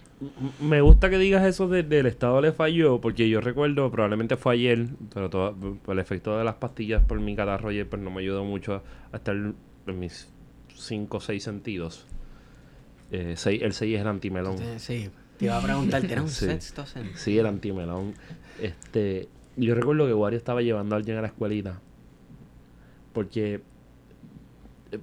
[0.62, 4.54] Me gusta que digas eso de- del Estado le falló, porque yo recuerdo, probablemente fue
[4.54, 5.56] ayer, pero todo,
[5.88, 8.84] el efecto de las pastillas por mi catarro ayer, pues no me ayudó mucho a,
[9.12, 10.30] a estar en mis
[10.76, 12.06] cinco o seis sentidos.
[13.12, 14.58] Eh, seis- el 6 es el antimelón.
[14.78, 16.46] Sí, te iba a preguntar, ¿tienes un Sí.
[16.46, 17.18] sexto sentido?
[17.18, 18.14] Sí, el antimelón.
[18.62, 21.80] Este, yo recuerdo que Wario estaba llevando a alguien a la escuelita.
[23.14, 23.62] Porque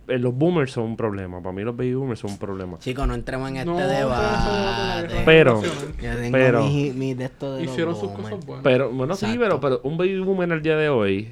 [0.06, 1.40] los boomers son un problema.
[1.42, 2.78] Para mí los baby boomers son un problema.
[2.78, 5.22] Chicos, no entremos en este No, debate.
[5.24, 5.62] Pero-
[6.30, 7.28] Pero- de
[7.58, 8.62] de Hicieron sus cosas buenas.
[8.64, 11.28] Pero, bueno, sí, pero, pero un baby boomer el día de hoy,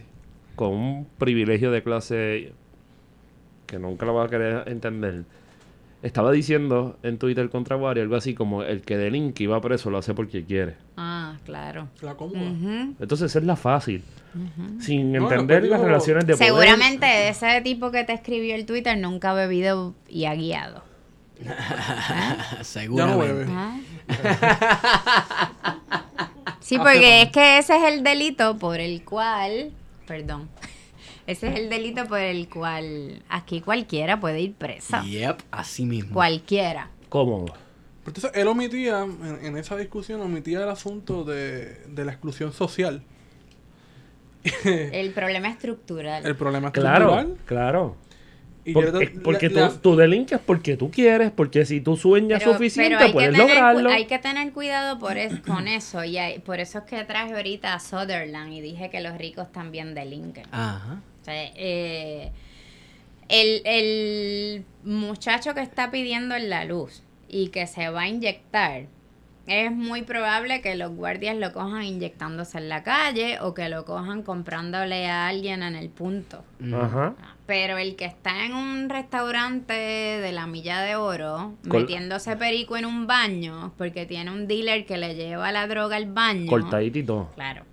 [0.57, 2.53] con un privilegio de clase
[3.67, 5.25] que nunca lo va a querer entender,
[6.03, 9.91] estaba diciendo en Twitter contra Wario algo así como el que delinque y va preso
[9.91, 10.77] lo hace porque quiere.
[10.97, 11.89] Ah, claro.
[12.03, 12.51] La cómoda.
[13.01, 14.03] Entonces esa es la fácil.
[14.81, 16.49] Sin No, entender las relaciones de poder.
[16.49, 20.85] Seguramente ese tipo que te escribió el Twitter nunca ha bebido y ha guiado.
[22.63, 23.27] Seguramente.
[23.27, 23.47] bebe.
[23.51, 23.79] Ah.
[26.61, 29.71] Sí, porque es que ese es el delito por el cual,
[30.07, 30.51] perdón,
[31.29, 35.03] ese es el delito por el cual aquí cualquiera puede ir presa.
[35.05, 36.15] Yep, así mismo.
[36.15, 36.91] Cualquiera.
[37.09, 37.55] Cómodo.
[38.07, 43.03] Entonces, él omitía, en, en esa discusión, omitía el asunto de, de la exclusión social.
[44.65, 46.25] El problema estructural.
[46.27, 47.37] El problema estructural.
[47.45, 47.97] claro.
[48.65, 51.97] Y Por- yo- es porque la- tú, tú delinques porque tú quieres, porque si tú
[51.97, 53.91] sueñas Pero- suficiente, pero hay que puedes tener lograrlo.
[53.91, 56.05] Hay que tener cuidado por es- con eso.
[56.05, 59.51] Y hay- por eso es que traje ahorita a Sutherland y dije que los ricos
[59.53, 60.45] también delinquen.
[60.53, 61.01] Ajá.
[61.29, 62.33] O sea, eh,
[63.29, 68.87] el, el muchacho que está pidiendo en la luz y que se va a inyectar,
[69.47, 73.85] es muy probable que los guardias lo cojan inyectándose en la calle o que lo
[73.85, 76.45] cojan comprándole a alguien en el punto.
[76.75, 77.15] Ajá.
[77.47, 82.77] Pero el que está en un restaurante de la milla de oro, Col- metiéndose perico
[82.79, 86.47] en un baño, porque tiene un dealer que le lleva la droga al baño.
[86.49, 87.31] Cortadito y todo.
[87.35, 87.65] Claro.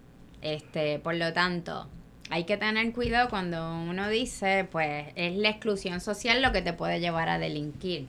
[0.42, 1.90] Este, por lo tanto,
[2.30, 6.74] hay que tener cuidado cuando uno dice, pues, es la exclusión social lo que te
[6.74, 8.08] puede llevar a delinquir.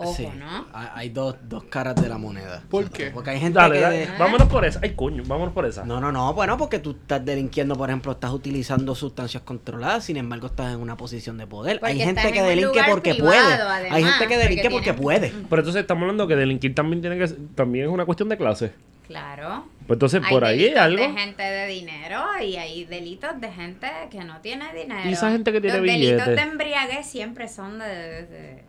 [0.00, 0.28] Ojo, Sí.
[0.38, 0.64] ¿no?
[0.72, 2.62] Hay dos, dos caras de la moneda.
[2.70, 3.10] ¿Por O sea, qué?
[3.10, 3.80] Porque hay gente Dale, que...
[3.80, 3.96] dale.
[4.06, 4.78] de- Vámonos por esa.
[4.80, 5.84] Ay, coño, vámonos por esa.
[5.84, 6.32] No, no, no.
[6.34, 10.80] Bueno, porque tú estás delinquiendo, por ejemplo, estás utilizando sustancias controladas, sin embargo, estás en
[10.80, 11.80] una posición de poder.
[11.80, 13.54] Porque hay gente en que delinque porque privado, puede.
[13.62, 15.46] además, hay gente que delinque porque porque tiene- puede.
[15.50, 18.36] Pero entonces estamos hablando que delinquir también tiene que ser- también es una cuestión de
[18.36, 18.72] clase.
[19.08, 19.64] Claro.
[19.86, 21.02] Pues entonces Hay por ahí hay delitos algo.
[21.02, 25.08] de gente de dinero y hay delitos de gente que no tiene dinero.
[25.08, 26.36] ¿Y esa gente que tiene Los delitos billetes?
[26.36, 27.86] de embriaguez siempre son de...
[27.86, 28.68] de- de-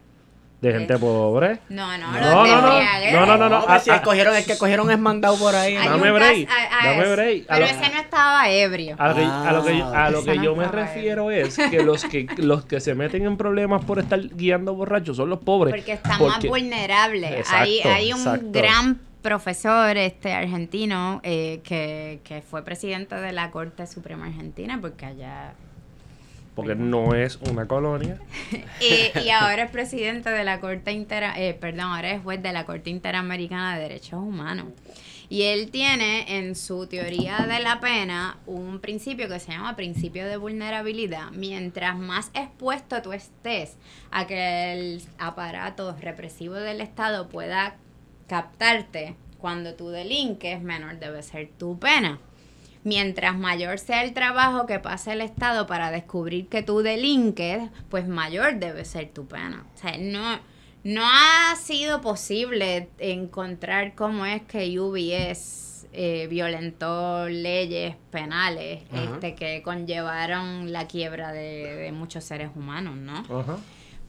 [0.62, 1.60] De gente pobre.
[1.70, 2.68] No, no, No, los no, de no.
[2.72, 3.14] embriaguez.
[3.14, 3.66] No, no, no, no.
[3.68, 3.96] ah, si ah.
[3.96, 5.76] escogieron, el que cogieron es mandado por ahí.
[5.76, 7.46] Dame break, cas- a- a dame break.
[7.48, 8.96] Pero lo- ese no estaba ebrio.
[9.00, 11.56] A lo que, a lo que, yo- a lo que Ah, yo me refiero es
[11.58, 15.40] que los que los que se meten en problemas por estar guiando borrachos son los
[15.40, 15.74] pobres.
[15.76, 17.32] Porque están Porque- más vulnerables.
[17.40, 18.48] Exacto, hay, hay un exacto.
[18.52, 25.05] gran profesor este argentino eh, que, que fue presidente de la Corte Suprema Argentina porque
[25.05, 25.53] allá
[26.55, 28.20] Porque no es una colonia.
[28.82, 32.53] y, y ahora es presidente de la Corte Intera, eh, perdón, ahora es juez de
[32.53, 34.67] la Corte Interamericana de Derechos Humanos.
[35.32, 40.26] Y él tiene en su teoría de la pena un principio que se llama principio
[40.26, 41.30] de vulnerabilidad.
[41.32, 43.78] Mientras más expuesto tú estés
[44.09, 47.76] a que el aparato represivo del Estado pueda
[48.30, 52.19] captarte cuando tú delinques, menor debe ser tu pena.
[52.84, 58.07] Mientras mayor sea el trabajo que pase el Estado para descubrir que tú delinques, pues
[58.07, 59.65] mayor debe ser tu pena.
[59.75, 60.39] O sea, no,
[60.84, 69.61] no ha sido posible encontrar cómo es que UBS eh, violentó leyes penales este, que
[69.61, 73.17] conllevaron la quiebra de, de muchos seres humanos, ¿no?
[73.39, 73.57] Ajá.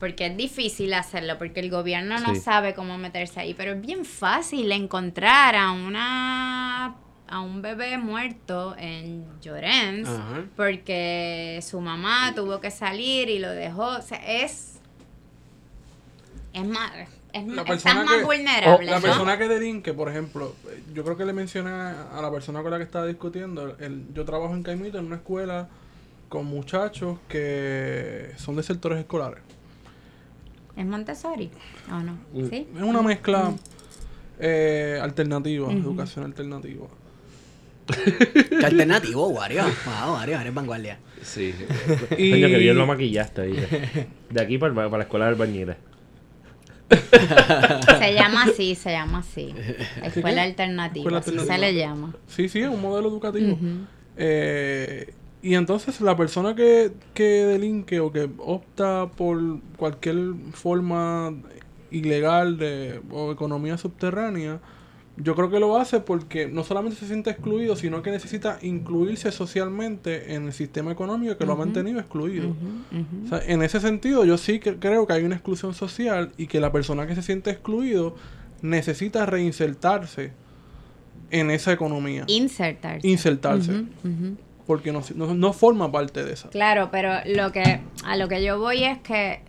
[0.00, 2.40] Porque es difícil hacerlo, porque el gobierno no Sí.
[2.40, 6.96] sabe cómo meterse ahí, pero es bien fácil encontrar a una
[7.32, 10.08] a un bebé muerto en Llorens
[10.56, 14.80] porque su mamá tuvo que salir y lo dejó, o sea, es
[16.52, 16.90] es más
[17.32, 19.02] es, La estás persona más que- vulnerable, La ¿no?
[19.02, 22.72] persona que delinque, por ejemplo, eh, yo creo que le mencioné a la persona con
[22.72, 25.68] la que estaba discutiendo, el- yo trabajo en Caimito en una escuela
[26.28, 29.44] con muchachos que son de sectores escolares.
[30.80, 31.50] ¿Es Montessori
[31.90, 32.18] o no?
[32.32, 32.48] Mm.
[32.48, 32.66] ¿Sí?
[32.74, 33.52] Es una mezcla
[34.38, 36.86] eh, alternativa, educación alternativa.
[37.86, 39.62] Qué alternativo, Wario.
[39.84, 40.98] Wow, Wario, eres vanguardia.
[41.22, 41.54] Sí.
[42.16, 43.66] Y- Coño, que bien lo maquillaste ahí.
[44.30, 45.76] De aquí para, para la escuela de albañiles.
[47.98, 49.54] Se llama así, se llama así.
[50.02, 51.54] Escuela alternativa, Escuela así alternativa.
[51.66, 52.14] se le llama.
[52.26, 53.56] Sí, sí, es un modelo educativo.
[54.16, 55.12] Eh,
[55.42, 61.34] y entonces la persona que, que delinque o que opta por cualquier forma
[61.90, 64.60] ilegal de, o economía subterránea,
[65.16, 69.32] yo creo que lo hace porque no solamente se siente excluido, sino que necesita incluirse
[69.32, 72.54] socialmente en el sistema económico que lo ha mantenido excluido.
[73.24, 76.46] O sea, en ese sentido, yo sí que creo que hay una exclusión social y
[76.46, 78.14] que la persona que se siente excluido
[78.62, 80.32] necesita reinsertarse
[81.30, 82.24] en esa economía.
[82.28, 83.06] Insertarse.
[83.06, 83.84] Insertarse.
[84.70, 86.48] Porque no, no, no forma parte de esa.
[86.50, 89.40] Claro, pero lo que a lo que yo voy es que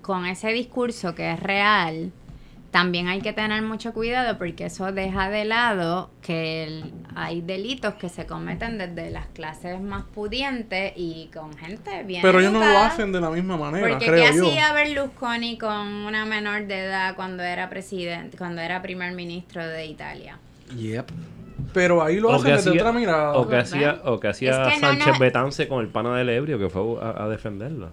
[0.00, 2.12] con ese discurso que es real,
[2.70, 7.92] también hay que tener mucho cuidado porque eso deja de lado que el- hay delitos
[7.96, 12.60] que se cometen desde las clases más pudientes y con gente bien Pero ellos no
[12.60, 14.46] lo hacen de la misma manera, Porque creo ¿qué yo.
[14.48, 19.84] hacía Berlusconi con una menor de edad cuando era presidente, cuando era primer ministro de
[19.84, 20.38] Italia?
[20.74, 21.10] Yep.
[21.72, 23.32] Pero ahí lo hacen desde otra mirada.
[23.34, 25.18] o que hacía, o que hacía Es que no, Sánchez no.
[25.18, 27.90] Betance con el pana del ebrio que fue a, a defenderlo.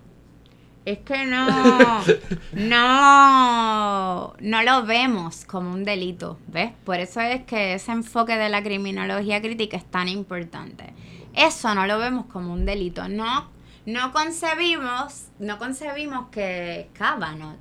[0.86, 1.46] Es que no,
[2.54, 6.72] no, no lo vemos como un delito, ¿ves?
[6.86, 10.94] Por eso es que ese enfoque de la criminología crítica es tan importante.
[11.34, 13.10] Eso no lo vemos como un delito.
[13.10, 13.50] No,
[13.86, 17.58] no concebimos, no concebimos que Cábano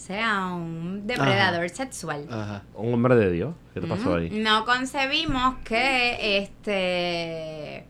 [0.00, 2.26] sea un depredador sexual.
[2.30, 2.62] Ajá.
[2.74, 3.54] Un hombre de Dios.
[3.74, 4.30] ¿Qué te pasó ahí?
[4.30, 7.84] No concebimos que este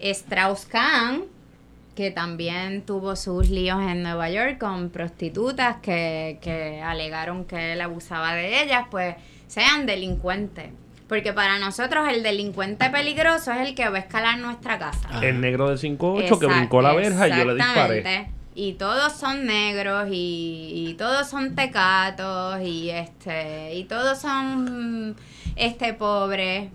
[0.00, 1.24] Strauss-Kahn,
[1.94, 7.80] que también tuvo sus líos en Nueva York con prostitutas que, que alegaron que él
[7.80, 9.14] abusaba de ellas, pues
[9.46, 10.70] sean delincuentes.
[11.08, 15.08] Porque para nosotros el delincuente peligroso es el que va a escalar nuestra casa.
[15.22, 18.30] El negro del 5'8 que brincó la verja y yo le disparé.
[18.54, 25.16] Y todos son negros y, y todos son tecatos y este y todos son
[25.56, 26.68] este pobres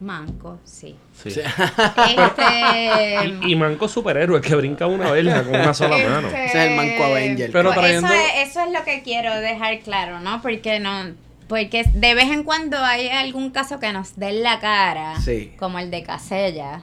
[0.00, 0.94] mancos, sí.
[1.24, 1.42] Este
[3.46, 6.26] Y, y Manco superhéroe que brinca una verja con una sola mano.
[6.28, 7.50] este, Ese es el Manco Avenger.
[7.52, 10.42] Pero pues trayendo- eso, es, eso es lo que quiero dejar claro, ¿no?
[10.42, 11.14] Porque no
[11.48, 15.52] porque de vez en cuando hay algún caso que nos den la cara, Sí.
[15.58, 16.82] como el de Casella.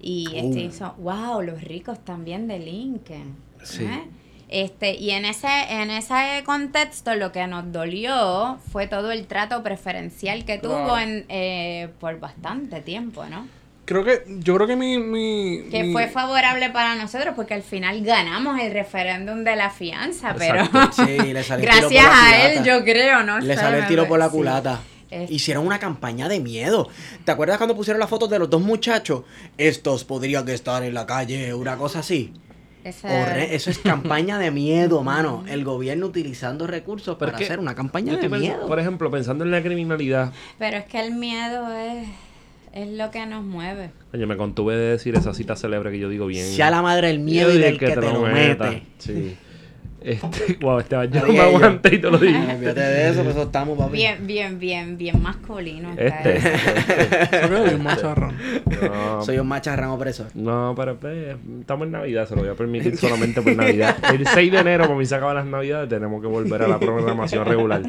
[0.00, 0.68] Y este Uh.
[0.68, 3.34] hizo, wow, los ricos también delinquen.
[3.62, 3.84] Sí.
[3.84, 4.04] ¿eh?
[4.50, 9.62] Este, y en ese, en ese contexto lo que nos dolió fue todo el trato
[9.62, 10.98] preferencial que tuvo Claro.
[10.98, 13.46] en, eh, por bastante tiempo, ¿no?
[13.84, 17.62] Creo que, yo creo que mi, mi, Que mi- fue favorable para nosotros porque al
[17.62, 21.02] final ganamos el referéndum de la fianza, pero Exacto.
[21.06, 23.38] Sí, le salió el tiro por gracias la a él yo creo, ¿no?
[23.40, 24.32] Le salió el tiro por la sí.
[24.32, 24.80] culata.
[25.30, 26.88] Hicieron una campaña de miedo.
[27.24, 29.22] ¿Te acuerdas cuando pusieron las fotos de los dos muchachos?
[29.56, 32.34] Estos podrían estar en la calle, una cosa así.
[32.88, 35.44] Ese- Horre- eso es campaña de miedo, mano.
[35.48, 38.66] El gobierno utilizando recursos para hacer una campaña de pensando- miedo.
[38.66, 42.06] Por ejemplo, pensando en la criminalidad, Pero es que el miedo es,
[42.72, 43.90] es lo que nos mueve.
[44.10, 46.46] Coño, me contuve de decir esa cita célebre que yo digo bien.
[46.46, 48.82] Sea la madre el miedo y del que, te lo mete.
[48.98, 49.36] Sí.
[50.00, 52.38] Este, wow, este yo me aguanté y te lo dije.
[52.38, 53.92] Olvídate de eso, pues eso estamos, papi.
[53.92, 55.90] Bien, bien, bien, bien masculino.
[55.96, 56.40] Este.
[56.40, 58.36] Se ve bien macharrón.
[58.80, 60.28] No, Soy un macharrán opresor.
[60.34, 63.96] no, pero pues, estamos en Navidad, se lo voy a permitir solamente por Navidad.
[64.12, 67.44] El 6 de enero, como se acaban las Navidades, tenemos que volver a la programación
[67.44, 67.82] regular.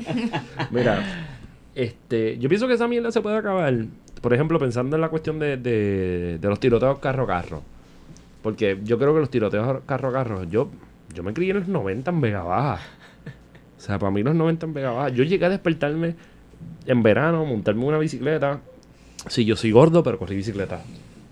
[0.72, 1.28] Mira,
[1.76, 3.74] este, yo pienso que esa mierda se puede acabar.
[4.22, 7.62] Por ejemplo, pensando en la cuestión de, de, de los tiroteos carro a carro.
[8.42, 10.70] Porque yo creo que los tiroteos carro a carro, yo,
[11.14, 12.80] yo me crié en los 90 en Vega Baja.
[13.78, 15.10] O sea, para mí los 90 en Vega Baja.
[15.10, 16.16] Yo llegué a despertarme
[16.86, 18.60] en verano, montarme una bicicleta.
[19.28, 20.82] Sí, yo soy gordo, pero corrí bicicleta.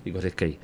[0.05, 0.59] Y corrí skate.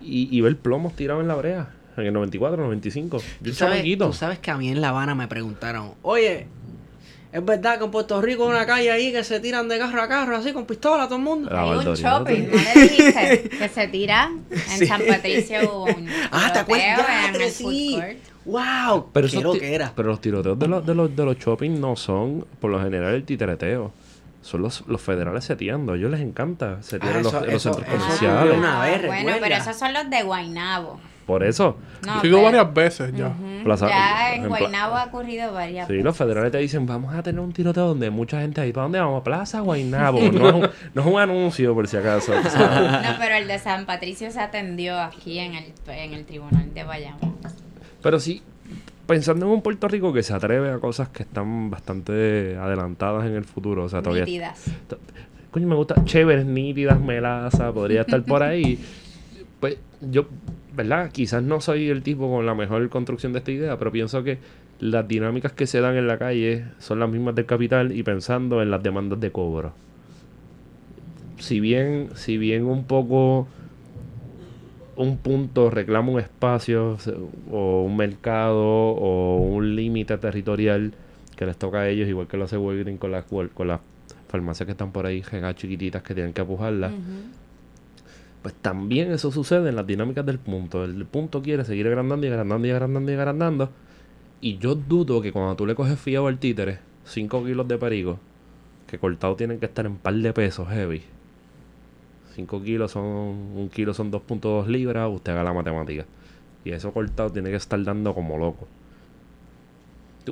[0.00, 1.68] Y, y ver plomos tirados en la brea.
[1.96, 3.18] En el 94, 95.
[3.18, 6.46] Yo ¿Tú sabes, tú sabes que a mí en La Habana me preguntaron, oye,
[7.32, 10.00] ¿es verdad que en Puerto Rico hay una calle ahí que se tiran de carro
[10.02, 11.50] a carro así con pistola todo el mundo?
[11.52, 13.48] Hay un shopping, ¿no le dijiste?
[13.58, 14.86] Que se tira en Sí.
[14.86, 17.06] San Patricio un Ah, ¿te acuerdas?
[17.34, 17.96] en el food sí.
[18.00, 18.16] court.
[18.48, 19.10] ¡Wow!
[19.12, 19.92] Pero, ¡Qué esos lo ti- que era!
[19.94, 23.14] pero los tiroteos de los, de, los, de los shopping no son, por lo general,
[23.14, 23.92] el titereteo.
[24.40, 25.92] Son los, los federales seteando.
[25.92, 28.56] A ellos les encanta setear Ah, en los, eso- los centros eso comerciales.
[28.58, 29.38] una vez, bueno, recuerda.
[29.40, 31.00] pero esos son los de Guaynabo.
[31.26, 31.76] Por eso.
[32.06, 33.30] No, Ha sido pero- varias veces ya.
[33.64, 36.04] Plaza- ya en en Guaynabo ha ocurrido varias Sí, veces.
[36.04, 38.72] los federales te dicen, vamos a tener un tiroteo donde mucha gente ahí.
[38.72, 39.22] ¿Para dónde vamos?
[39.22, 40.20] Plaza Guaynabo.
[40.32, 42.32] No es un, no es un anuncio, por si acaso.
[42.32, 46.24] o sea, No, pero el de San Patricio se atendió aquí en el, en el
[46.24, 47.36] tribunal de Bayamón.
[48.08, 48.40] Pero sí,
[49.06, 53.34] pensando en un Puerto Rico que se atreve a cosas que están bastante adelantadas en
[53.34, 53.84] el futuro.
[53.84, 54.24] O sea, todavía...
[54.24, 54.64] Nítidas.
[55.50, 56.02] Coño, me gusta.
[56.06, 58.78] Chéveres, nítidas, melaza, podría estar por ahí.
[59.60, 60.26] Pues yo,
[60.74, 61.12] ¿verdad?
[61.12, 64.38] Quizás no soy el tipo con la mejor construcción de esta idea, pero pienso que
[64.80, 68.62] las dinámicas que se dan en la calle son las mismas del capital y pensando
[68.62, 69.74] en las demandas de cobro.
[71.40, 73.48] Si bien, si bien un poco
[74.98, 76.98] un punto reclama un espacio
[77.52, 80.92] o un mercado o un límite territorial
[81.36, 83.80] que les toca a ellos, igual que lo hace Walgreens con las, con las
[84.28, 86.92] farmacias que están por ahí, jegas chiquititas que tienen que apujarlas.
[88.42, 90.84] Pues también eso sucede en las dinámicas del punto.
[90.84, 93.70] El punto quiere seguir agrandando y agrandando y agrandando y agrandando.
[94.40, 98.18] Y yo dudo que cuando tú le coges fiado al títere, 5 kilos de perico,
[98.88, 101.02] que cortado tienen que estar en par de pesos heavy.
[102.38, 106.04] 5 kilos son, un kilo son 2.2 libras, usted haga la matemática.
[106.64, 108.68] Y eso cortado tiene que estar dando como loco.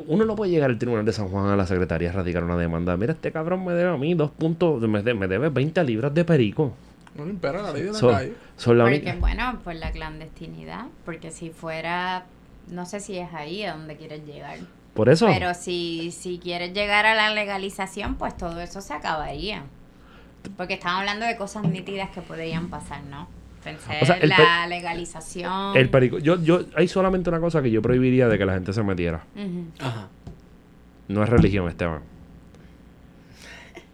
[0.07, 2.57] Uno no puede llegar al tribunal de San Juan a la secretaría a radicar una
[2.57, 2.97] demanda.
[2.97, 6.15] Mira, este cabrón me debe a mí dos puntos, me, de- me debe 20 libras
[6.15, 6.75] de perico.
[7.17, 8.35] No le impera la ley de la Son- calle.
[8.67, 10.85] la Porque, bueno, por la clandestinidad.
[11.05, 12.27] Porque si fuera,
[12.69, 14.59] no sé si es ahí a donde quieres llegar.
[14.95, 15.27] Por eso.
[15.27, 19.65] Pero si, si quieres llegar a la legalización, pues todo eso se acabaría.
[20.57, 23.29] Porque estamos hablando de cosas nítidas que podrían pasar, ¿no?
[23.65, 25.77] Pensé O sea, el la legalización.
[25.77, 26.19] El perico.
[26.19, 29.25] Yo, yo, hay solamente una cosa que yo prohibiría de que la gente se metiera.
[29.35, 29.67] Ujú.
[29.81, 30.09] Ajá.
[31.09, 32.03] No es religión, Esteban.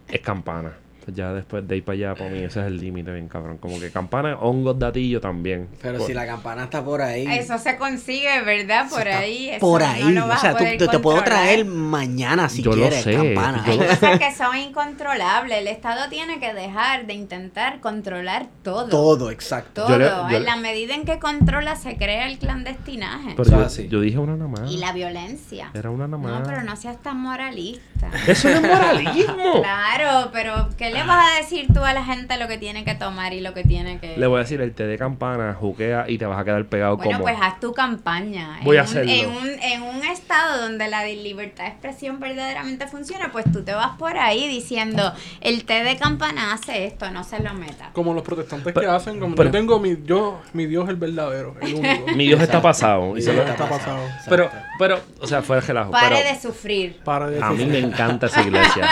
[0.07, 0.73] Es campana.
[1.05, 3.57] Pues ya después de ir para allá, para mí, ese es el límite, bien cabrón.
[3.57, 5.67] Como que campana, hongos, datillo también.
[5.81, 7.25] Pero Por- si la campana está por ahí.
[7.27, 8.89] Eso se consigue, ¿verdad?
[8.89, 9.49] Por ahí.
[9.49, 10.03] eso Por no ahí.
[10.13, 12.77] lo vas o sea, a tú, poder tú te puedo traer mañana si Yo lo
[12.77, 13.63] quieres, sé, campana.
[13.67, 15.57] yo lo- Hay cosas que son incontrolables.
[15.57, 18.87] El Estado tiene que dejar de intentar controlar todo.
[18.87, 19.83] Todo, exacto.
[19.85, 19.89] Todo.
[19.89, 23.33] Yo le- yo en le- la medida en que controla se crea el clandestinaje.
[23.35, 24.71] Pero yo, yo dije una nada más.
[24.71, 25.69] y la violencia.
[25.73, 26.39] Era una nada más.
[26.39, 28.09] No, pero no seas tan moralista.
[28.27, 29.33] Eso no es moralismo.
[29.63, 32.95] Claro, pero ¿qué le vas a decir tú a la gente lo que tiene que
[32.95, 34.17] tomar y lo que tiene que...
[34.17, 36.97] Le voy a decir, el té de campana, juquea y te vas a quedar pegado
[36.97, 37.23] Bueno, como...
[37.23, 38.59] pues haz tu campaña.
[38.63, 39.11] Voy en a un- hacerlo.
[39.11, 43.73] En un, en un estado donde la libertad de expresión verdaderamente funciona, pues tú te
[43.73, 47.89] vas por ahí diciendo, el té de campana hace esto, no se lo meta.
[47.93, 50.95] Como los protestantes Pero- que hacen, como pero- yo tengo mi, yo, mi Dios el
[50.95, 52.07] verdadero, el único.
[52.15, 53.13] Mi Dios está pasado.
[53.19, 53.99] Se lo- está pasado.
[54.29, 55.91] Pero, pero, o sea, fuera de relajo.
[55.91, 56.99] Pare pero de sufrir.
[57.03, 58.89] Para de a mí me encanta esa iglesia.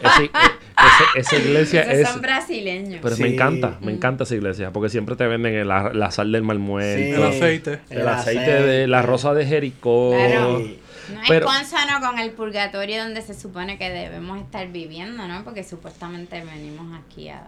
[0.00, 2.08] Ese- ese- esa iglesia Esos es...
[2.08, 3.00] son brasileños.
[3.02, 6.32] Pero me encanta, me encanta esa iglesia, porque siempre te venden el, la, la sal
[6.32, 7.10] del mal muerto, Sí.
[7.10, 7.80] El aceite.
[7.90, 10.12] el, aceite, de la rosa de Jericó.
[10.16, 10.58] Claro.
[10.60, 15.44] No es Pero- consono con el purgatorio donde se supone que debemos estar viviendo, ¿no?
[15.44, 17.42] Porque supuestamente venimos aquí a,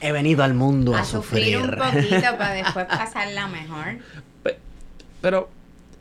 [0.00, 1.74] He venido al mundo a, a sufrir sufrir.
[1.82, 3.98] un poquito para después pasarla mejor.
[4.44, 4.58] Pe-
[5.20, 5.50] Pero,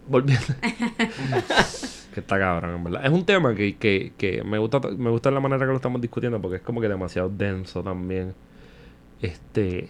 [0.08, 0.46] volviendo.
[2.18, 3.06] que está cabrón, en verdad.
[3.06, 6.02] Es un tema que, que, que me gusta me gusta la manera que lo estamos
[6.02, 8.34] discutiendo porque es como que demasiado denso también.
[9.22, 9.90] Este.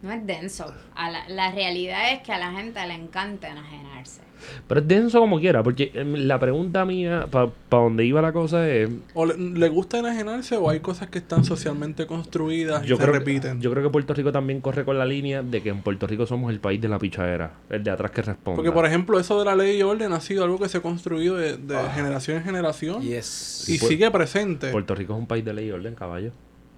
[0.00, 0.72] No es denso.
[0.94, 4.22] A la, la realidad es que a la gente le encanta enajenarse.
[4.68, 8.68] Pero es denso como quiera, porque em, la pregunta mía, para donde iba la cosa
[8.68, 8.88] es.
[9.14, 13.02] ¿O le, le gusta enajenarse o hay cosas que están socialmente construidas y Yo se
[13.02, 13.58] creo, repiten?
[13.58, 16.06] Que, yo creo que Puerto Rico también corre con la línea de que en Puerto
[16.06, 18.56] Rico somos el país de la pichadera, el de atrás que responde.
[18.56, 20.80] Porque, por ejemplo, eso de la ley y orden ha sido algo que se ha
[20.82, 23.64] construido de, de generación en generación Yes.
[23.68, 24.70] y por- sigue presente.
[24.70, 26.32] Puerto Rico es un país de ley y orden, caballo.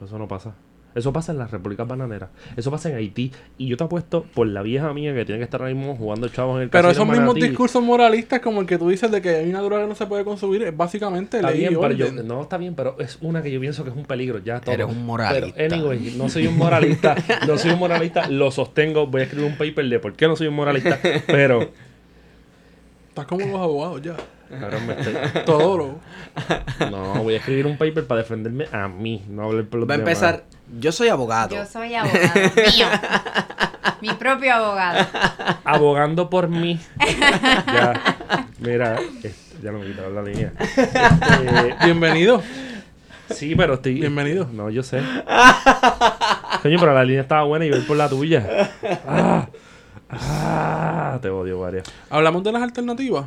[0.04, 0.54] Eso no pasa.
[0.98, 2.30] Eso pasa en las repúblicas bananeras.
[2.56, 3.32] Eso pasa en Haití.
[3.56, 6.28] Y yo te apuesto por la vieja mía que tiene que estar ahora mismo jugando
[6.28, 9.30] chavos en el Pero esos mismos discursos moralistas como el que tú dices de que
[9.30, 11.92] hay una droga que no se puede consumir es básicamente Está ley bien, y pero
[11.92, 14.38] yo, no está bien, pero es una que yo pienso que es un peligro.
[14.38, 14.74] Ya todo.
[14.74, 15.54] Eres un moralista.
[15.56, 17.16] Pero, anyway, no soy un moralista.
[17.46, 18.28] no soy un moralista.
[18.28, 19.06] Lo sostengo.
[19.06, 20.98] Voy a escribir un paper de por qué no soy un moralista.
[21.26, 21.70] Pero.
[23.08, 24.16] Estás como los abogados ya.
[24.48, 25.14] Cabrón, me estoy-
[25.46, 25.98] Todoro.
[26.90, 29.94] no, voy a escribir un paper para defenderme a mí, no hablar por los Va
[29.94, 30.12] a demás.
[30.12, 30.44] empezar.
[30.78, 31.54] Yo soy abogado.
[31.56, 32.86] Yo soy abogado mío.
[34.00, 35.06] Mi propio abogado.
[35.64, 36.78] abogando por mí.
[37.66, 38.16] ya,
[38.60, 40.52] mira, este, ya no me quitaron la línea.
[40.58, 42.42] Este, Bienvenido.
[43.30, 43.94] sí, pero estoy.
[43.94, 44.46] Bienvenido.
[44.52, 45.02] No, yo sé.
[46.62, 48.70] Coño, pero la línea estaba buena y voy por la tuya.
[49.06, 49.48] Ah,
[50.10, 51.84] ah, te odio, varias.
[52.10, 53.24] Hablamos de las alternativas.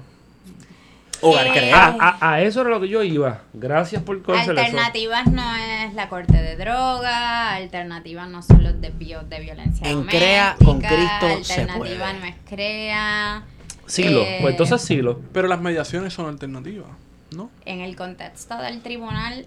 [1.21, 1.95] Hogar Eh, Crea.
[1.99, 3.41] A, a- a eso era lo que yo iba.
[3.53, 4.61] Gracias por conocer eso.
[4.61, 9.97] Alternativas no es la corte de droga, alternativas no son los desvíos de violencia En
[9.97, 13.43] doméstica, CREA, con Cristo, se alternativa no es CREA.
[13.85, 14.21] Silo.
[14.21, 15.19] Eh, Pues entonces silo.
[15.33, 16.87] Pero las mediaciones son alternativas,
[17.35, 17.49] ¿no?
[17.65, 19.45] En el contexto del tribunal,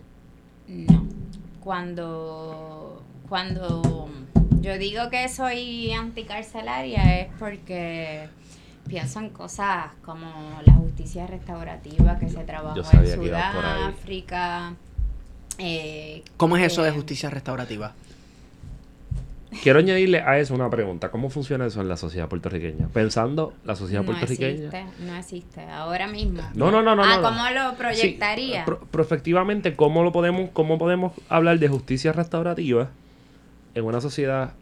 [0.69, 1.07] no.
[1.61, 4.11] Cuando, cuando
[4.61, 8.29] yo digo que soy anticarcelaria es porque
[8.87, 10.27] pienso en cosas como
[10.65, 13.07] la justicia restaurativa que se trabajó en.
[13.15, 14.75] Sudáfrica.
[15.59, 17.93] eh, ¿Cómo es eso de que- justicia restaurativa?
[19.63, 21.13] Quiero añadirle a eso una pregunta.
[21.13, 22.89] ¿Cómo funciona eso en la sociedad puertorriqueña?
[22.89, 24.49] Pensando la sociedad No puertorriqueña.
[24.51, 25.61] existe, no existe.
[25.71, 26.43] Ahora mismo.
[26.55, 27.05] No, no, no, no.
[27.05, 27.29] Ah, no, no.
[27.29, 28.61] ¿cómo lo proyectaría?
[28.61, 32.89] Sí, pro- prospectivamente, ¿cómo lo podemos, cómo podemos hablar de justicia restaurativa
[33.77, 34.55] en una sociedad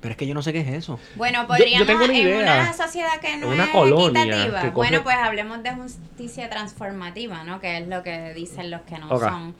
[0.00, 1.00] Pero es que yo no sé qué es eso.
[1.16, 4.60] Bueno, yo podríamos tengo una en una sociedad que no Una es colonia equitativa.
[4.62, 7.60] que coge- Bueno, pues hablemos de justicia transformativa, ¿no?
[7.60, 9.56] Que es lo que dicen los que no son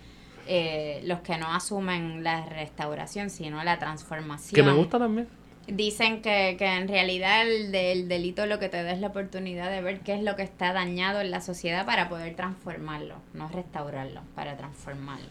[0.47, 4.55] eh, los que no asumen la restauración, sino la transformación.
[4.55, 5.29] que me gusta también?
[5.67, 9.71] Dicen que, que en realidad el, del delito lo que te da es la oportunidad
[9.71, 13.49] de ver qué es lo que está dañado en la sociedad para poder transformarlo, no
[13.49, 15.27] restaurarlo, para transformarlo.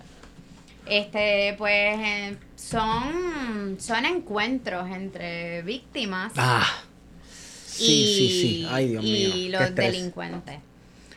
[0.89, 6.65] Este, pues eh, son, son encuentros entre víctimas Ah.
[7.67, 8.67] Sí, sí, sí.
[8.71, 9.35] Ay, Dios mío.
[9.35, 10.59] y los delincuentes.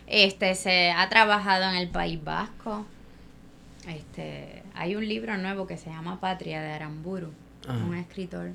[0.07, 2.85] Este se ha trabajado en el País Vasco.
[3.89, 7.33] Este, hay un libro nuevo que se llama Patria de Aramburu,
[7.67, 7.79] Ajá.
[7.79, 8.51] un escritor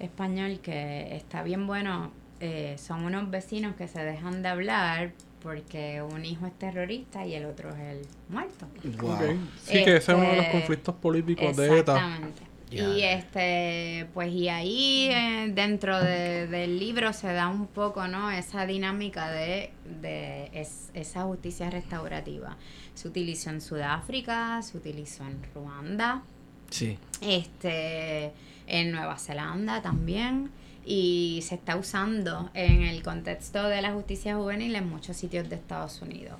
[0.00, 2.10] español que está bien bueno.
[2.40, 5.12] Eh, son unos vecinos que se dejan de hablar
[5.42, 8.66] porque un hijo es terrorista y el otro es el muerto.
[9.00, 9.12] Wow.
[9.12, 9.22] Ok.
[9.62, 11.92] Sí, que ese es uno de los Este, conflictos políticos de ETA.
[11.96, 12.42] Exactamente.
[12.68, 18.30] Y este, pues y ahí eh, dentro de- del libro se da un poco, ¿no?
[18.32, 19.70] Esa dinámica de,
[20.02, 22.56] de es- esa justicia restaurativa.
[22.94, 26.22] Se utilizó en Sudáfrica, se utilizó en Ruanda,
[26.70, 26.98] Sí.
[27.22, 28.32] este,
[28.66, 30.50] en Nueva Zelanda también.
[30.88, 35.56] Y se está usando en el contexto de la justicia juvenil en muchos sitios de
[35.56, 36.36] Estados Unidos.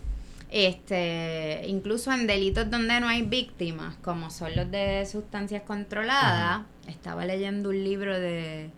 [0.50, 7.26] Este, incluso en delitos donde no hay víctimas, como son los de sustancias controladas, estaba
[7.26, 8.70] leyendo un libro de,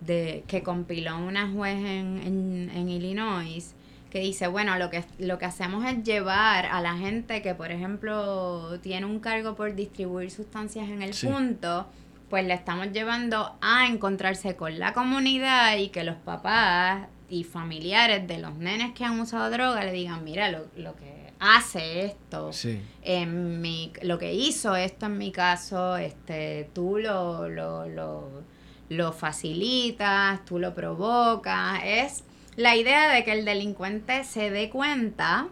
[0.00, 3.72] de que compiló una juez en, en, en Illinois
[4.10, 7.70] que dice, bueno, lo que, lo que hacemos es llevar a la gente que, por
[7.70, 11.26] ejemplo, tiene un cargo por distribuir sustancias en el Sí.
[11.26, 11.86] punto,
[12.30, 18.26] pues le estamos llevando a encontrarse con la comunidad y que los papás y familiares
[18.26, 22.52] de los nenes que han usado droga le digan, mira, lo, lo que hace esto,
[22.52, 22.80] Sí.
[23.02, 28.42] en mi, lo que hizo esto en mi caso, este, tú lo, lo, lo,
[28.88, 31.80] lo facilitas, tú lo provocas.
[31.84, 32.24] Es
[32.56, 35.48] la idea de que el delincuente se dé cuenta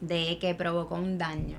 [0.00, 1.56] de que provocó un daño.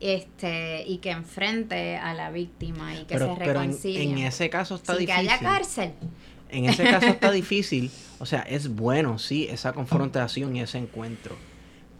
[0.00, 4.02] Este, y que enfrente a la víctima y que Pero, se pero en, reconcilie.
[4.02, 5.30] en ese caso está sin que difícil.
[5.30, 5.92] haya cárcel.
[6.48, 7.90] En ese caso está difícil.
[8.18, 11.36] O sea, es bueno, sí, esa confrontación y ese encuentro.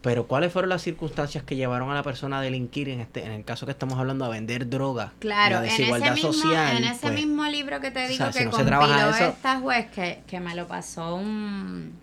[0.01, 3.33] Pero ¿cuáles fueron las circunstancias que llevaron a la persona a delinquir en este, en
[3.33, 5.13] el caso que estamos hablando, a vender droga?
[5.19, 6.77] Claro, la en ese, desigualdad mismo, social.
[6.77, 8.93] en ese pues, mismo libro que te o digo sea, si que no se trabaja
[8.95, 11.93] compiló eso- esta juez, que, que me lo pasó un,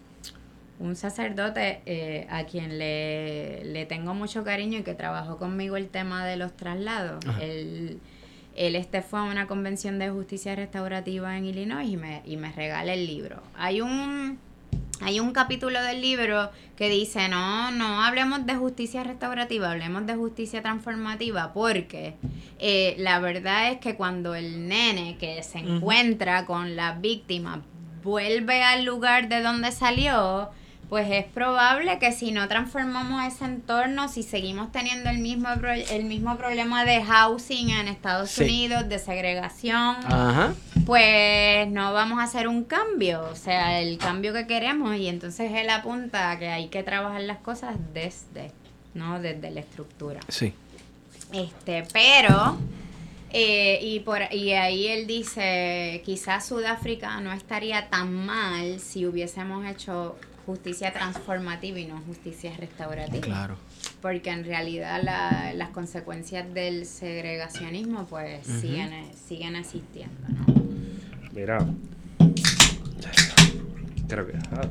[0.78, 5.88] un sacerdote eh, a quien le, le tengo mucho cariño y que trabajó conmigo el
[5.88, 7.24] tema de los traslados.
[7.40, 8.00] Él,
[8.54, 12.52] él este fue a una convención de justicia restaurativa en Illinois y me, y me
[12.52, 13.42] regala el libro.
[13.56, 14.38] Hay un
[15.00, 20.16] hay un capítulo del libro que dice, no, no hablemos de justicia restaurativa, hablemos de
[20.16, 22.16] justicia transformativa, porque
[22.58, 27.62] eh, la verdad es que cuando el nene que se encuentra con la víctima
[28.02, 30.50] vuelve al lugar de donde salió,
[30.89, 35.72] pues es probable que si no transformamos ese entorno, si seguimos teniendo el mismo, pro-
[35.72, 38.45] el mismo problema de housing en Estados Sí.
[38.45, 40.55] Unidos, de segregación, Ajá.
[40.86, 45.53] pues no vamos a hacer un cambio, o sea, el cambio que queremos y entonces
[45.55, 48.51] él apunta a que hay que trabajar las cosas desde,
[48.95, 49.20] ¿no?
[49.20, 50.20] Desde la estructura.
[50.28, 50.55] Sí.
[51.32, 52.57] Este, pero
[53.30, 59.66] eh, y por y ahí él dice, quizás Sudáfrica no estaría tan mal si hubiésemos
[59.66, 60.16] hecho
[60.53, 63.57] justicia transformativa y no justicia restaurativa Claro.
[64.01, 68.61] porque en realidad la- las consecuencias del segregacionismo pues Ujú.
[68.61, 70.46] siguen, siguen existiendo, ¿no?
[71.34, 71.59] Mira.
[74.09, 74.32] Creo que.
[74.53, 74.62] ah,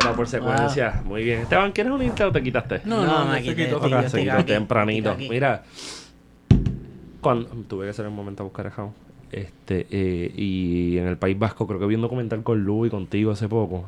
[0.00, 1.02] Era por secuencia.
[1.04, 1.40] Muy bien.
[1.40, 2.82] Esteban, ¿quieres unirte o te quitaste?
[2.84, 3.70] No, no, no, me se quité,
[4.08, 5.10] se quitó tempranito.
[5.10, 5.28] aquí.
[5.28, 5.64] Mira,
[7.20, 8.94] cuando tuve que hacer un momento a buscar a Jao,
[9.32, 12.90] Este, eh, y en el País Vasco creo que vi un documental con Lu y
[12.90, 13.84] contigo hace poco.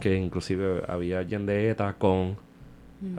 [0.00, 2.36] Que inclusive había alguien de ETA con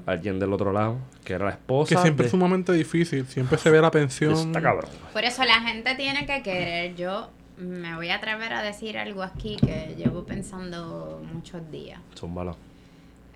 [0.08, 1.96] alguien del otro lado, que era la esposa.
[1.96, 3.26] Que siempre de- es sumamente difícil.
[3.28, 4.34] Siempre se ve la pensión.
[4.34, 4.90] está cabrón.
[5.14, 6.96] Por eso la gente tiene que querer.
[6.96, 12.00] Yo me voy a atrever a decir algo aquí que llevo pensando muchos días.
[12.18, 12.58] Zúmbalo.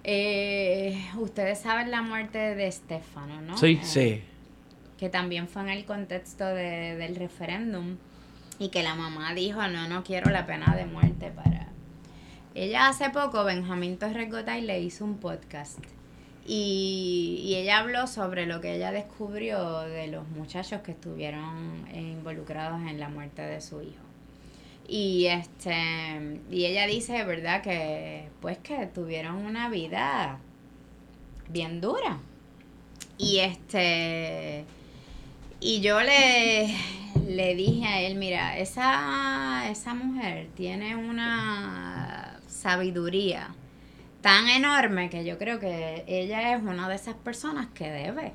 [0.04, 3.58] Eh, ustedes saben la muerte de Estefano, ¿no?
[3.58, 3.80] Sí.
[3.82, 4.24] Eh, Sí.
[4.98, 7.96] Que también fue en el contexto de- del referéndum.
[8.60, 11.68] Y que la mamá dijo, no, no quiero la pena de muerte para...
[12.60, 15.80] Ella hace poco, Benjamín Torres Gotay, le hizo un podcast.
[16.46, 22.82] Y, y ella habló sobre lo que ella descubrió de los muchachos que estuvieron involucrados
[22.82, 24.04] en la muerte de su hijo.
[24.90, 27.62] Y este y ella dice, ¿verdad?
[27.62, 30.40] Que pues que tuvieron una vida
[31.48, 32.18] bien dura.
[33.18, 34.66] Y este
[35.62, 36.76] y yo le,
[37.26, 43.54] le dije a él, mira, esa, esa mujer tiene una sabiduría
[44.22, 48.34] tan enorme que yo creo que ella es una de esas personas que debe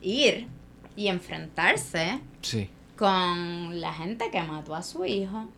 [0.00, 0.46] ir
[0.94, 2.68] y enfrentarse Sí.
[2.96, 5.48] con la gente que mató a su hijo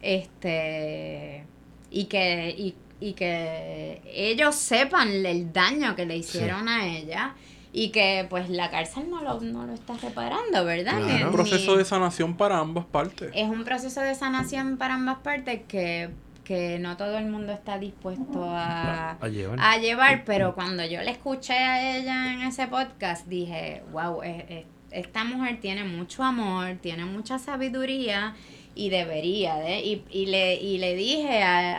[0.00, 1.44] este
[1.90, 7.34] y que y, y que ellos sepan el daño que le hicieron a ella
[7.72, 10.98] y que pues la cárcel no lo, no lo está reparando, ¿verdad?
[10.98, 11.06] Claro.
[11.18, 13.30] Ni- Un proceso ni- de sanación para ambas partes.
[13.34, 16.10] es un proceso de sanación para ambas partes que,
[16.48, 19.58] que no todo el mundo está dispuesto a, A llevar.
[19.60, 24.44] a llevar, pero cuando yo le escuché a ella en ese podcast, dije, wow, es-
[24.48, 28.34] es- esta mujer tiene mucho amor, tiene mucha sabiduría
[28.74, 31.76] y debería de, y, y le, y le dije a,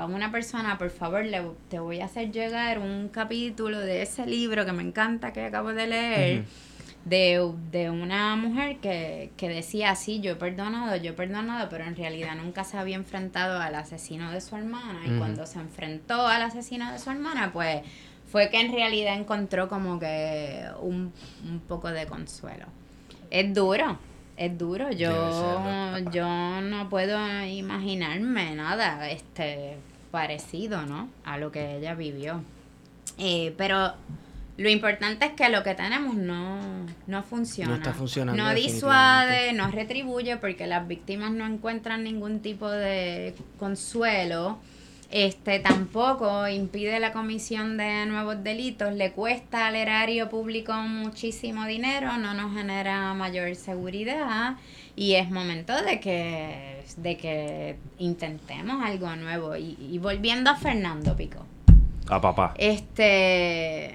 [0.00, 4.02] a, a una persona, por favor, le, te voy a hacer llegar un capítulo de
[4.02, 6.44] ese libro que me encanta que acabo de leer.
[7.04, 11.84] De, de una mujer que, que decía, sí, yo he perdonado, yo he perdonado, pero
[11.84, 15.00] en realidad nunca se había enfrentado al asesino de su hermana.
[15.06, 17.82] Y cuando se enfrentó al asesino de su hermana, pues
[18.30, 21.12] fue que en realidad encontró como que un,
[21.44, 22.66] un poco de consuelo.
[23.30, 23.98] Es duro,
[24.36, 24.90] es duro.
[24.90, 29.76] Yo, yo no puedo imaginarme nada este
[30.10, 31.08] parecido, ¿no?
[31.24, 32.42] A lo que ella vivió.
[33.18, 33.92] Eh, pero
[34.58, 36.58] lo importante es que lo que tenemos no,
[37.06, 37.70] no funciona.
[37.70, 43.34] No está funcionando No disuade, no retribuye porque las víctimas no encuentran ningún tipo de
[43.58, 44.58] consuelo.
[45.10, 52.16] Este tampoco impide la comisión de nuevos delitos, le cuesta al erario público muchísimo dinero,
[52.16, 54.56] no nos genera mayor seguridad
[54.96, 59.54] y es momento de que, de que intentemos algo nuevo.
[59.56, 61.44] Y, y volviendo a Fernando Pico,
[62.08, 62.54] A papá.
[62.56, 63.94] este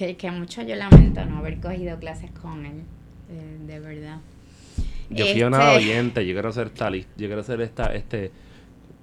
[0.00, 2.80] que, que mucho yo lamento no haber cogido clases con él,
[3.30, 4.16] eh, de verdad.
[5.10, 8.30] Yo fui a una Este- oyente, yo quiero hacer lis- yo quiero hacer esta, este,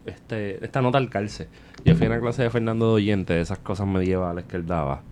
[0.07, 1.49] este, esta nota al calce.
[1.85, 4.65] Yo fui a una clase de Fernando de Oyente, de esas cosas medievales que él
[4.65, 5.03] daba.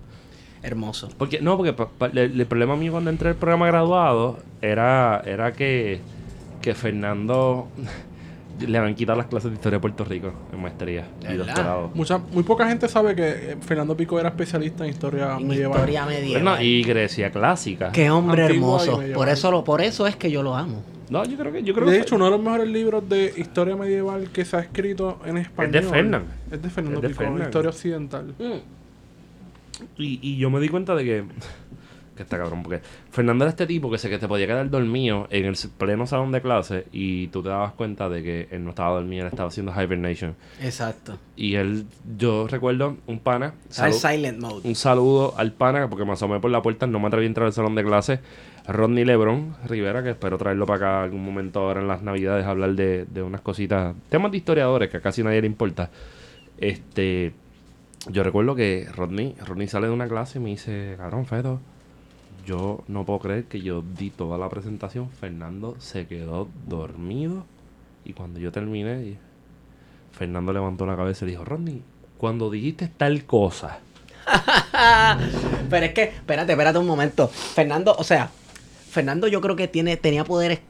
[0.64, 1.10] Hermoso.
[1.20, 5.22] Porque, no, porque pa- pa- el, el problema mío cuando entré al programa graduado era,
[5.24, 6.00] era que,
[6.64, 7.68] que Fernando
[8.60, 11.92] le habían quitado las clases de historia de Puerto Rico en maestría y doctorado.
[11.94, 15.78] Mucha, muy poca gente sabe que eh, Fernando Pico era especialista en historia En medieval.
[15.80, 16.44] historia medieval.
[16.44, 17.92] Bueno, y Grecia clásica.
[17.92, 19.02] Qué hombre Antigua hermoso.
[19.14, 20.84] Por eso, lo, por eso es que yo lo amo.
[21.10, 23.32] No, yo creo que, yo creo De que hecho, uno de los mejores libros de
[23.38, 25.72] historia medieval que se ha escrito en español.
[25.72, 26.24] de Fernán.
[26.52, 27.40] Es de Fernando Es de Pico.
[27.44, 28.34] Historia Occidental.
[29.98, 31.24] Y, y yo me di cuenta de que.
[32.16, 35.28] Que está cabrón, porque Fernando era este tipo que sé que te podía quedar dormido
[35.32, 38.70] en el pleno salón de clase y tú te dabas cuenta de que él no
[38.70, 40.36] estaba dormido, él estaba haciendo hibernation.
[40.62, 41.18] Exacto.
[41.36, 41.86] Y él,
[42.18, 43.54] yo recuerdo un pana.
[43.70, 44.62] Silent mode.
[44.64, 47.48] un saludo al pana, porque me asomé por la puerta, no me atreví a entrar
[47.48, 48.20] al salón de clase.
[48.68, 52.50] Rodney Lebron Rivera, que espero traerlo para acá algún momento ahora en las navidades, a
[52.50, 55.92] hablar de, de unas cositas, temas de historiadores que a casi nadie le importa.
[56.58, 57.34] Este,
[58.10, 61.60] yo recuerdo que Rodney, Rodney sale de una clase y me dice, cabrón, Fedo,
[62.46, 67.46] yo no puedo creer que yo di toda la presentación, Fernando se quedó dormido
[68.06, 69.18] y cuando yo terminé,
[70.12, 71.82] Fernando levantó la cabeza y dijo, Rodney,
[72.18, 73.80] cuando dijiste tal cosa,
[75.70, 77.28] Pero es que, espérate, espérate un momento.
[77.28, 78.30] Fernando, o sea,
[78.90, 80.62] Fernando yo creo que tiene, tenía poderes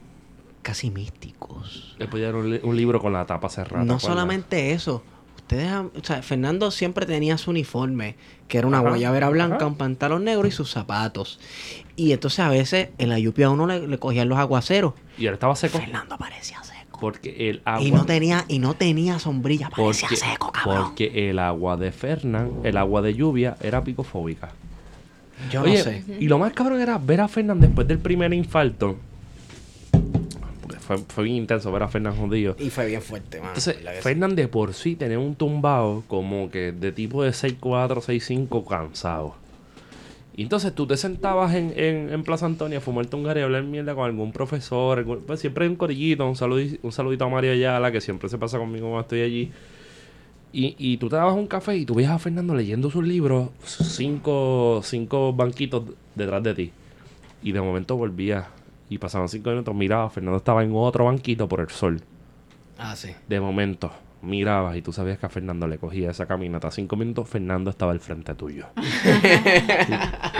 [0.62, 1.94] casi místicos.
[1.98, 3.84] Le podía dar un, li- un libro con la tapa cerrada.
[3.84, 5.02] No solamente eso.
[5.48, 8.16] Ustedes, o sea, Fernando siempre tenía su uniforme,
[8.48, 9.66] que era una Ajá, guayabera blanca, ajá.
[9.66, 11.38] un pantalón negro y sus zapatos.
[11.94, 14.94] Y entonces a veces en la lluvia a uno le, le cogían los aguaceros.
[15.16, 16.98] Y él estaba seco Fernando parecía seco.
[17.00, 17.86] porque el agua.
[17.86, 20.84] Y no tenía, y no tenía sombrilla, parecía porque, seco, cabrón.
[20.88, 24.50] porque el agua de Fernán, el agua de lluvia, era picofóbica.
[25.52, 26.02] Yo Oye, no sé.
[26.18, 28.96] y lo más cabrón era ver a Fernán después del primer infarto.
[30.86, 32.56] Fue, fue bien intenso ver a Fernán jodido.
[32.58, 33.52] Y fue bien fuerte, mano.
[33.56, 39.34] Entonces, de por sí tenía un tumbado como que de tipo de 6'4, 6'5 cansado.
[40.38, 43.42] Y entonces tú te sentabas en, en, en Plaza Antonia a fumarte un gare y
[43.42, 44.98] hablar mierda con algún profesor.
[44.98, 48.28] algún- pues siempre hay un corillito, un saludito, un saludito a María Ayala, que siempre
[48.28, 49.50] se pasa conmigo cuando estoy allí.
[50.52, 53.48] Y, y tú te dabas un café y tú veías a Fernando leyendo sus libros,
[53.64, 55.82] cinco, cinco banquitos
[56.14, 56.70] detrás de ti.
[57.42, 58.48] Y de momento volvía
[58.88, 62.00] y pasaban cinco minutos, miraba, Fernando estaba en otro banquito por el sol.
[62.78, 63.10] Ah, sí.
[63.28, 63.90] De momento,
[64.22, 66.70] mirabas y tú sabías que a Fernando le cogía esa caminata.
[66.70, 68.66] Cinco minutos, Fernando estaba al frente tuyo.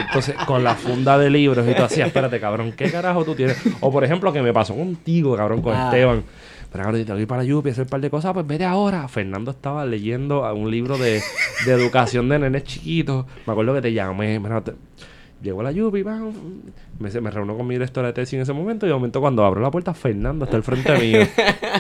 [0.07, 3.59] Entonces, con la funda de libros y tú hacías, espérate, cabrón, ¿qué carajo tú tienes?
[3.81, 5.87] O por ejemplo, que me pasó contigo, cabrón, con Ah.
[5.87, 6.25] Esteban.
[6.73, 9.07] Pero ahora tengo que ir para Yupi, hacer un par de cosas, pues vete ahora.
[9.09, 11.23] Fernando estaba leyendo un libro de,
[11.65, 13.25] de educación de nenes chiquitos.
[13.47, 14.75] Me acuerdo que te llamé, mira, te-
[15.43, 16.33] Llegó la Yupi, pam,
[16.99, 19.21] me, se- me reunió con mi directora de tesis en ese momento y de momento
[19.21, 21.21] cuando abro la puerta, Fernando está al frente mío.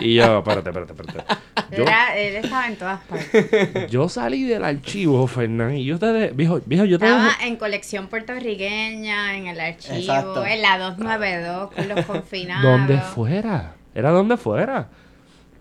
[0.03, 1.35] y yo, espérate, espérate, espérate.
[1.77, 3.91] Yo, Era- él estaba en todas partes.
[3.91, 7.57] yo salí del archivo, Fernando, y yo te de, viejo, viejo, yo te Estaba en
[7.57, 10.45] colección puertorriqueña, en el archivo, Exacto.
[10.47, 12.62] en la 292, con los confinados.
[12.62, 13.74] donde fuera.
[13.95, 14.89] Era donde fuera.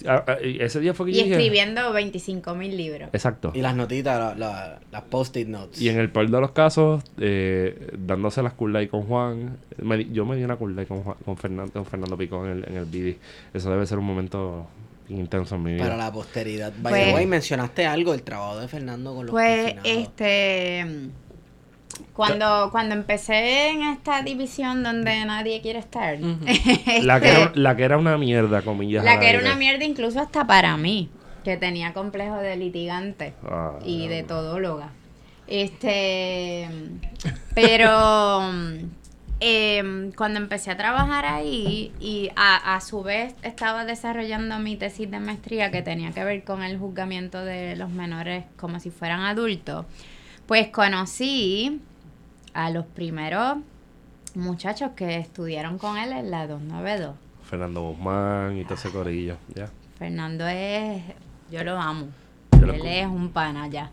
[0.08, 3.10] Ah, ah, y ese día fue que Y yo escribiendo 25 mil libros.
[3.14, 3.52] Exacto.
[3.56, 5.82] Y las notitas, la- la- las post-it notes.
[5.82, 9.58] Y en el peor de los casos, eh, dándose las cool light con Juan.
[9.82, 12.58] me yo me di una cool light con, Juan- con, Fernando, con Fernando Picón en
[12.58, 13.18] el, en el BD.
[13.54, 14.68] Eso debe ser un momento
[15.10, 15.84] intenso en mi vida.
[15.84, 16.74] Para la posteridad.
[16.82, 20.08] By Pues- the way, mencionaste algo del trabajo de Fernando con los Pues, confinados.
[20.10, 20.86] este.
[22.14, 26.18] Cuando, cuando empecé en esta división donde nadie quiere estar,
[27.02, 29.04] La que, este, era, la que era una mierda, comillas.
[29.04, 31.10] la que era una mierda incluso hasta para mí,
[31.44, 34.90] que tenía complejo de litigante Ah, y de todóloga.
[35.48, 36.68] Este,
[37.54, 38.42] pero
[39.40, 45.10] em, cuando empecé a trabajar ahí y a, a su vez estaba desarrollando mi tesis
[45.12, 49.22] de maestría que tenía que ver con el juzgamiento de los menores como si fueran
[49.22, 49.86] adultos,
[50.48, 51.82] pues conocí
[52.54, 53.58] a los primeros
[54.36, 57.16] muchachos que estudiaron con él en la 292.
[57.44, 59.38] Fernando Guzmán y todo ese corillo.
[59.54, 59.70] Ya.
[59.98, 61.02] Fernando es,
[61.52, 62.08] yo lo amo.
[62.60, 63.92] Yo Él es un pana ya.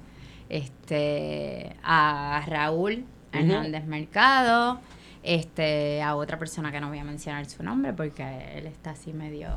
[0.49, 4.81] Este, a Raúl Hernández Mercado,
[5.23, 8.23] este, a otra persona que no voy a mencionar su nombre porque
[8.55, 9.49] él está así medio,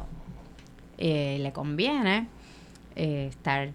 [0.98, 2.28] eh, le conviene
[2.96, 3.72] eh, estar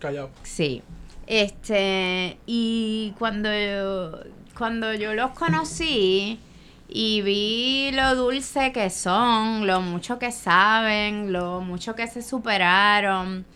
[0.00, 0.30] Callado.
[0.42, 0.82] Sí.
[1.26, 4.20] Este, y cuando yo,
[4.56, 6.38] cuando yo los conocí
[6.88, 13.46] y vi lo dulce que son, lo mucho que saben, lo mucho que se superaron,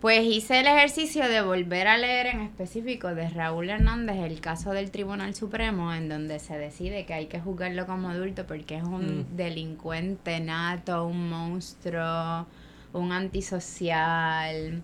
[0.00, 4.72] pues hice el ejercicio de volver a leer en específico de Raúl Hernández el caso
[4.72, 8.84] del Tribunal Supremo en donde se decide que hay que juzgarlo como adulto porque es
[8.84, 12.46] un delincuente nato, un monstruo,
[12.92, 14.82] un antisocial.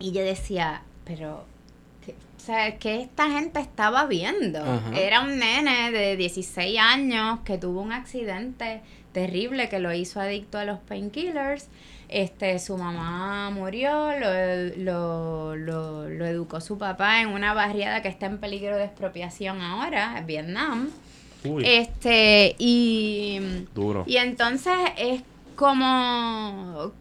[0.00, 1.44] Y yo decía, pero,
[2.04, 4.60] ¿qué, o sea, ¿qué esta gente estaba viendo?
[4.60, 4.90] Ajá.
[4.98, 8.80] Era un nene de 16 años que tuvo un accidente
[9.12, 11.68] terrible que lo hizo adicto a los painkillers.
[12.08, 18.08] Este, su mamá murió, lo, lo, lo, lo educó su papá en una barriada que
[18.08, 20.90] está en peligro de expropiación ahora, en Vietnam.
[21.44, 23.40] Uy, Este, y
[23.74, 24.04] duro.
[24.06, 25.22] y entonces es
[25.56, 26.92] como,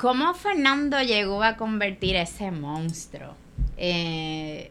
[0.00, 3.34] como Fernando llegó a convertir ese monstruo
[3.76, 4.70] eh,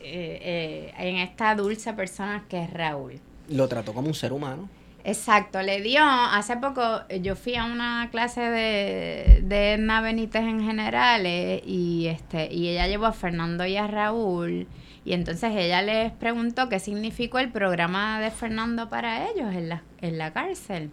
[0.00, 3.20] eh, eh, en esta dulce persona que es Raúl.
[3.48, 4.68] Lo trató como un ser humano.
[5.04, 6.82] Exacto, le dio, hace poco
[7.20, 12.88] yo fui a una clase de, de Edna Benítez en generales y este y ella
[12.88, 14.66] llevó a Fernando y a Raúl
[15.04, 19.82] y entonces ella les preguntó qué significó el programa de Fernando para ellos en la,
[20.00, 20.90] en la cárcel.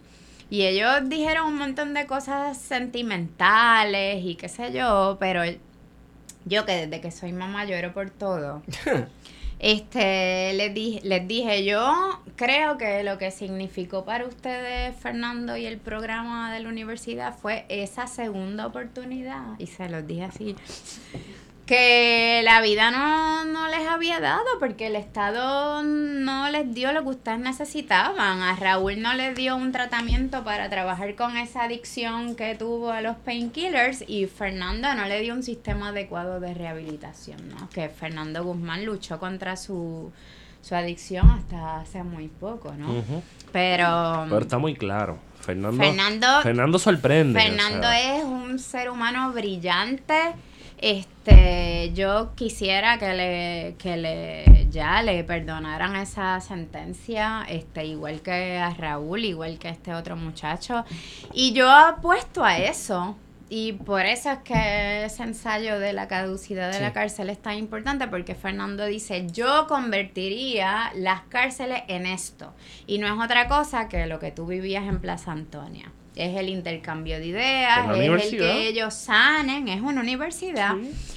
[0.51, 5.43] Y ellos dijeron un montón de cosas sentimentales y qué sé yo, pero
[6.43, 8.61] yo que desde que soy mamá lloro por todo.
[9.63, 11.93] Este, les dije, les dije, yo
[12.35, 17.67] creo que lo que significó para ustedes, Fernando, y el programa de la universidad fue
[17.69, 19.59] esa segunda oportunidad.
[19.59, 20.55] Y se los dije así.
[21.65, 27.03] Que la vida no, no les había dado porque el Estado no les dio lo
[27.03, 28.41] que ustedes necesitaban.
[28.41, 33.01] A Raúl no le dio un tratamiento para trabajar con esa adicción que tuvo a
[33.01, 37.69] los painkillers y Fernando no le dio un sistema adecuado de rehabilitación, ¿no?
[37.69, 40.11] Que Fernando Guzmán luchó contra su,
[40.61, 43.01] su adicción hasta hace muy poco, ¿no?
[43.53, 45.19] Pero, Pero está muy claro.
[45.39, 47.39] Fernando, Fernando- Fernando sorprende.
[47.39, 50.33] o Fernando sea, es un ser humano brillante.
[50.81, 58.57] Este, yo quisiera que le, que le, ya le perdonaran esa sentencia, este, igual que
[58.57, 60.83] a Raúl, igual que a este otro muchacho.
[61.33, 63.15] Y yo apuesto a eso.
[63.53, 66.81] Y por eso es que ese ensayo de la caducidad de Sí.
[66.81, 72.53] la cárcel es tan importante porque Fernando dice, yo convertiría las cárceles en esto.
[72.87, 75.91] Y no es otra cosa que lo que tú vivías en Plaza Antonia.
[76.15, 77.97] Es el intercambio de ideas, Es
[78.33, 80.75] el que ellos sanen, es una universidad.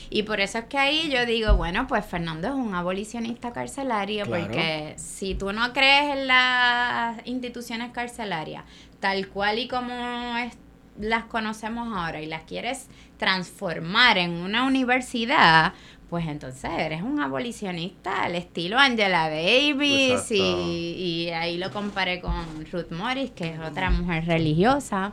[0.08, 4.24] Y por eso es que ahí yo digo, bueno, pues Fernando es un abolicionista carcelario,
[4.24, 4.44] Claro.
[4.44, 8.62] porque si tú no crees en las instituciones carcelarias,
[9.00, 10.56] tal cual y como es-
[11.00, 12.86] las conocemos ahora, y las quieres
[13.18, 15.72] transformar en una universidad,
[16.14, 22.32] pues entonces eres un abolicionista al estilo Angela Davis y, y ahí lo comparé con
[22.70, 25.12] Ruth Morris, que es otra mujer religiosa.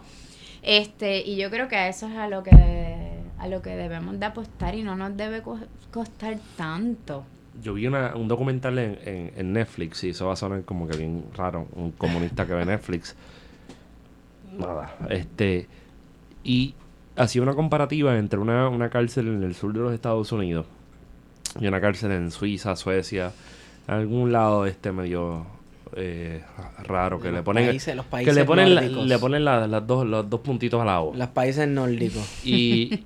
[0.62, 2.52] Este, y yo creo que a eso es a lo que
[3.40, 5.58] a lo que debemos de apostar y no nos debe co-
[5.92, 7.24] costar tanto.
[7.64, 10.88] Yo vi una- un documental en, en- en Netflix y eso va a sonar como
[10.88, 13.16] que bien raro, un comunista que ve Netflix.
[14.56, 15.68] Nada, este.
[16.44, 16.76] Y
[17.16, 20.68] hacía una comparativa entre una, una cárcel en el sur de los Estados Unidos
[21.60, 23.32] y una cárcel en Suiza, Suecia,
[23.88, 25.46] algún lado este medio
[25.96, 26.42] eh,
[26.84, 29.06] raro que Los le ponen países- los que países le ponen la- nórdicos.
[29.08, 32.46] le ponen la- las dos los dos puntitos a la O Los países nórdicos.
[32.46, 33.04] y,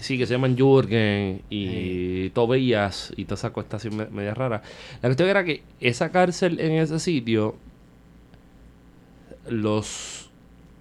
[0.00, 4.62] sí, que se llaman Jürgen y Tobías y toda esa cuesta así me- media rara.
[5.02, 7.56] La cuestión era que esa cárcel en ese sitio,
[9.48, 10.30] los,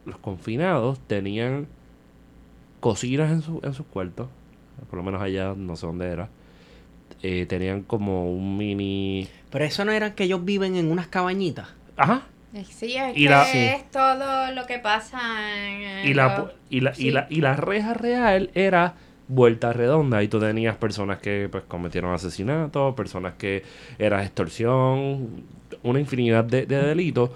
[0.06, 1.68] los confinados tenían
[2.80, 4.28] cocinas en, su, en sus cuartos,
[4.90, 6.30] por lo menos allá, no sé dónde era.
[7.23, 9.27] Eh, tenían como un mini...
[9.49, 11.69] Pero eso no era que ellos viven en unas cabañitas.
[11.97, 12.23] Ajá.
[12.69, 13.57] Sí, es Y que la- Sí.
[13.57, 15.19] es todo lo que pasa
[15.57, 17.07] en, Y la, los- y, la, sí.
[17.07, 18.93] y, la, y la reja real era
[19.27, 20.21] vuelta redonda.
[20.21, 23.63] Y tú tenías personas que pues cometieron asesinatos, personas que
[23.97, 25.43] era extorsión,
[25.81, 27.31] una infinidad de, de delitos.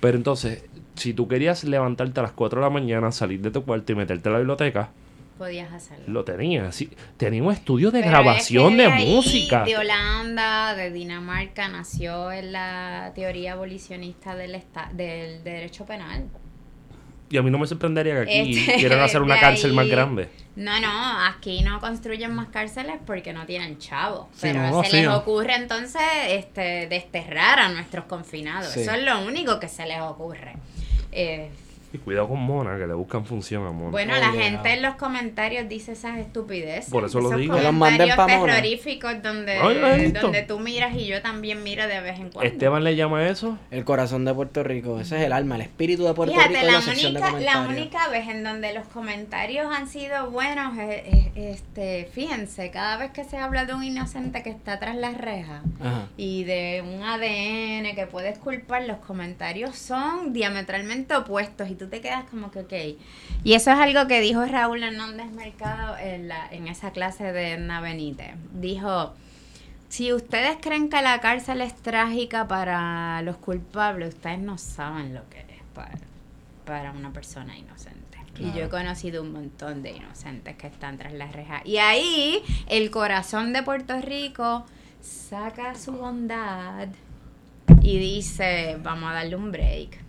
[0.00, 0.64] Pero entonces,
[0.94, 3.94] si tú querías levantarte a las 4 de la mañana, salir de tu cuarto y
[3.94, 4.90] meterte a la biblioteca,
[5.38, 6.04] podías hacerlo.
[6.08, 6.74] lo tenías.
[6.74, 9.64] Sí, tenía un estudio de Pero grabación es que de ahí, música.
[9.64, 16.24] De Holanda, de Dinamarca, nació en la teoría abolicionista del, esta- del derecho penal.
[17.30, 20.28] Y a mí no me sorprendería que aquí Este, quieran hacer una cárcel más grande.
[20.54, 24.26] No, no, aquí no construyen más cárceles porque no tienen chavos.
[24.32, 28.68] Sí, pero no se les ocurre entonces este, desterrar a nuestros confinados.
[28.72, 28.80] Sí.
[28.80, 30.52] Eso es lo único que se les ocurre.
[31.10, 31.50] Eh,
[31.92, 33.90] Y cuidado con Mona, que le buscan función a Mona.
[33.90, 36.90] bueno, la gente en los comentarios dice esas estupideces.
[36.90, 37.54] Por eso lo esos digo.
[37.54, 42.00] Que los manden comentarios terroríficos donde, Ay, donde tú miras y yo también miro de
[42.00, 42.50] vez en cuando.
[42.50, 45.00] Esteban le llama eso El corazón de Puerto Rico.
[45.00, 47.60] Ese es el alma, el espíritu de Puerto Fíjate, Rico la la de única, la
[47.68, 53.24] única vez en donde los comentarios han sido buenos, eh, este, fíjense, cada vez que
[53.24, 56.06] se habla de un inocente que está tras las rejas Ajá.
[56.16, 62.00] y de un ADN que puedes culpar, los comentarios son diametralmente opuestos y tú te
[62.00, 62.72] quedas como que, ok.
[63.44, 67.52] Y eso es algo que dijo Raúl Hernández Mercado en, la, en esa clase de
[67.52, 68.34] Edna Benítez.
[68.52, 69.14] Dijo,
[69.88, 75.28] si ustedes creen que la cárcel es trágica para los culpables, ustedes no saben lo
[75.28, 75.98] que es para,
[76.64, 78.00] para una persona inocente.
[78.38, 81.62] Y yo he conocido un montón de inocentes que están tras las rejas.
[81.66, 84.64] Y ahí el corazón de Puerto Rico
[85.02, 86.88] saca su bondad
[87.82, 90.01] y dice, vamos a darle un break.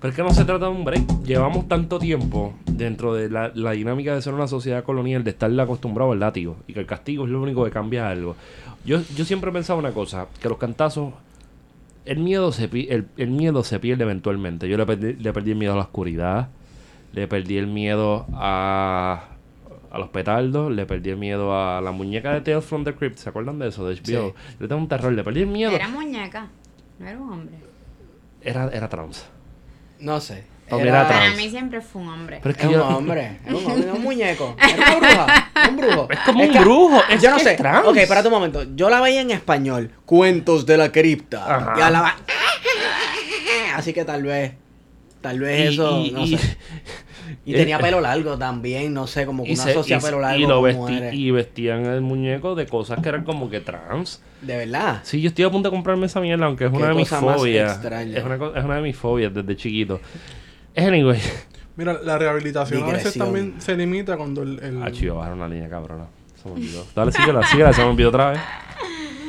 [0.00, 1.22] Pero es que no se trata de un break.
[1.24, 5.50] Llevamos tanto tiempo dentro de la, la dinámica de ser una sociedad colonial, de estar
[5.60, 6.56] acostumbrado al látigo.
[6.66, 8.36] Y que el castigo es lo único que cambia algo.
[8.84, 11.12] Yo, yo siempre he pensado una cosa, que los cantazos,
[12.04, 14.68] el miedo se, pi- el, el miedo se pierde eventualmente.
[14.68, 16.48] Yo le perdí, le perdí el miedo a la oscuridad,
[17.12, 19.24] le perdí el miedo a,
[19.90, 23.16] a los petardos, le perdí el miedo a la muñeca de Tales from the Crypt.
[23.18, 23.86] ¿Se acuerdan de eso?
[23.88, 24.34] De HBO.
[24.60, 25.72] Le tengo un terror, le perdí el miedo.
[25.72, 26.48] Era muñeca,
[27.00, 27.54] no era un hombre.
[28.42, 29.26] Era, era trans.
[30.00, 30.44] No sé.
[30.68, 32.40] Era, Para mí siempre fue un hombre.
[32.42, 32.86] Pero es que yo...
[32.88, 33.38] un hombre.
[33.46, 34.56] Era un, hombre, un muñeco.
[34.60, 35.50] Era una bruja.
[35.70, 36.08] Un brujo.
[36.10, 37.52] Es como un que- brujo, es yo no sé.
[37.52, 37.86] es trans.
[37.86, 38.64] Ok, espérate un momento.
[38.74, 39.92] Yo la veía en español.
[40.04, 41.44] Cuentos de la cripta.
[41.56, 41.74] Ajá.
[41.78, 42.16] Y hablaba.
[43.76, 44.52] Así que tal vez.
[45.20, 46.00] Tal vez eso.
[46.00, 46.56] y- no y- sé.
[47.44, 48.92] Y eh, tenía pelo largo también.
[48.94, 50.40] No sé, como que una se- asocia y se- pelo largo.
[50.42, 51.14] y lo mujeres.
[51.14, 54.20] y vestían el muñeco de cosas que eran como que trans.
[54.42, 55.00] De verdad.
[55.04, 57.78] Sí, yo estoy a punto de comprarme esa mierda, aunque es una de mis fobias.
[57.84, 60.00] Es una, es una de mis fobias desde chiquito.
[60.76, 61.20] Anyway.
[61.76, 63.26] Mira, la rehabilitación a veces Digresión.
[63.26, 66.06] también se limita cuando el, el- Ah, chido, bajar una línea cabrona.
[66.42, 66.84] Se me olvidó.
[66.94, 68.40] Dale, síguela, síguela, se me olvidó otra vez.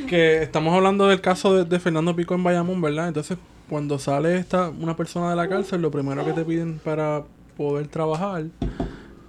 [0.08, 3.10] que estamos hablando del caso de, de Fernando Pico en Bayamón, ¿verdad?
[3.10, 3.38] Entonces,
[3.70, 7.24] cuando sale esta una persona de la cárcel, lo primero que te piden para
[7.58, 8.46] poder trabajar,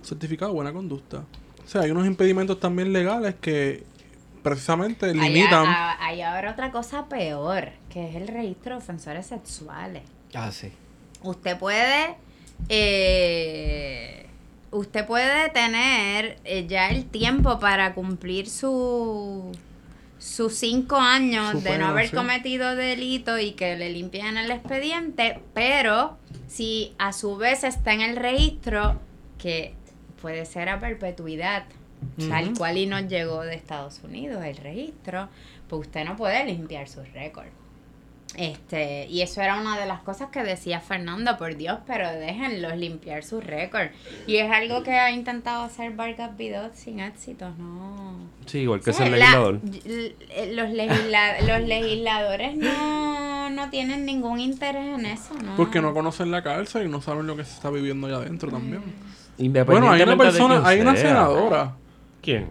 [0.02, 1.24] certificado de buena conducta.
[1.64, 3.84] O sea, hay unos impedimentos también legales que
[4.42, 5.66] precisamente Hay, limitan.
[5.66, 10.02] a- hay ahora otra cosa peor, que es el registro de ofensores sexuales.
[10.34, 10.70] Ah, sí.
[11.22, 12.16] Usted puede,
[12.68, 14.26] eh,
[14.70, 19.50] usted puede tener eh, ya el tiempo para cumplir su
[20.18, 22.16] sus cinco años de no haber sí.
[22.16, 26.18] cometido delito y que le limpien el expediente, pero
[26.48, 29.00] si a su vez está en el registro,
[29.38, 29.74] que
[30.20, 31.64] puede ser a perpetuidad,
[32.28, 35.28] tal cual y nos llegó de Estados Unidos el registro,
[35.68, 37.57] pues usted no puede limpiar sus récords.
[38.36, 42.76] Este, y eso era una de las cosas que decía Fernando, por Dios, pero déjenlos
[42.76, 43.90] limpiar sus récords.
[44.26, 48.16] Y es algo que ha intentado hacer Vargas Vidot sin éxito, ¿no?
[48.46, 49.60] Sí, igual que la- legislador.
[50.52, 55.56] los, legisla- los legisladores no, no tienen ningún interés en eso, ¿no?
[55.56, 58.50] Porque no conocen la cárcel y no saben lo que se está viviendo allá adentro
[58.50, 58.82] también.
[59.64, 61.72] Bueno, hay una persona, hay una senadora.
[62.20, 62.50] ¿Quién?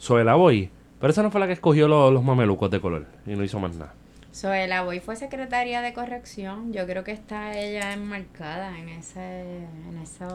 [0.00, 0.70] Zoela Boy.
[1.00, 3.60] Pero esa no fue la que escogió los, los mamelucos de color y no hizo
[3.60, 3.92] más nada.
[4.40, 6.70] Zoela Boy fue secretaria de corrección.
[6.74, 10.30] Yo creo que está ella enmarcada en ese, en esas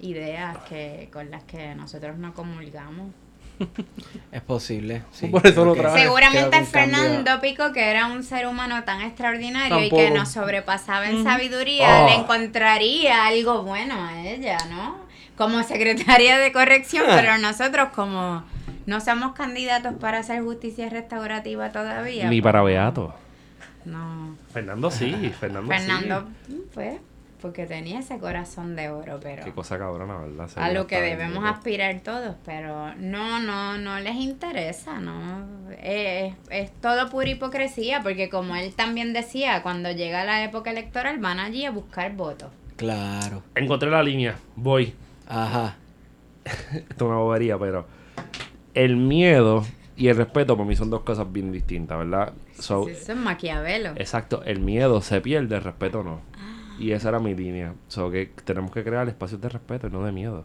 [0.00, 3.12] ideas que con las que nosotros no comulgamos.
[4.32, 5.02] Es posible.
[5.12, 5.26] sí.
[5.26, 9.90] Por eso lo Seguramente cambio- Fernando Pico, que era un ser humano tan extraordinario y
[9.90, 12.08] que nos sobrepasaba en sabiduría, Oh.
[12.08, 14.96] le encontraría algo bueno a ella, ¿no?
[15.36, 17.16] Como secretaria de corrección, Ah.
[17.20, 18.44] pero nosotros como
[18.86, 22.30] no somos candidatos para hacer justicia restaurativa todavía.
[22.30, 23.14] Ni pues, para Beato.
[23.84, 24.36] No.
[24.52, 26.64] Fernando sí, Fernando, Fernando, sí.
[26.72, 27.00] pues,
[27.40, 30.48] porque tenía ese corazón de oro, pero Qué cosa cabrona, ¿verdad?
[30.48, 35.44] Se a lo que debemos bien, aspirar todos, pero no, no, no les interesa, ¿no?
[35.82, 41.18] Es, es todo pura hipocresía, porque como él también decía, cuando llega la época electoral
[41.18, 42.50] van allí a buscar votos.
[42.76, 43.42] Claro.
[43.54, 44.94] Encontré la línea, voy.
[45.26, 45.76] Ajá.
[46.44, 47.86] Esto es una bobería, pero
[48.74, 49.64] el miedo
[49.96, 52.32] y el respeto para mí son dos cosas bien distintas, ¿verdad?
[52.58, 53.90] So, Eso es Maquiavelo.
[53.96, 56.20] Exacto, el miedo se pierde, el respeto no.
[56.78, 57.74] Y esa era mi línea.
[57.88, 60.44] So que tenemos que crear espacios de respeto y no de miedo.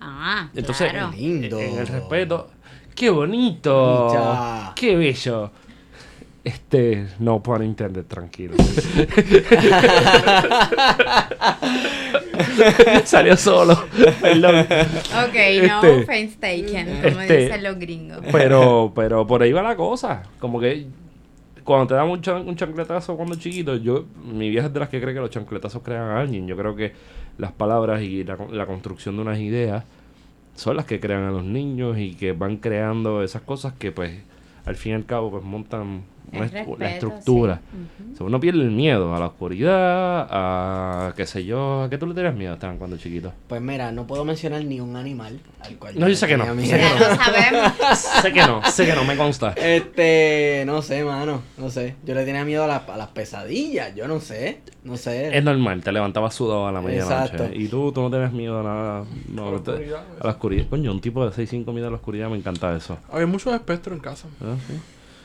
[0.00, 1.10] Ah, Entonces, claro.
[1.16, 1.58] Lindo.
[1.58, 2.50] En el respeto.
[2.94, 4.12] ¡Qué bonito!
[4.12, 4.72] Ya.
[4.74, 5.50] ¡Qué bello!
[6.46, 8.54] Este, no puedo entender, tranquilo.
[13.04, 13.76] Salió solo.
[14.20, 14.60] Perdón.
[14.60, 15.34] Ok,
[15.66, 18.18] no Este, offense taken, como este, dicen los gringos.
[18.30, 20.22] Pero, pero por ahí va la cosa.
[20.38, 20.86] Como que
[21.64, 24.88] cuando te dan un, chan- un chancletazo cuando chiquito, yo, mi vieja es de las
[24.88, 26.46] que cree que los chancletazos crean a alguien.
[26.46, 26.92] Yo creo que
[27.38, 29.84] las palabras y la, la construcción de unas ideas
[30.54, 34.12] son las que crean a los niños y que van creando esas cosas que pues
[34.64, 36.02] al fin y al cabo pues montan
[36.32, 37.60] una, respeto, la estructura.
[37.98, 38.16] sí.
[38.16, 42.06] Sea, uno pierde el miedo a la oscuridad, a qué sé yo, ¿a qué tú
[42.06, 43.32] le tenías miedo Esteban, cuando chiquito?
[43.46, 46.46] Pues mira, no puedo mencionar ni un animal al cual No, yo sé que no,
[46.54, 46.66] miedo.
[46.70, 47.72] sé que sabemos.
[48.22, 49.52] sé que no, sé que no, me consta.
[49.56, 51.96] Este, no sé, mano, no sé.
[52.04, 55.36] Yo le tenía miedo a, las- a las pesadillas, yo no sé, no sé.
[55.36, 57.14] Es normal, te levantabas sudado a la medianoche.
[57.14, 57.48] Exacto.
[57.52, 59.04] Y tú, tú no tienes miedo a nada.
[59.28, 59.70] No, A la te-
[60.20, 60.66] a la oscuridad.
[60.70, 62.96] Coño, un tipo de 6'5 mide a la oscuridad, me encanta eso.
[63.12, 64.26] Había muchos espectros en casa.
[64.40, 64.74] Ah, sí.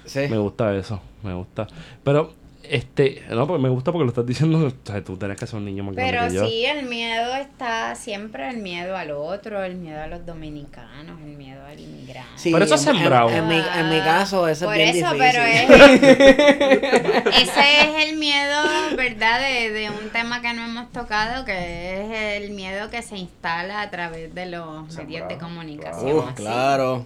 [0.06, 0.22] Sí.
[0.30, 1.68] Me gusta eso, me gusta.
[2.04, 2.34] Pero,
[2.64, 4.66] este, no, pues me gusta porque lo estás diciendo.
[4.68, 6.46] O sea, tú tenés que ser un niño más Pero grande que yo.
[6.48, 11.36] sí, el miedo está siempre, el miedo al otro, el miedo a los dominicanos, el
[11.38, 12.30] miedo al inmigrante.
[12.36, 13.30] Sí, Pero eso es en- en- sembrado.
[13.30, 15.32] En, mi, en mi caso, eso Por es bien eso, difícil.
[15.32, 15.70] pero es,
[17.42, 18.58] ese es el miedo,
[18.96, 19.40] ¿verdad?
[19.42, 22.02] De, de un tema que no hemos tocado, que
[22.36, 26.20] es el miedo que se instala a través de los medios de comunicación.
[26.26, 26.34] Así.
[26.36, 27.06] claro.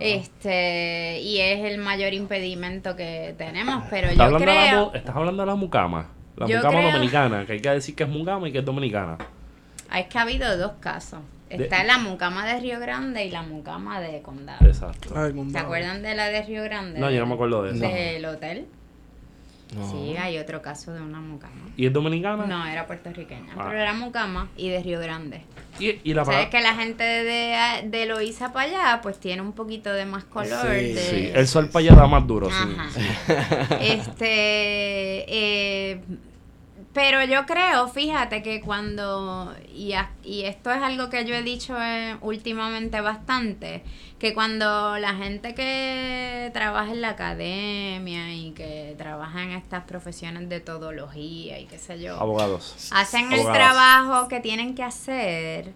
[0.00, 4.84] Este, y es el mayor impedimento que tenemos, pero Estás yo hablando, de la creo...
[4.86, 6.06] mu- estás hablando de la mucama.
[6.36, 8.64] La Yo mucama creo- dominicana, que hay que decir que es mucama y que es
[8.64, 9.18] dominicana.
[9.94, 11.20] Es que ha habido dos casos.
[11.48, 14.66] De- Está la mucama de Río Grande y la mucama de Condado.
[14.66, 15.14] Exacto.
[15.16, 16.98] Ay, ¿Se acuerdan de la de Río Grande?
[16.98, 17.80] No, yo no me acuerdo de eso.
[17.86, 18.66] Del hotel.
[19.76, 19.90] No.
[19.90, 21.54] Sí, hay otro caso de una mucama.
[21.76, 22.46] ¿Y es dominicana?
[22.46, 23.64] No, era puertorriqueña, Ah.
[23.68, 25.42] pero era mucama y de Río Grande.
[25.78, 30.04] Y, la que la gente de, de Loíza para allá, pues tiene un poquito de
[30.06, 30.60] más color.
[30.62, 32.48] Sí, de- Sí, el sol para allá da más duro.
[32.48, 32.88] Ajá.
[32.94, 33.00] sí.
[33.80, 36.00] Este, eh,
[36.94, 41.42] pero yo creo, fíjate que cuando, y, a- y esto es algo que yo he
[41.42, 43.82] dicho eh, últimamente bastante,
[44.20, 50.48] que cuando la gente que trabaja en la academia y que trabaja en estas profesiones
[50.48, 52.90] de todología y qué sé yo, Abogados.
[52.92, 55.72] hacen el trabajo que tienen que hacer,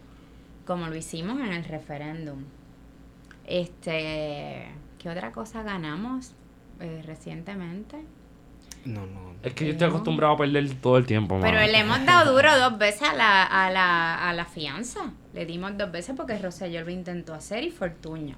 [0.67, 2.45] como lo hicimos en el referéndum.
[3.47, 4.69] Este,
[4.99, 6.33] ¿qué otra cosa ganamos
[6.81, 8.05] eh, recientemente?
[8.89, 9.29] No, no.
[9.43, 12.59] Es que yo estoy acostumbrado a perder todo el tiempo, Pero le hemos dado duro
[12.59, 15.13] dos veces a la, a la, a la fianza.
[15.33, 18.37] Le dimos dos veces porque Rosselló lo intentó hacer y Fortuño.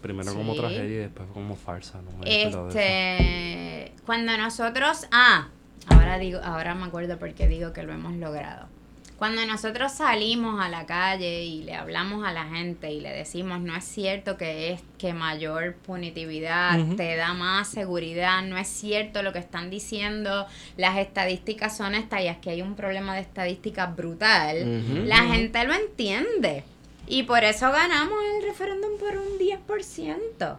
[0.00, 2.00] Primero como tragedia y después como farsa.
[2.02, 2.42] No me.
[2.44, 5.48] Este, cuando nosotros, ah,
[5.88, 8.68] ahora digo, ahora me acuerdo porque digo que lo hemos logrado.
[9.18, 13.60] Cuando nosotros salimos a la calle y le hablamos a la gente y le decimos,
[13.60, 19.24] no es cierto que es que mayor punitividad te da más seguridad, no es cierto
[19.24, 20.46] lo que están diciendo,
[20.76, 25.74] las estadísticas son estas y aquí hay un problema de estadísticas brutal, la gente lo
[25.74, 26.62] entiende.
[27.08, 30.56] Y por eso ganamos el referéndum por un 10%.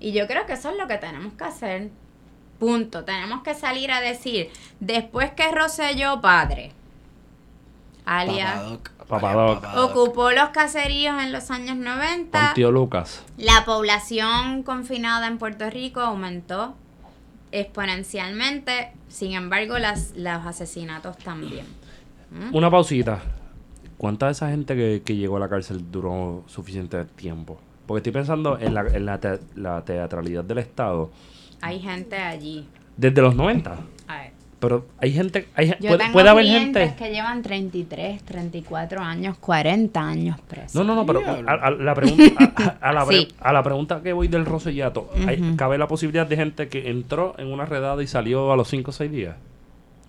[0.00, 1.90] Y yo creo que eso es lo que tenemos que hacer.
[2.58, 3.04] Punto.
[3.04, 4.48] Tenemos que salir a decir,
[4.80, 6.72] después que Rosselló padre,
[8.06, 8.54] alias,
[9.08, 9.60] Papadoc.
[9.60, 9.90] Papadoc.
[9.90, 13.22] ocupó los caseríos en los años 90, Con tío Lucas.
[13.36, 16.74] la población confinada en Puerto Rico aumentó
[17.52, 21.66] exponencialmente, sin embargo las, los asesinatos también.
[22.30, 22.54] ¿Mm?
[22.54, 23.20] Una pausita.
[23.98, 27.58] ¿Cuánta de esa gente que, que llegó a la cárcel duró suficiente tiempo?
[27.86, 31.10] Porque estoy pensando en la, en la, te- la teatralidad del Estado
[31.62, 32.68] Hay gente allí.
[32.96, 33.76] desde los 90.
[34.68, 36.94] Pero hay gente, hay, Yo puede, tengo puede haber gente.
[36.98, 40.74] que llevan 33, 34 años, 40 años presos.
[40.74, 42.24] No, no, no, pero a, a la pregunta,
[42.80, 43.28] a, a la, pre- Sí.
[43.40, 45.56] a la pregunta que voy del Rosellato, hay- Ujú.
[45.56, 48.90] ¿cabe la posibilidad de gente que entró en una redada y salió a los 5
[48.90, 49.36] o 6 días?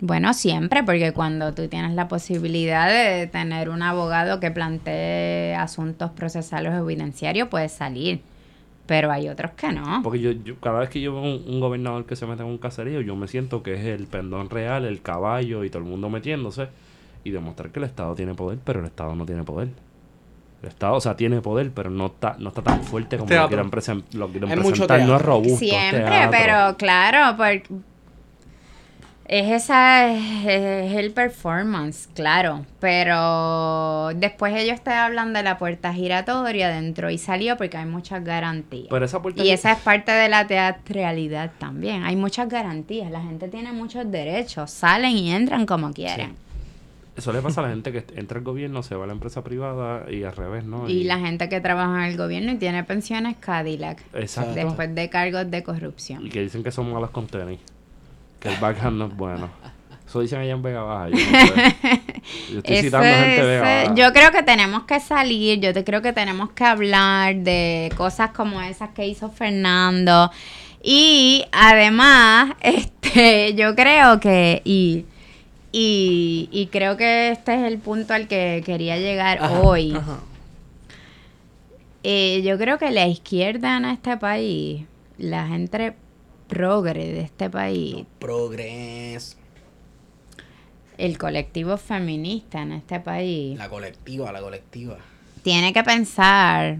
[0.00, 6.10] Bueno, siempre, porque cuando tú tienes la posibilidad de tener un abogado que plantee asuntos
[6.12, 8.20] procesales o evidenciarios, puedes salir.
[8.88, 10.00] Pero hay otros que no.
[10.02, 12.48] Porque yo, yo- cada vez que yo veo un, un gobernador que se mete en
[12.48, 15.88] un caserío, yo me siento que es el pendón real, el caballo y todo el
[15.88, 16.68] mundo metiéndose
[17.22, 19.68] y demostrar que el Estado tiene poder, pero el Estado no tiene poder.
[20.62, 23.34] El Estado, o sea, tiene poder, pero no está, no está tan fuerte como lo
[23.34, 23.48] Teatro.
[23.48, 25.00] quieren, presen- lo quieren presentar.
[25.02, 25.52] No es robusto.
[25.52, 26.30] es Siempre, teatro.
[26.32, 27.64] pero claro, porque
[29.28, 36.70] es esa es el performance, claro, pero después ellos te hablan de la puerta giratoria
[36.70, 38.88] dentro y salió porque hay muchas garantías.
[38.88, 42.04] Pero esa puerta Y esa es parte de la teatralidad también.
[42.04, 46.34] Hay muchas garantías, la gente tiene muchos derechos, salen y entran como quieren.
[47.14, 49.44] Eso le pasa a la gente que entra al gobierno, se va a la empresa
[49.44, 50.88] privada y al revés, ¿no?
[50.88, 54.54] Y la gente que trabaja en el gobierno y tiene pensiones Cadillac Exacto.
[54.54, 56.24] después de cargos de corrupción.
[56.24, 57.58] Y que dicen que son malos con tenis.
[58.40, 59.48] Que el backhand no es bueno.
[60.06, 61.08] Eso dicen allá en Vega Baja.
[61.10, 61.76] Yo, no sé.
[62.52, 63.94] Yo estoy Ese- citando gente de Vega Baja.
[63.94, 68.30] yo creo que tenemos que salir, yo te creo que tenemos que hablar de cosas
[68.30, 70.30] como esas que hizo Fernando.
[70.82, 75.04] Y además, este, yo creo que, y,
[75.72, 79.92] y, y creo que este es el punto al que quería llegar Ajá, hoy.
[79.94, 80.20] Ajá.
[82.04, 84.84] Eh, yo creo que la izquierda en este país,
[85.18, 85.94] la gente
[86.48, 89.36] progre de este país, Progres.
[90.96, 94.98] el colectivo feminista en este país, La colectiva, la colectiva.
[95.42, 96.78] tiene que pensar,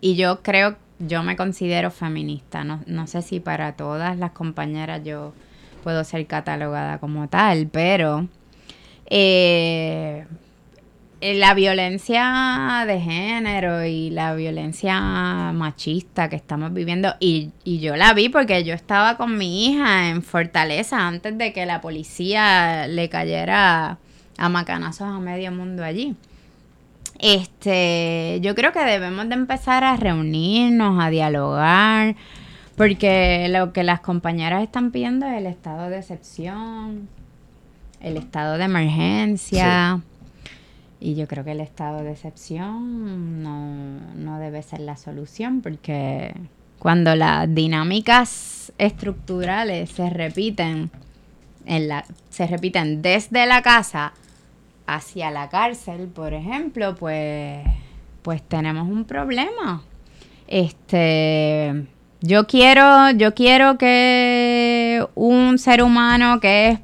[0.00, 5.02] y yo creo, yo me considero feminista, no, no sé si para todas las compañeras
[5.04, 5.32] yo
[5.84, 8.26] puedo ser catalogada como tal, pero
[9.06, 10.26] eh, eh,
[11.22, 15.00] la violencia de género y la violencia
[15.54, 20.08] machista que estamos viviendo, y, y yo la vi porque yo estaba con mi hija
[20.08, 23.98] en Fortaleza antes de que la policía le cayera
[24.36, 26.16] a macanazos a medio mundo allí.
[27.20, 32.16] Este, yo creo que debemos de empezar a reunirnos, a dialogar,
[32.76, 37.08] porque lo que las compañeras están pidiendo es el estado de excepción,
[38.00, 40.00] el estado de emergencia.
[41.04, 46.32] Y yo creo que el estado de excepción no, no debe ser la solución, porque
[46.78, 50.92] cuando las dinámicas estructurales se repiten,
[51.66, 54.12] en la, se repiten desde la casa
[54.86, 57.64] hacia la cárcel, por ejemplo, pues,
[58.22, 59.82] pues tenemos un problema.
[60.46, 61.84] Este,
[62.20, 66.78] yo quiero, yo quiero que un ser humano que es,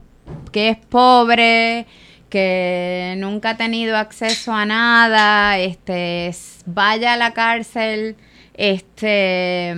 [0.51, 1.87] que es pobre,
[2.29, 6.31] que nunca ha tenido acceso a nada, este,
[6.67, 8.17] vaya a la cárcel,
[8.55, 9.75] este,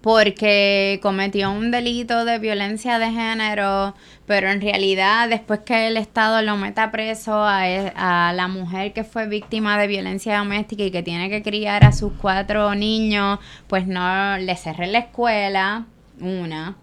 [0.00, 3.94] porque cometió un delito de violencia de género,
[4.26, 8.92] pero en realidad después que el Estado lo meta preso a, e- a la mujer
[8.92, 13.38] que fue víctima de violencia doméstica y que tiene que criar a sus cuatro niños,
[13.66, 15.86] pues no le cerré la escuela,
[16.20, 16.76] una.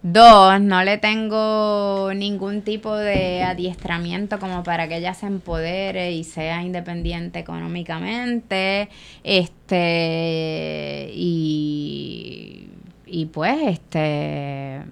[0.00, 6.22] Dos, no le tengo ningún tipo de adiestramiento como para que ella se empodere y
[6.24, 8.88] sea independiente económicamente.
[9.24, 12.68] Este, y,
[13.06, 14.82] y pues, este,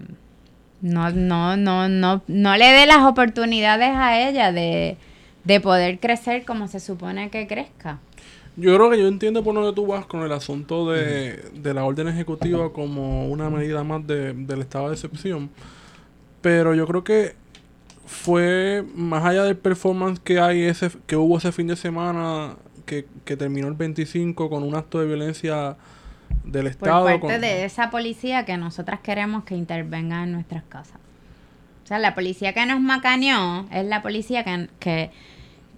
[0.82, 4.98] No, no, no, no, no le dé las oportunidades a ella de,
[5.44, 8.00] de poder crecer como se supone que crezca.
[8.56, 11.84] Yo creo que yo entiendo por dónde tú vas con el asunto de, de la
[11.84, 15.50] orden ejecutiva como una medida más de- del estado de excepción.
[16.40, 17.34] Pero yo creo que
[18.06, 22.54] fue más allá del performance que hay ese que hubo ese fin de semana
[22.86, 25.76] que, que terminó el 25 con un acto de violencia
[26.44, 27.04] del Por Estado.
[27.04, 30.98] parte con- de esa policía que nosotras queremos que intervenga en nuestras casas.
[31.84, 35.10] O sea, la policía que nos macaneó es la policía que, que,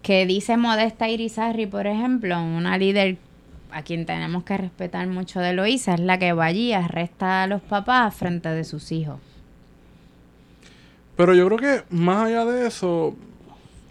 [0.03, 3.17] que dice Modesta Irizarry, por ejemplo, una líder
[3.71, 7.43] a quien tenemos que respetar mucho de Loíza, es la que va allí y arresta
[7.43, 9.19] a los papás frente de sus hijos.
[11.17, 13.17] Pero yo creo que más allá de eso,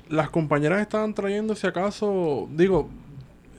[0.09, 2.89] las compañeras estaban trayendo, si acaso, digo,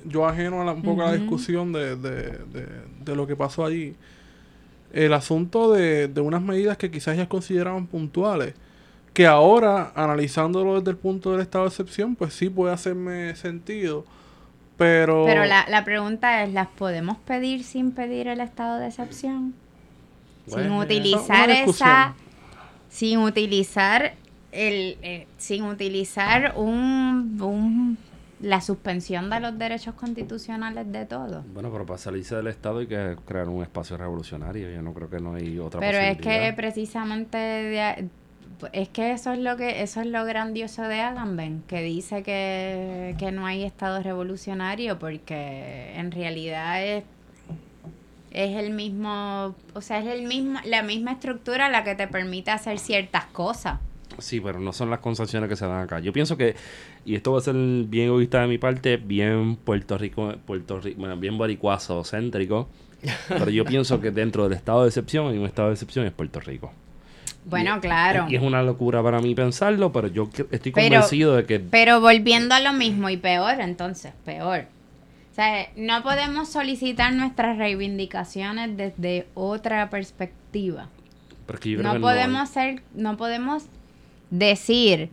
[0.04, 2.22] yo ajeno a la- un poco a la discusión de, de,
[2.52, 2.66] de,
[3.04, 3.94] de lo que pasó allí,
[4.92, 8.54] el asunto de, de unas medidas que quizás ellas consideraban puntuales,
[9.18, 14.04] que ahora, analizándolo desde el punto del estado de excepción, pues sí puede hacerme sentido,
[14.76, 15.24] pero...
[15.26, 19.54] Pero la, la pregunta es, ¿las podemos pedir sin pedir el estado de excepción?
[20.46, 22.14] sin utilizar esa...
[22.88, 24.14] Sin utilizar
[24.52, 24.98] el...
[25.02, 27.98] eh, sin utilizar un, un-
[28.40, 31.44] la suspensión de los derechos constitucionales de todos.
[31.52, 34.70] Bueno, pero para salirse del Estado hay que crear un espacio revolucionario.
[34.70, 36.46] Yo no creo que no hay otra Pero es posibilidad.
[36.50, 38.08] que precisamente de
[38.72, 43.14] es que eso es lo que eso es lo grandioso de Agamben, que dice que,
[43.18, 47.04] que no hay estado revolucionario porque en realidad es
[48.30, 52.50] es el mismo, o sea, es el mismo la misma estructura la que te permite
[52.50, 53.80] hacer ciertas cosas.
[54.18, 56.00] Sí, pero no son las concesiones que se dan acá.
[56.00, 56.56] Yo pienso que,
[57.04, 60.98] y esto va a ser bien egoísta de mi parte, bien Puerto Rico, Puerto Rico,
[60.98, 62.68] bueno, bien boricuazo céntrico,
[63.28, 66.08] pero yo pienso que dentro del estado de excepción hay un estado de excepción y
[66.08, 66.72] es Puerto Rico.
[67.48, 68.26] Bueno, claro.
[68.28, 72.00] Y es una locura para mí pensarlo, pero yo estoy Pero- convencido de que Pero
[72.00, 74.66] volviendo a lo mismo y peor, entonces, peor.
[75.32, 80.88] O sea, no podemos solicitar nuestras reivindicaciones desde otra perspectiva.
[81.46, 83.64] porque yo creo No podemos ser, no podemos
[84.30, 85.08] decir,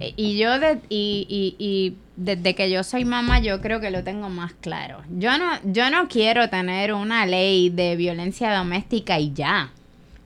[0.00, 3.90] eh, y yo de- y, y, y desde que yo soy mamá yo creo que
[3.90, 5.02] lo tengo más claro.
[5.18, 9.70] Yo no, yo no quiero tener una ley de violencia doméstica y ya.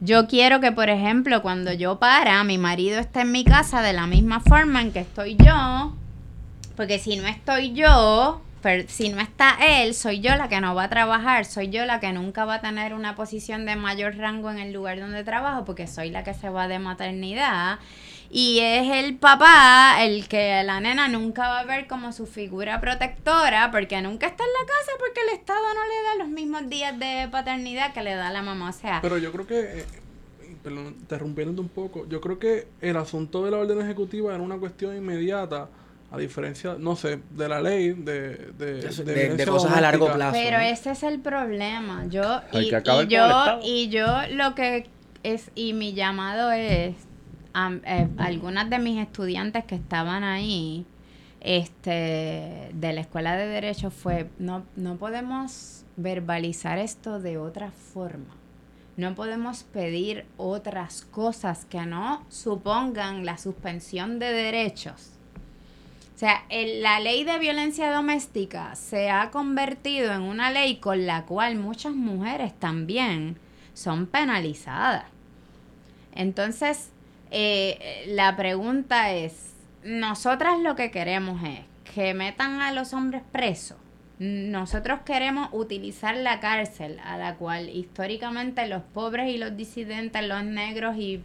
[0.01, 3.95] Yo quiero que, por ejemplo, cuando yo para, mi marido esté en mi casa de
[3.95, 5.97] la misma forma en que estoy yo,
[6.77, 8.43] porque si no estoy yo,
[8.89, 11.99] si no está él, soy yo la que no va a trabajar, soy yo la
[11.99, 15.65] que nunca va a tener una posición de mayor rango en el lugar donde trabajo,
[15.65, 17.79] porque soy la que se va de maternidad.
[18.31, 22.81] Y es el papá el que la nena nunca va a ver como su figura
[22.81, 26.69] protectora, porque nunca está en la casa, porque el Estado no le da los mismos
[26.69, 28.71] días de paternidad que le da la mamá.
[28.71, 29.85] O sea, Pero yo creo que, eh,
[30.63, 34.57] perdón, interrumpiéndote un poco, yo creo que el asunto de la orden ejecutiva era una
[34.57, 35.69] cuestión inmediata,
[36.11, 40.33] a diferencia, no sé, de la ley de, de, De- cosas a largo plazo.
[40.33, 40.65] Pero ¿no?
[40.65, 42.07] ese es el problema.
[42.09, 44.89] Yo y, y yo y yo lo que
[45.25, 46.95] es y mi llamado es
[47.85, 50.87] eh, algunas de mis estudiantes que estaban ahí
[51.41, 58.35] este de la escuela de derecho fue no no podemos verbalizar esto de otra forma.
[58.97, 65.13] No podemos pedir otras cosas que no supongan la suspensión de derechos.
[66.15, 71.27] O sea, la ley de violencia doméstica se ha convertido en una ley con la
[71.27, 73.37] cual muchas mujeres también
[73.75, 75.05] son penalizadas.
[76.15, 76.89] Entonces,
[77.31, 79.55] eh, la pregunta es,
[79.85, 81.61] nosotras lo que queremos es
[81.95, 83.77] que metan a los hombres presos.
[84.19, 90.43] Nosotros queremos utilizar la cárcel a la cual históricamente los pobres y los disidentes, los
[90.43, 91.23] negros y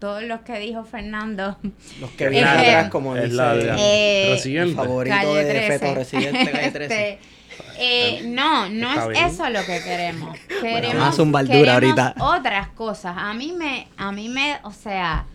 [0.00, 1.56] todos los que dijo Fernando
[2.00, 4.74] Los que Es vienen que- atrás, como es dice la el Eh, residente.
[4.74, 5.78] favorito Calle de 13.
[5.78, 7.18] Feto Residente, Calle 13.
[7.52, 9.24] Este, eh, no, no Está es bien.
[9.26, 10.36] eso lo que queremos.
[10.62, 12.14] Queremos, dura queremos ahorita.
[12.18, 13.14] otras cosas.
[13.16, 15.26] A mí me, a mí me, o sea,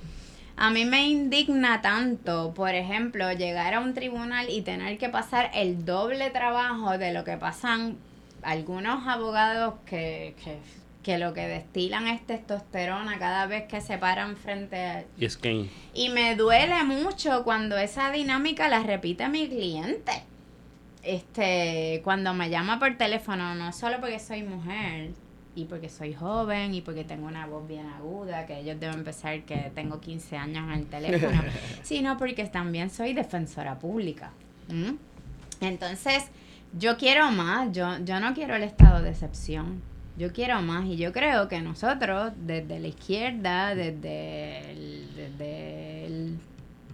[0.58, 5.52] a mí me indigna tanto, por ejemplo, llegar a un tribunal y tener que pasar
[5.54, 7.96] el doble trabajo de lo que pasan
[8.42, 10.58] algunos abogados que, que,
[11.04, 15.38] que lo que destilan es testosterona cada vez que se paran frente a, Y es
[15.38, 20.24] que y me duele mucho cuando esa dinámica la repite mi cliente.
[21.04, 25.12] Este, cuando me llama por teléfono, no solo porque soy mujer
[25.58, 29.42] y porque soy joven y porque tengo una voz bien aguda, que ellos deben pensar
[29.42, 31.42] que tengo 15 años en el teléfono,
[31.82, 34.32] sino porque también soy defensora pública.
[35.60, 36.26] Entonces,
[36.78, 39.82] yo quiero más, yo, yo no quiero el estado de excepción.
[40.16, 46.40] Yo quiero más y yo creo que nosotros, desde la izquierda, desde el, desde el,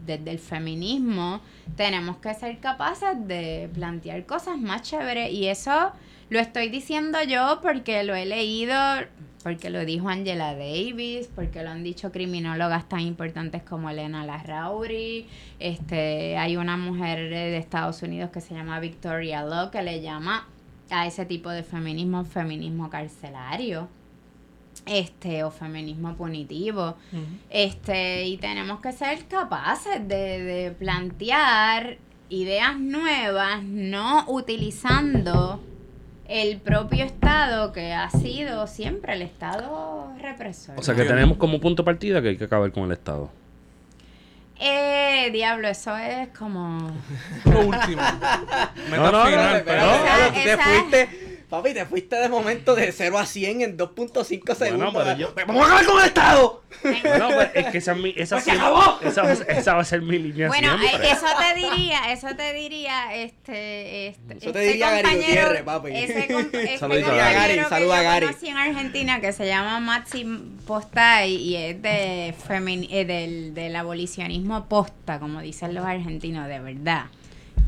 [0.06, 1.42] desde el feminismo,
[1.76, 5.92] tenemos que ser capaces de plantear cosas más chéveres y eso
[6.34, 8.74] lo estoy diciendo yo porque lo he leído,
[9.44, 15.28] porque lo dijo Angela Davis, porque lo han dicho criminólogas tan importantes como Elena Larrauri.
[15.60, 20.48] Este, hay una mujer de Estados Unidos que se llama Victoria Law que le llama
[20.90, 23.88] a ese tipo de feminismo feminismo carcelario
[24.86, 26.98] este o feminismo punitivo
[27.50, 31.98] este y tenemos que ser capaces de, de plantear
[32.30, 35.62] ideas nuevas no utilizando
[36.28, 40.80] el propio Estado que ha sido siempre el Estado represor.
[40.80, 43.30] O sea que tenemos como punto de partida que hay que acabar con el Estado.
[44.60, 46.92] Eh, diablo, eso es como...
[47.46, 48.02] Lo último.
[48.92, 53.62] No, no, no, te esa- fuiste, papi, te fuiste de momento de 0 a 100
[53.62, 54.94] en 2.5 segundos.
[54.96, 56.64] pero yo- ¡Vamos a acabar con el Estado!
[56.82, 59.00] Bueno, pues es que esa, es mi- esa, ¡Pues se siempre- acabó!
[59.02, 61.08] esa, esa va a ser mi línea Bueno, siempre.
[61.08, 65.26] eh, eso te diría, eso te diría, este, este, Eso te este diría Gary compañero-
[65.28, 65.92] Gutiérrez, papi.
[65.92, 66.20] Ese,
[66.54, 68.26] este Saludito a compañero Gary, saluda a Gary.
[68.26, 70.26] conocí en Argentina que se llama Maxi
[70.66, 76.60] Postay y es de femin eh, del, del abolicionismo posta, como dicen los argentinos, de
[76.60, 77.06] verdad.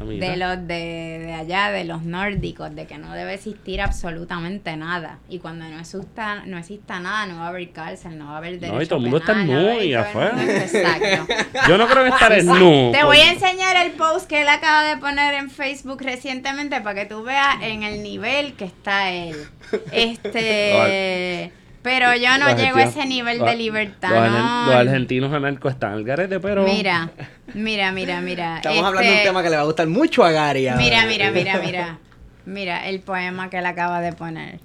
[0.04, 0.30] Mira.
[0.30, 5.20] De los de, de allá, de los nórdicos, de que no debe existir absolutamente nada.
[5.30, 8.38] Y cuando no exista, no exista nada, no va a haber cárcel, no va a
[8.38, 10.44] haber derecho No, y todo el mundo está a nu y afuera.
[10.44, 11.34] Exacto.
[11.70, 12.92] Yo no creo que estaré nu.
[12.92, 17.02] Te voy a enseñar el post que él acaba de poner en Facebook recientemente para
[17.02, 19.36] que tú veas en el nivel que está él.
[19.92, 21.52] Este.
[21.86, 24.10] Pero yo no Los llego a ese nivel de libertad.
[24.10, 24.66] Los, no.
[24.66, 26.64] los argentinos anarcos están al garete, pero.
[26.64, 27.12] Mira,
[27.54, 28.56] mira, mira, mira.
[28.56, 30.68] Estamos Este, hablando de un tema que le va a gustar mucho a Gary.
[30.68, 30.82] ahora.
[30.82, 32.00] Mira, mira, mira, mira.
[32.46, 34.60] Mira el poema que él acaba de poner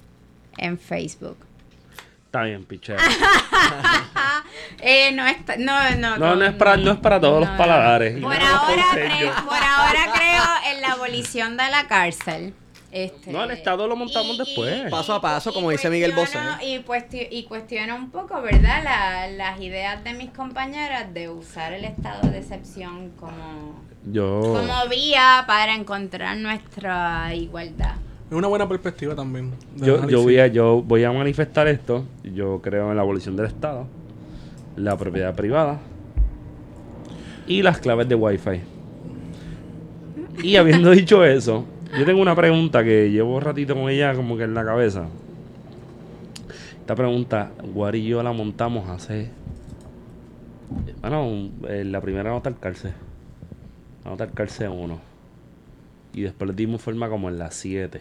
[0.57, 1.37] en Facebook.
[2.25, 2.97] Está bien, picheo.
[4.83, 8.19] Eh, no, está, no, no, No, no es para, no es para todos los paladares.
[8.21, 12.55] Por ahora, creo, por ahora creo en la abolición de la cárcel.
[12.93, 14.91] Este, No, el Estado lo montamos después.
[14.91, 16.39] Paso a paso, como dice Miguel Bosé.
[16.63, 16.81] Y,
[17.31, 18.83] y cuestiono un poco, ¿verdad?
[18.83, 23.81] La- las ideas de mis compañeras de usar el estado de excepción como,
[24.11, 24.41] Yo.
[24.41, 27.95] como vía para encontrar nuestra igualdad.
[28.29, 29.53] Es una buena perspectiva también.
[29.77, 32.05] Yo, voy a, yo voy a manifestar esto.
[32.25, 33.87] Yo creo en la abolición del Estado,
[34.77, 35.79] la propiedad privada
[37.47, 38.61] y las claves de Wi-Fi.
[40.43, 41.65] Y habiendo dicho eso,
[41.99, 45.07] yo tengo una pregunta que llevo un ratito con ella como que en la cabeza.
[46.81, 49.31] Esta pregunta, Guari y yo la montamos hace...
[51.01, 52.93] Bueno, en la primera nota al cárcel.
[54.05, 55.01] La nota al cárcel 1.
[56.15, 58.01] Y después le dimos forma como en las 7.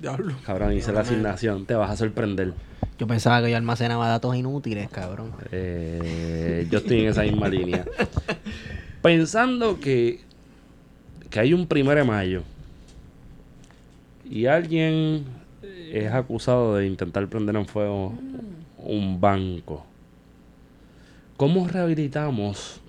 [0.00, 0.34] Diablo.
[0.46, 1.66] Cabrón, hice la asignación.
[1.66, 2.54] Te vas a sorprender.
[2.98, 5.32] Yo pensaba que yo almacenaba datos inútiles, cabrón.
[5.52, 7.84] Eh, yo estoy en esa misma línea.
[9.02, 10.20] Pensando que,
[11.30, 12.42] que hay un primero de mayo
[14.30, 15.24] y alguien
[15.92, 18.14] es acusado de intentar prender en fuego
[18.78, 19.84] un banco.
[21.36, 22.80] ¿Cómo rehabilitamos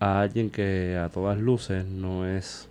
[0.00, 2.68] a alguien que a todas luces no es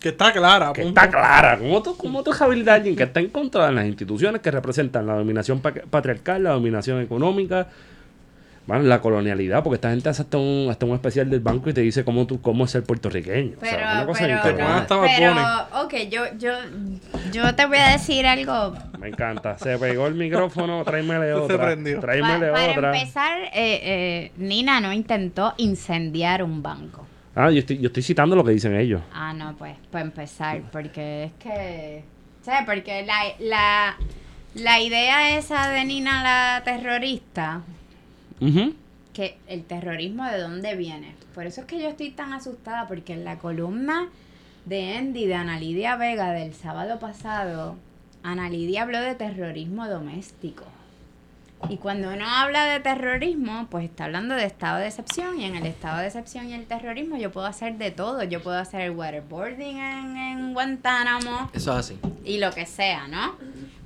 [0.00, 0.72] Que está clara.
[0.72, 1.00] que punto.
[1.00, 1.58] está clara.
[1.58, 4.50] ¿Cómo tú, cómo tú rehabilitas a alguien que está en contra de las instituciones que
[4.50, 7.68] representan la dominación pa- patriarcal, la dominación económica,
[8.70, 9.62] bueno, la colonialidad?
[9.64, 12.26] Porque esta gente hace hasta un, hasta un especial del banco y te dice cómo,
[12.26, 13.56] tú, cómo es ser puertorriqueño.
[13.60, 15.32] O sea, Pero, una cosa pero,
[15.72, 16.52] pero, ok, yo, yo,
[17.32, 19.58] yo te voy a decir algo Me encanta.
[19.58, 21.64] Se pegó el micrófono, tráemele Se otra.
[21.66, 21.96] prendió.
[21.96, 22.96] Pa- Tráemele para otra.
[22.96, 27.06] empezar, eh, eh, Nina no intentó incendiar un banco.
[27.34, 29.02] Ah, yo estoy, yo estoy citando lo que dicen ellos.
[29.12, 32.04] Ah, no, pues, para empezar, porque es que,
[32.42, 32.62] ¿sabes?
[32.66, 33.96] Porque la, la,
[34.54, 37.62] la idea esa de Nina la terrorista,
[39.12, 41.14] Que el terrorismo de dónde viene.
[41.34, 44.08] Por eso es que yo estoy tan asustada, porque en la columna
[44.64, 47.76] de Andy, de Ana Lidia Vega, del sábado pasado,
[48.22, 50.64] Ana Lidia habló de terrorismo doméstico.
[51.68, 55.38] Y cuando uno habla de terrorismo, pues está hablando de estado de excepción.
[55.38, 58.24] Y en el estado de excepción y el terrorismo yo puedo hacer de todo.
[58.24, 61.98] Yo puedo hacer el waterboarding en, en Guantánamo Eso es así.
[62.24, 63.36] y lo que sea, ¿no?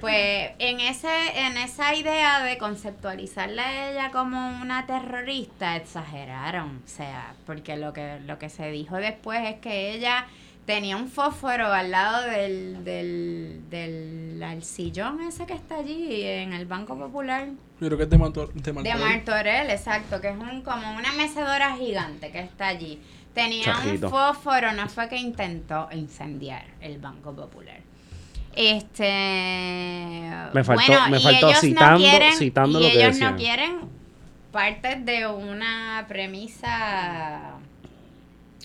[0.00, 1.08] Pues en ese
[1.46, 7.92] en esa idea de conceptualizarla a ella como una terrorista exageraron, o sea, porque lo
[7.94, 10.26] que lo que se dijo después es que ella
[10.66, 16.52] tenía un fósforo al lado del del, del al sillón ese que está allí en
[16.52, 17.48] el Banco Popular
[17.80, 18.98] Yo creo que es de, Martor- de de Martorell.
[19.00, 23.00] Martorell, exacto, que es un como una mecedora gigante que está allí.
[23.34, 24.06] Tenía Chajito.
[24.06, 27.80] un fósforo, no fue que intentó incendiar el Banco Popular.
[28.54, 30.30] Este.
[30.52, 33.30] Me faltó- bueno, me faltó ellos citando- no quieren, citando y lo que ellos decían.
[33.32, 33.76] no quieren
[34.52, 37.54] partes de una premisa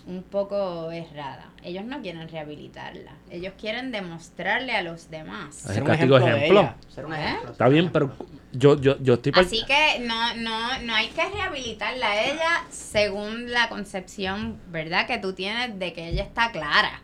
[0.09, 1.49] un poco errada.
[1.63, 3.11] Ellos no quieren rehabilitarla.
[3.29, 5.55] Ellos quieren demostrarle a los demás.
[5.55, 6.61] Ser un castigo ejemplo, de ejemplo.
[6.61, 6.75] ella.
[6.89, 7.23] Ser un ¿Eh?
[7.23, 7.51] ejemplo.
[7.51, 8.11] Está bien, pero
[8.51, 9.33] yo, yo, yo estoy...
[9.35, 15.05] Así que no, no, no hay que rehabilitarla a ella según la concepción, ¿verdad?
[15.05, 17.01] Que tú tienes de que ella está clara,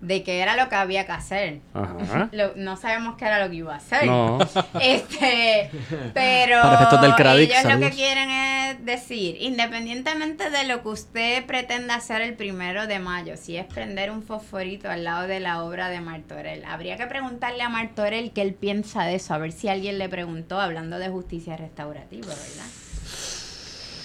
[0.00, 1.60] de que era lo que había que hacer.
[1.74, 2.28] Ajá.
[2.32, 4.06] Lo- no sabemos qué era lo que iba a hacer.
[4.06, 4.38] No.
[4.80, 5.70] Este,
[6.14, 6.62] pero
[7.00, 7.14] del
[7.50, 12.86] ellos lo que quieren es decir, independientemente de lo que usted pretenda hacer el primero
[12.86, 16.96] de mayo, si es prender un fosforito al lado de la obra de Martorell, habría
[16.96, 20.60] que preguntarle a Martorell qué él piensa de eso, a ver si alguien le preguntó
[20.60, 22.66] hablando de justicia restaurativa, ¿verdad?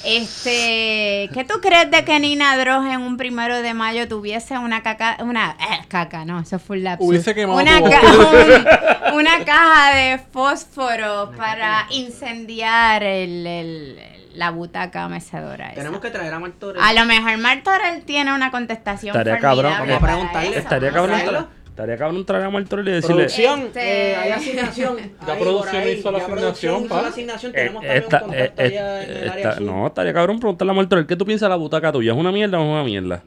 [0.06, 4.84] Este, ¿qué tú crees de que Nina Droz en un primero de mayo tuviese una
[4.84, 7.08] caca, una eh, caca, no, eso fue un lapsus.
[7.10, 9.12] Hubiese quemado una, tu ca- boca.
[9.12, 14.00] un- una caja de fósforo para incendiar el, el-
[14.36, 15.68] la butaca mecedora.
[15.68, 15.76] esa.
[15.76, 16.82] Tenemos que traer a Martorell.
[16.84, 19.74] A lo mejor Martorell tiene una contestación Estaría cabrón.
[19.80, 20.58] Vamos a preguntarle.
[20.58, 21.48] Estaría cabrón.
[21.76, 23.16] Estaría cabrón traer a Martorell y decirle...
[23.26, 24.96] Producción, Este- eh, hay asignación.
[25.28, 27.02] Ya Ahí, producción ahí, hizo la ya asignación, producción hizo pa.
[27.02, 27.52] la asignación.
[27.52, 29.64] Eh, Tenemos también esta- un contacto eh, allá en el área esta- sur.
[29.66, 32.14] no, estaría cabrón preguntarle a Martorell, ¿qué tú piensas de la butaca tuya?
[32.14, 33.24] ¿Es una mierda o es una mierda?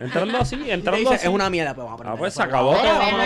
[0.00, 1.26] Entrando así, entrando dice, así.
[1.26, 2.72] es una mierda, pues vamos a Ah, pues se acabó.
[2.72, 3.20] A lo Vamos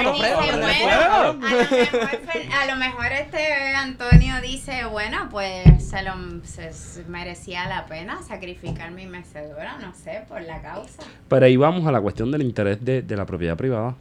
[2.73, 6.13] a mejor este Antonio dice, bueno, pues se lo
[6.45, 11.03] se- se merecía la pena sacrificar mi mecedora, no sé, por la causa.
[11.29, 13.95] Pero ahí vamos a la cuestión del interés de, de la propiedad privada.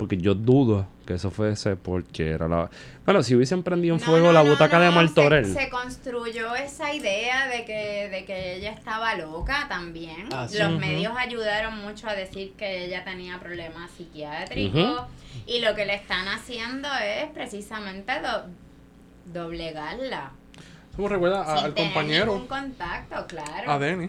[0.00, 2.70] Porque yo dudo que eso fuese porque era la...
[3.04, 5.44] Bueno, si hubiesen prendido en No, fuego no, la butaca no, de Martorell.
[5.52, 10.26] Se, construyó esa idea de que, de que ella estaba loca también.
[10.32, 10.56] Ah, sí.
[10.58, 15.02] Los medios ayudaron mucho a decir que ella tenía problemas psiquiátricos.
[15.46, 18.46] Y lo que le están haciendo es precisamente do-
[19.32, 20.30] doblegarla.
[20.92, 23.70] Eso me recuerda a- sin al tener compañero, ningún contacto, claro.
[23.70, 24.08] a Denny.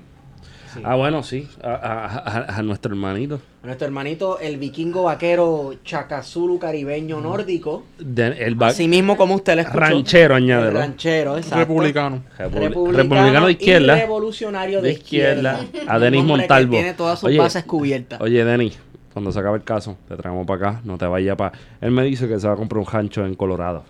[0.73, 0.81] Sí.
[0.84, 1.48] Ah, bueno, sí.
[1.64, 3.41] A, a- a- a nuestro hermanito.
[3.64, 7.84] Nuestro hermanito, el vikingo vaquero chacazulu caribeño nórdico.
[7.99, 9.80] De- el va- Así mismo como usted le escuchó.
[9.80, 10.80] ranchero, El añádelo.
[10.80, 11.57] ranchero, exacto.
[11.60, 12.23] Republicano.
[12.38, 13.98] Republicano de izquierda.
[13.98, 15.60] Y revolucionario de, de izquierda.
[15.64, 15.93] izquierda.
[15.93, 16.72] A Denis hombre que Montalvo.
[16.72, 18.22] Tiene todas sus Oye, bases cubiertas.
[18.22, 18.80] Oye, Denis,
[19.14, 20.81] cuando se acabe el caso, te traemos para acá.
[20.84, 21.52] No te vayas para...
[21.81, 23.84] Él me dice que se va a comprar un rancho en Colorado.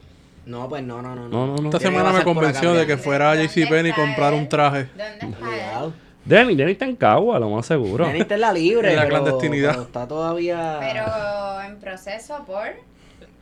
[0.46, 1.30] No, pues no, no, no.
[1.30, 1.66] No, no, no.
[1.70, 4.88] Esta semana me convenció de que fuera a ¿Dónde JCPenney y comprar un traje.
[5.22, 5.92] ¿Dónde está
[6.26, 8.06] Denis, Denis está en Cagua, lo más seguro.
[8.06, 8.90] Denis está en la libre.
[8.92, 9.72] En la pero- clandestinidad.
[9.72, 10.78] pero está todavía.
[10.80, 12.68] Pero en proceso por...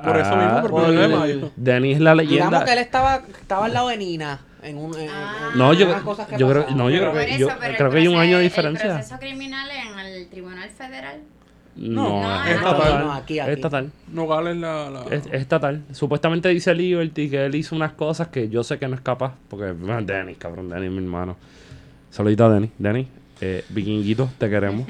[0.03, 1.51] Por eso mismo, por por- mayo.
[1.57, 2.45] Denis es la leyenda.
[2.45, 4.39] Digamos que él estaba, estaba al lado de Nina.
[4.63, 5.49] En un, en- en- Ah.
[5.55, 7.57] No, yo, unas cosas que yo creo, no, yo Pero- creo Por que, yo eso,
[7.77, 8.85] creo que hay un año de diferencia.
[8.87, 11.19] El proceso criminal en el Tribunal Federal.
[11.75, 12.75] No, No, es es estatal.
[12.81, 13.05] estatal.
[13.05, 13.49] No, aquí, aquí.
[13.51, 13.91] Es estatal.
[14.11, 14.89] Nogales la...
[14.89, 15.01] la...
[15.11, 15.83] Es, es estatal.
[15.93, 19.33] Supuestamente dice Liberty que él hizo unas cosas que yo sé que no es capaz.
[19.49, 21.35] Porque, bueno, Denis, cabrón, Denis, mi hermano.
[22.09, 22.71] Saludito a.
[22.77, 23.07] Denis,
[23.41, 24.85] eh, vikinguito, te queremos.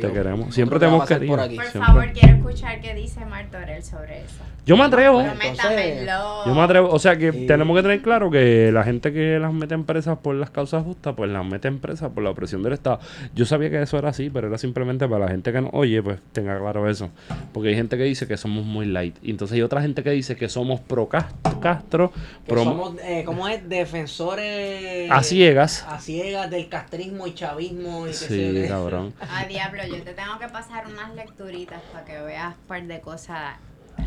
[0.00, 0.54] te queremos.
[0.54, 1.32] Siempre te hemos querido.
[1.36, 1.56] por aquí.
[1.56, 1.86] Por Siempre.
[1.86, 4.42] favor, quiero escuchar qué dice Martorell sobre eso.
[4.66, 5.20] Yo me atrevo.
[5.22, 6.06] Entonces.
[6.46, 9.52] Yo me atrevo, o sea que tenemos que tener claro que la gente que las
[9.52, 12.62] mete en presas por las causas justas, pues las mete en presas por la opresión
[12.62, 13.00] del Estado.
[13.34, 16.02] Yo sabía que eso era así, pero era simplemente para la gente que no oye,
[16.02, 17.08] pues tenga claro eso.
[17.54, 19.16] Porque hay gente que dice que somos muy light.
[19.22, 21.32] Y entonces hay otra gente que dice que somos pro Cas-
[21.62, 23.66] Castro, Que pro somos, eh, ¿cómo es?
[23.68, 25.10] Defensores.
[25.10, 25.84] a ciegas.
[25.88, 28.06] A ciegas del castrismo y chavismo.
[28.06, 29.14] Y qué sé yo Sí, cabrón.
[29.20, 33.00] Ah, diablo, yo te tengo que pasar unas lecturitas para que veas un par de
[33.00, 33.56] cosas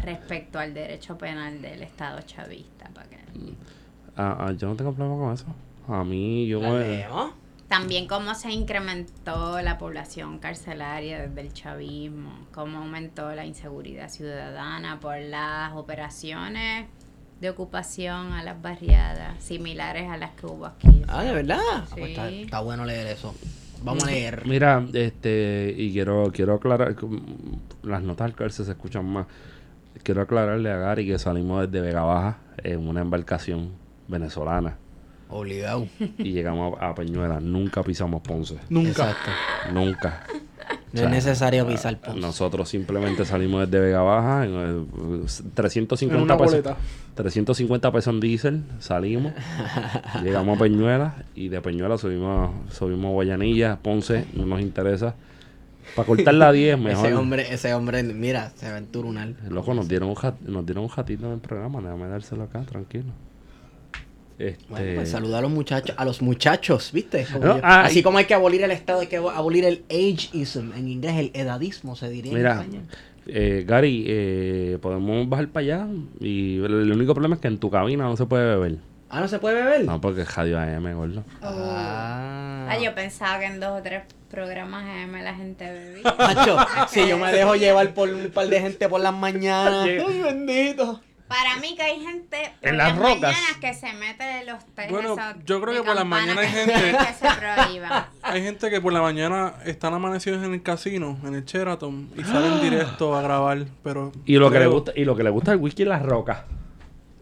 [0.03, 2.89] respecto al derecho penal del Estado chavista.
[2.93, 3.17] Para que...
[4.17, 5.45] Ah, ah, yo no tengo problema con eso.
[5.87, 7.05] A mí, yo ¿La me...
[7.67, 14.99] También cómo se incrementó la población carcelaria desde el chavismo, cómo aumentó la inseguridad ciudadana
[14.99, 16.87] por las operaciones
[17.41, 21.01] de ocupación a las barriadas, similares a las que hubo aquí.
[21.07, 21.59] Ah, ¿de verdad?
[21.73, 22.11] Ah, pues Sí.
[22.11, 23.35] está, está bueno leer eso.
[23.83, 24.43] Vamos a leer.
[24.45, 26.95] Mira, este, y quiero, quiero aclarar,
[27.81, 29.25] las notas al cárcel se escuchan más.
[30.03, 33.71] Quiero aclararle a Gary que salimos desde Vega Baja en una embarcación
[34.07, 34.77] venezolana
[35.29, 35.87] Obligado.
[36.17, 37.39] y llegamos a, a Peñuela.
[37.39, 38.57] Nunca pisamos Ponce.
[38.69, 38.89] Nunca.
[38.89, 39.31] Exacto.
[39.73, 40.23] Nunca.
[40.93, 42.19] No O sea, es necesario pisar Ponce.
[42.19, 44.85] Nosotros simplemente salimos desde Vega Baja en eh,
[45.23, 46.51] En 350 una pesos.
[46.51, 46.77] boleta.
[47.15, 49.33] 350 pesos en diésel, salimos,
[50.23, 55.15] llegamos a Peñuela y de Peñuela subimos, subimos a Guayanilla, Ponce, no nos interesa.
[55.95, 57.05] Para cortar la 10, mejor.
[57.05, 59.35] Ese hombre, ese hombre, mira, se va en turunal.
[59.49, 62.61] Loco, nos dieron un, jat- nos dieron un jatito en el programa, déjame dárselo acá,
[62.61, 63.11] tranquilo.
[64.49, 67.25] Este, Bueno, pues saluda a los muchachos, a los muchachos, ¿viste?
[67.31, 69.31] Como No, yo- ah, Así y- como hay que abolir el Estado, hay que abo-
[69.31, 70.71] abolir el ageism.
[70.75, 72.83] En inglés, el edadismo se diría Mira, en español.
[73.27, 75.87] Eh, Gary, eh, podemos bajar para allá.
[76.19, 78.77] Y el, único problema es que en tu cabina no se puede beber.
[79.09, 79.85] Ah, ¿no se puede beber?
[79.85, 81.23] No, porque es radio AM, gordo.
[81.41, 82.67] Ah.
[82.69, 86.15] Ah, yo pensaba que en dos o tres programas M la gente bebía.
[86.17, 86.57] Macho,
[86.89, 89.85] si yo me dejo llevar por un par de gente por las mañanas.
[90.07, 91.01] Ay, bendito.
[91.31, 93.19] Para mí que hay gente En las rocas.
[93.21, 96.51] mañanas que se mete los tés Bueno, yo creo que por las campana mañanas hay
[96.51, 98.05] gente- que se prohíban.
[98.23, 102.23] Hay gente que por la mañana están amanecidos en el casino, en el Sheraton, y
[102.23, 104.11] salen directo a grabar, pero...
[104.25, 106.39] Y lo que le gusta, y lo que le gusta el whisky es las rocas.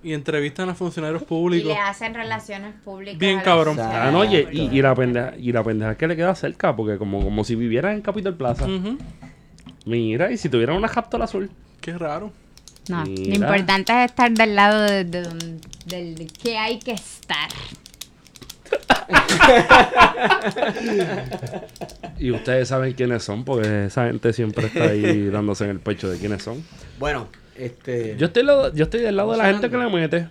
[0.01, 1.67] Y entrevistan a funcionarios Y públicos.
[1.73, 3.19] le hacen relaciones públicas.
[3.19, 3.77] Bien cabrón.
[3.79, 6.97] Ah, no, y, y, y la pendeja, y la pendeja que le queda cerca, porque
[6.97, 8.65] como, como si viviera en Capitol Plaza.
[9.85, 11.51] Mira, y si tuviera una Capitol azul.
[11.81, 12.31] Qué raro.
[12.89, 17.49] No, lo importante es estar del lado de, de donde- del que hay que estar.
[22.19, 26.09] Y ustedes saben quiénes son, porque esa gente siempre está ahí dándose en el pecho
[26.09, 26.63] de quiénes son.
[26.99, 28.15] Bueno, este.
[28.17, 30.27] Yo estoy, lo- yo estoy del lado de la gente que le mete.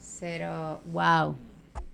[0.01, 1.37] 0 wow.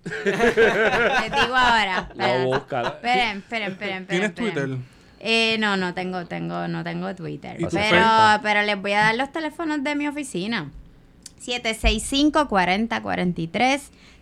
[0.25, 2.09] Les digo ahora.
[2.15, 2.87] La esperen.
[2.87, 4.07] Esperen, esperen, esperen.
[4.07, 4.53] ¿Tienes esperen.
[4.53, 4.77] Twitter?
[5.19, 7.61] Eh, no, no tengo, tengo, no tengo Twitter.
[7.61, 8.03] ¿Y tu Pero,
[8.41, 10.71] pero les voy a dar los teléfonos de mi oficina.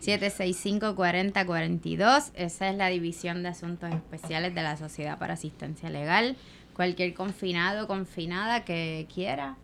[0.02, 2.32] 765-4043, 765-4042.
[2.36, 6.36] Esa es la División de Asuntos Especiales de la Sociedad para Asistencia Legal.
[6.74, 9.58] Cualquier confinado o confinada que quiera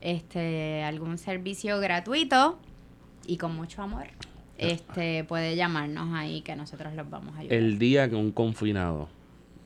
[0.00, 2.58] este algún servicio gratuito
[3.26, 4.06] y con mucho amor,
[4.58, 7.56] este puede llamarnos ahí que nosotros los vamos a ayudar.
[7.56, 9.08] El día que un confinado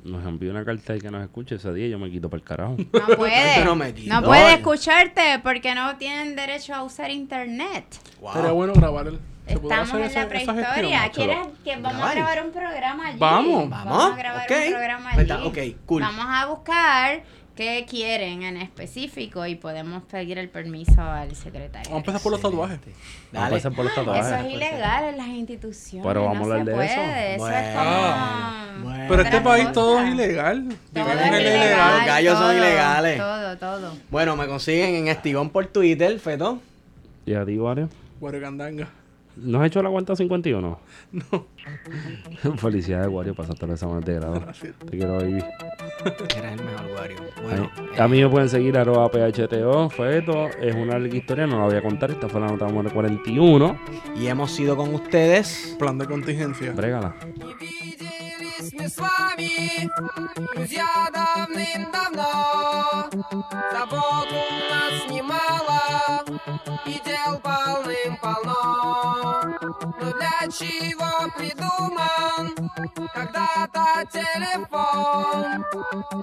[0.05, 2.45] nos envíe una carta y que nos escuche, ese día yo me quito para el
[2.45, 2.77] carajo.
[2.77, 3.65] No puede.
[4.07, 7.85] No puede escucharte porque no tienen derecho a usar internet.
[8.21, 8.33] Wow.
[8.33, 9.19] Sería bueno grabar el...
[9.47, 11.11] ¿se podrá Estamos en la prehistoria.
[11.13, 12.11] ¿Quieres que vamos Grabar.
[12.11, 13.19] a grabar un programa allí?
[13.19, 13.71] Vamos.
[13.71, 14.57] Vamos, a grabar ok.
[14.67, 15.47] un programa Pues allí.
[15.49, 16.03] está- ok, cool.
[16.03, 17.23] Vamos a buscar
[17.57, 21.91] qué quieren en específico y podemos pedir el permiso al secretario.
[21.91, 22.79] Vamos a empezar por los tatuajes.
[23.31, 24.27] Vamos a pasar por los tatuajes.
[24.27, 26.07] Eso es ilegal en las instituciones.
[26.07, 26.83] Pero vamos a hablar de eso.
[26.83, 28.85] Eso, es Bueno, como.
[28.89, 29.05] bueno.
[29.09, 29.73] Pero este país cosa.
[29.75, 30.69] todo es ilegal.
[30.95, 31.97] Todo es ilegal, ilegal.
[31.99, 33.19] Los gallos son ilegales.
[33.19, 33.97] Todo, todo.
[34.11, 36.59] Bueno, me consiguen en Estigón por Twitter, Feto.
[37.27, 37.91] ¿Y a ti, Wario?
[38.19, 38.89] Guarugandanga.
[39.36, 40.80] ¿No has hecho la cuenta 51?
[41.12, 41.46] No.
[42.58, 44.44] Felicidades, Wario, pasaste los exámenes de grado.
[44.90, 45.44] Te quiero, baby.
[46.38, 47.18] Eres el mejor Wario.
[47.44, 48.00] Bueno, Ahí.
[48.00, 50.48] A mí me pueden seguir arroba PHTO, Feto.
[50.60, 52.10] Es una larga historia, no la voy a contar.
[52.12, 53.80] Esta fue la nota número 41.
[54.16, 55.76] y hemos sido con ustedes.
[55.78, 56.72] Plan de contingencia.
[56.72, 57.14] Brégala.
[57.36, 59.90] Не виделись мы с вами,
[60.56, 63.10] друзья, давным-давно.
[63.72, 64.34] Забот у
[64.72, 66.24] нас немало,
[66.86, 68.61] и дел полным-полно.
[70.59, 72.71] Чего придуман
[73.15, 75.65] когда-то телефон?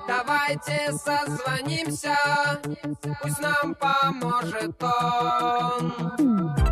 [0.07, 2.15] Давайте созвонимся,
[3.23, 6.68] пусть нам поможет он.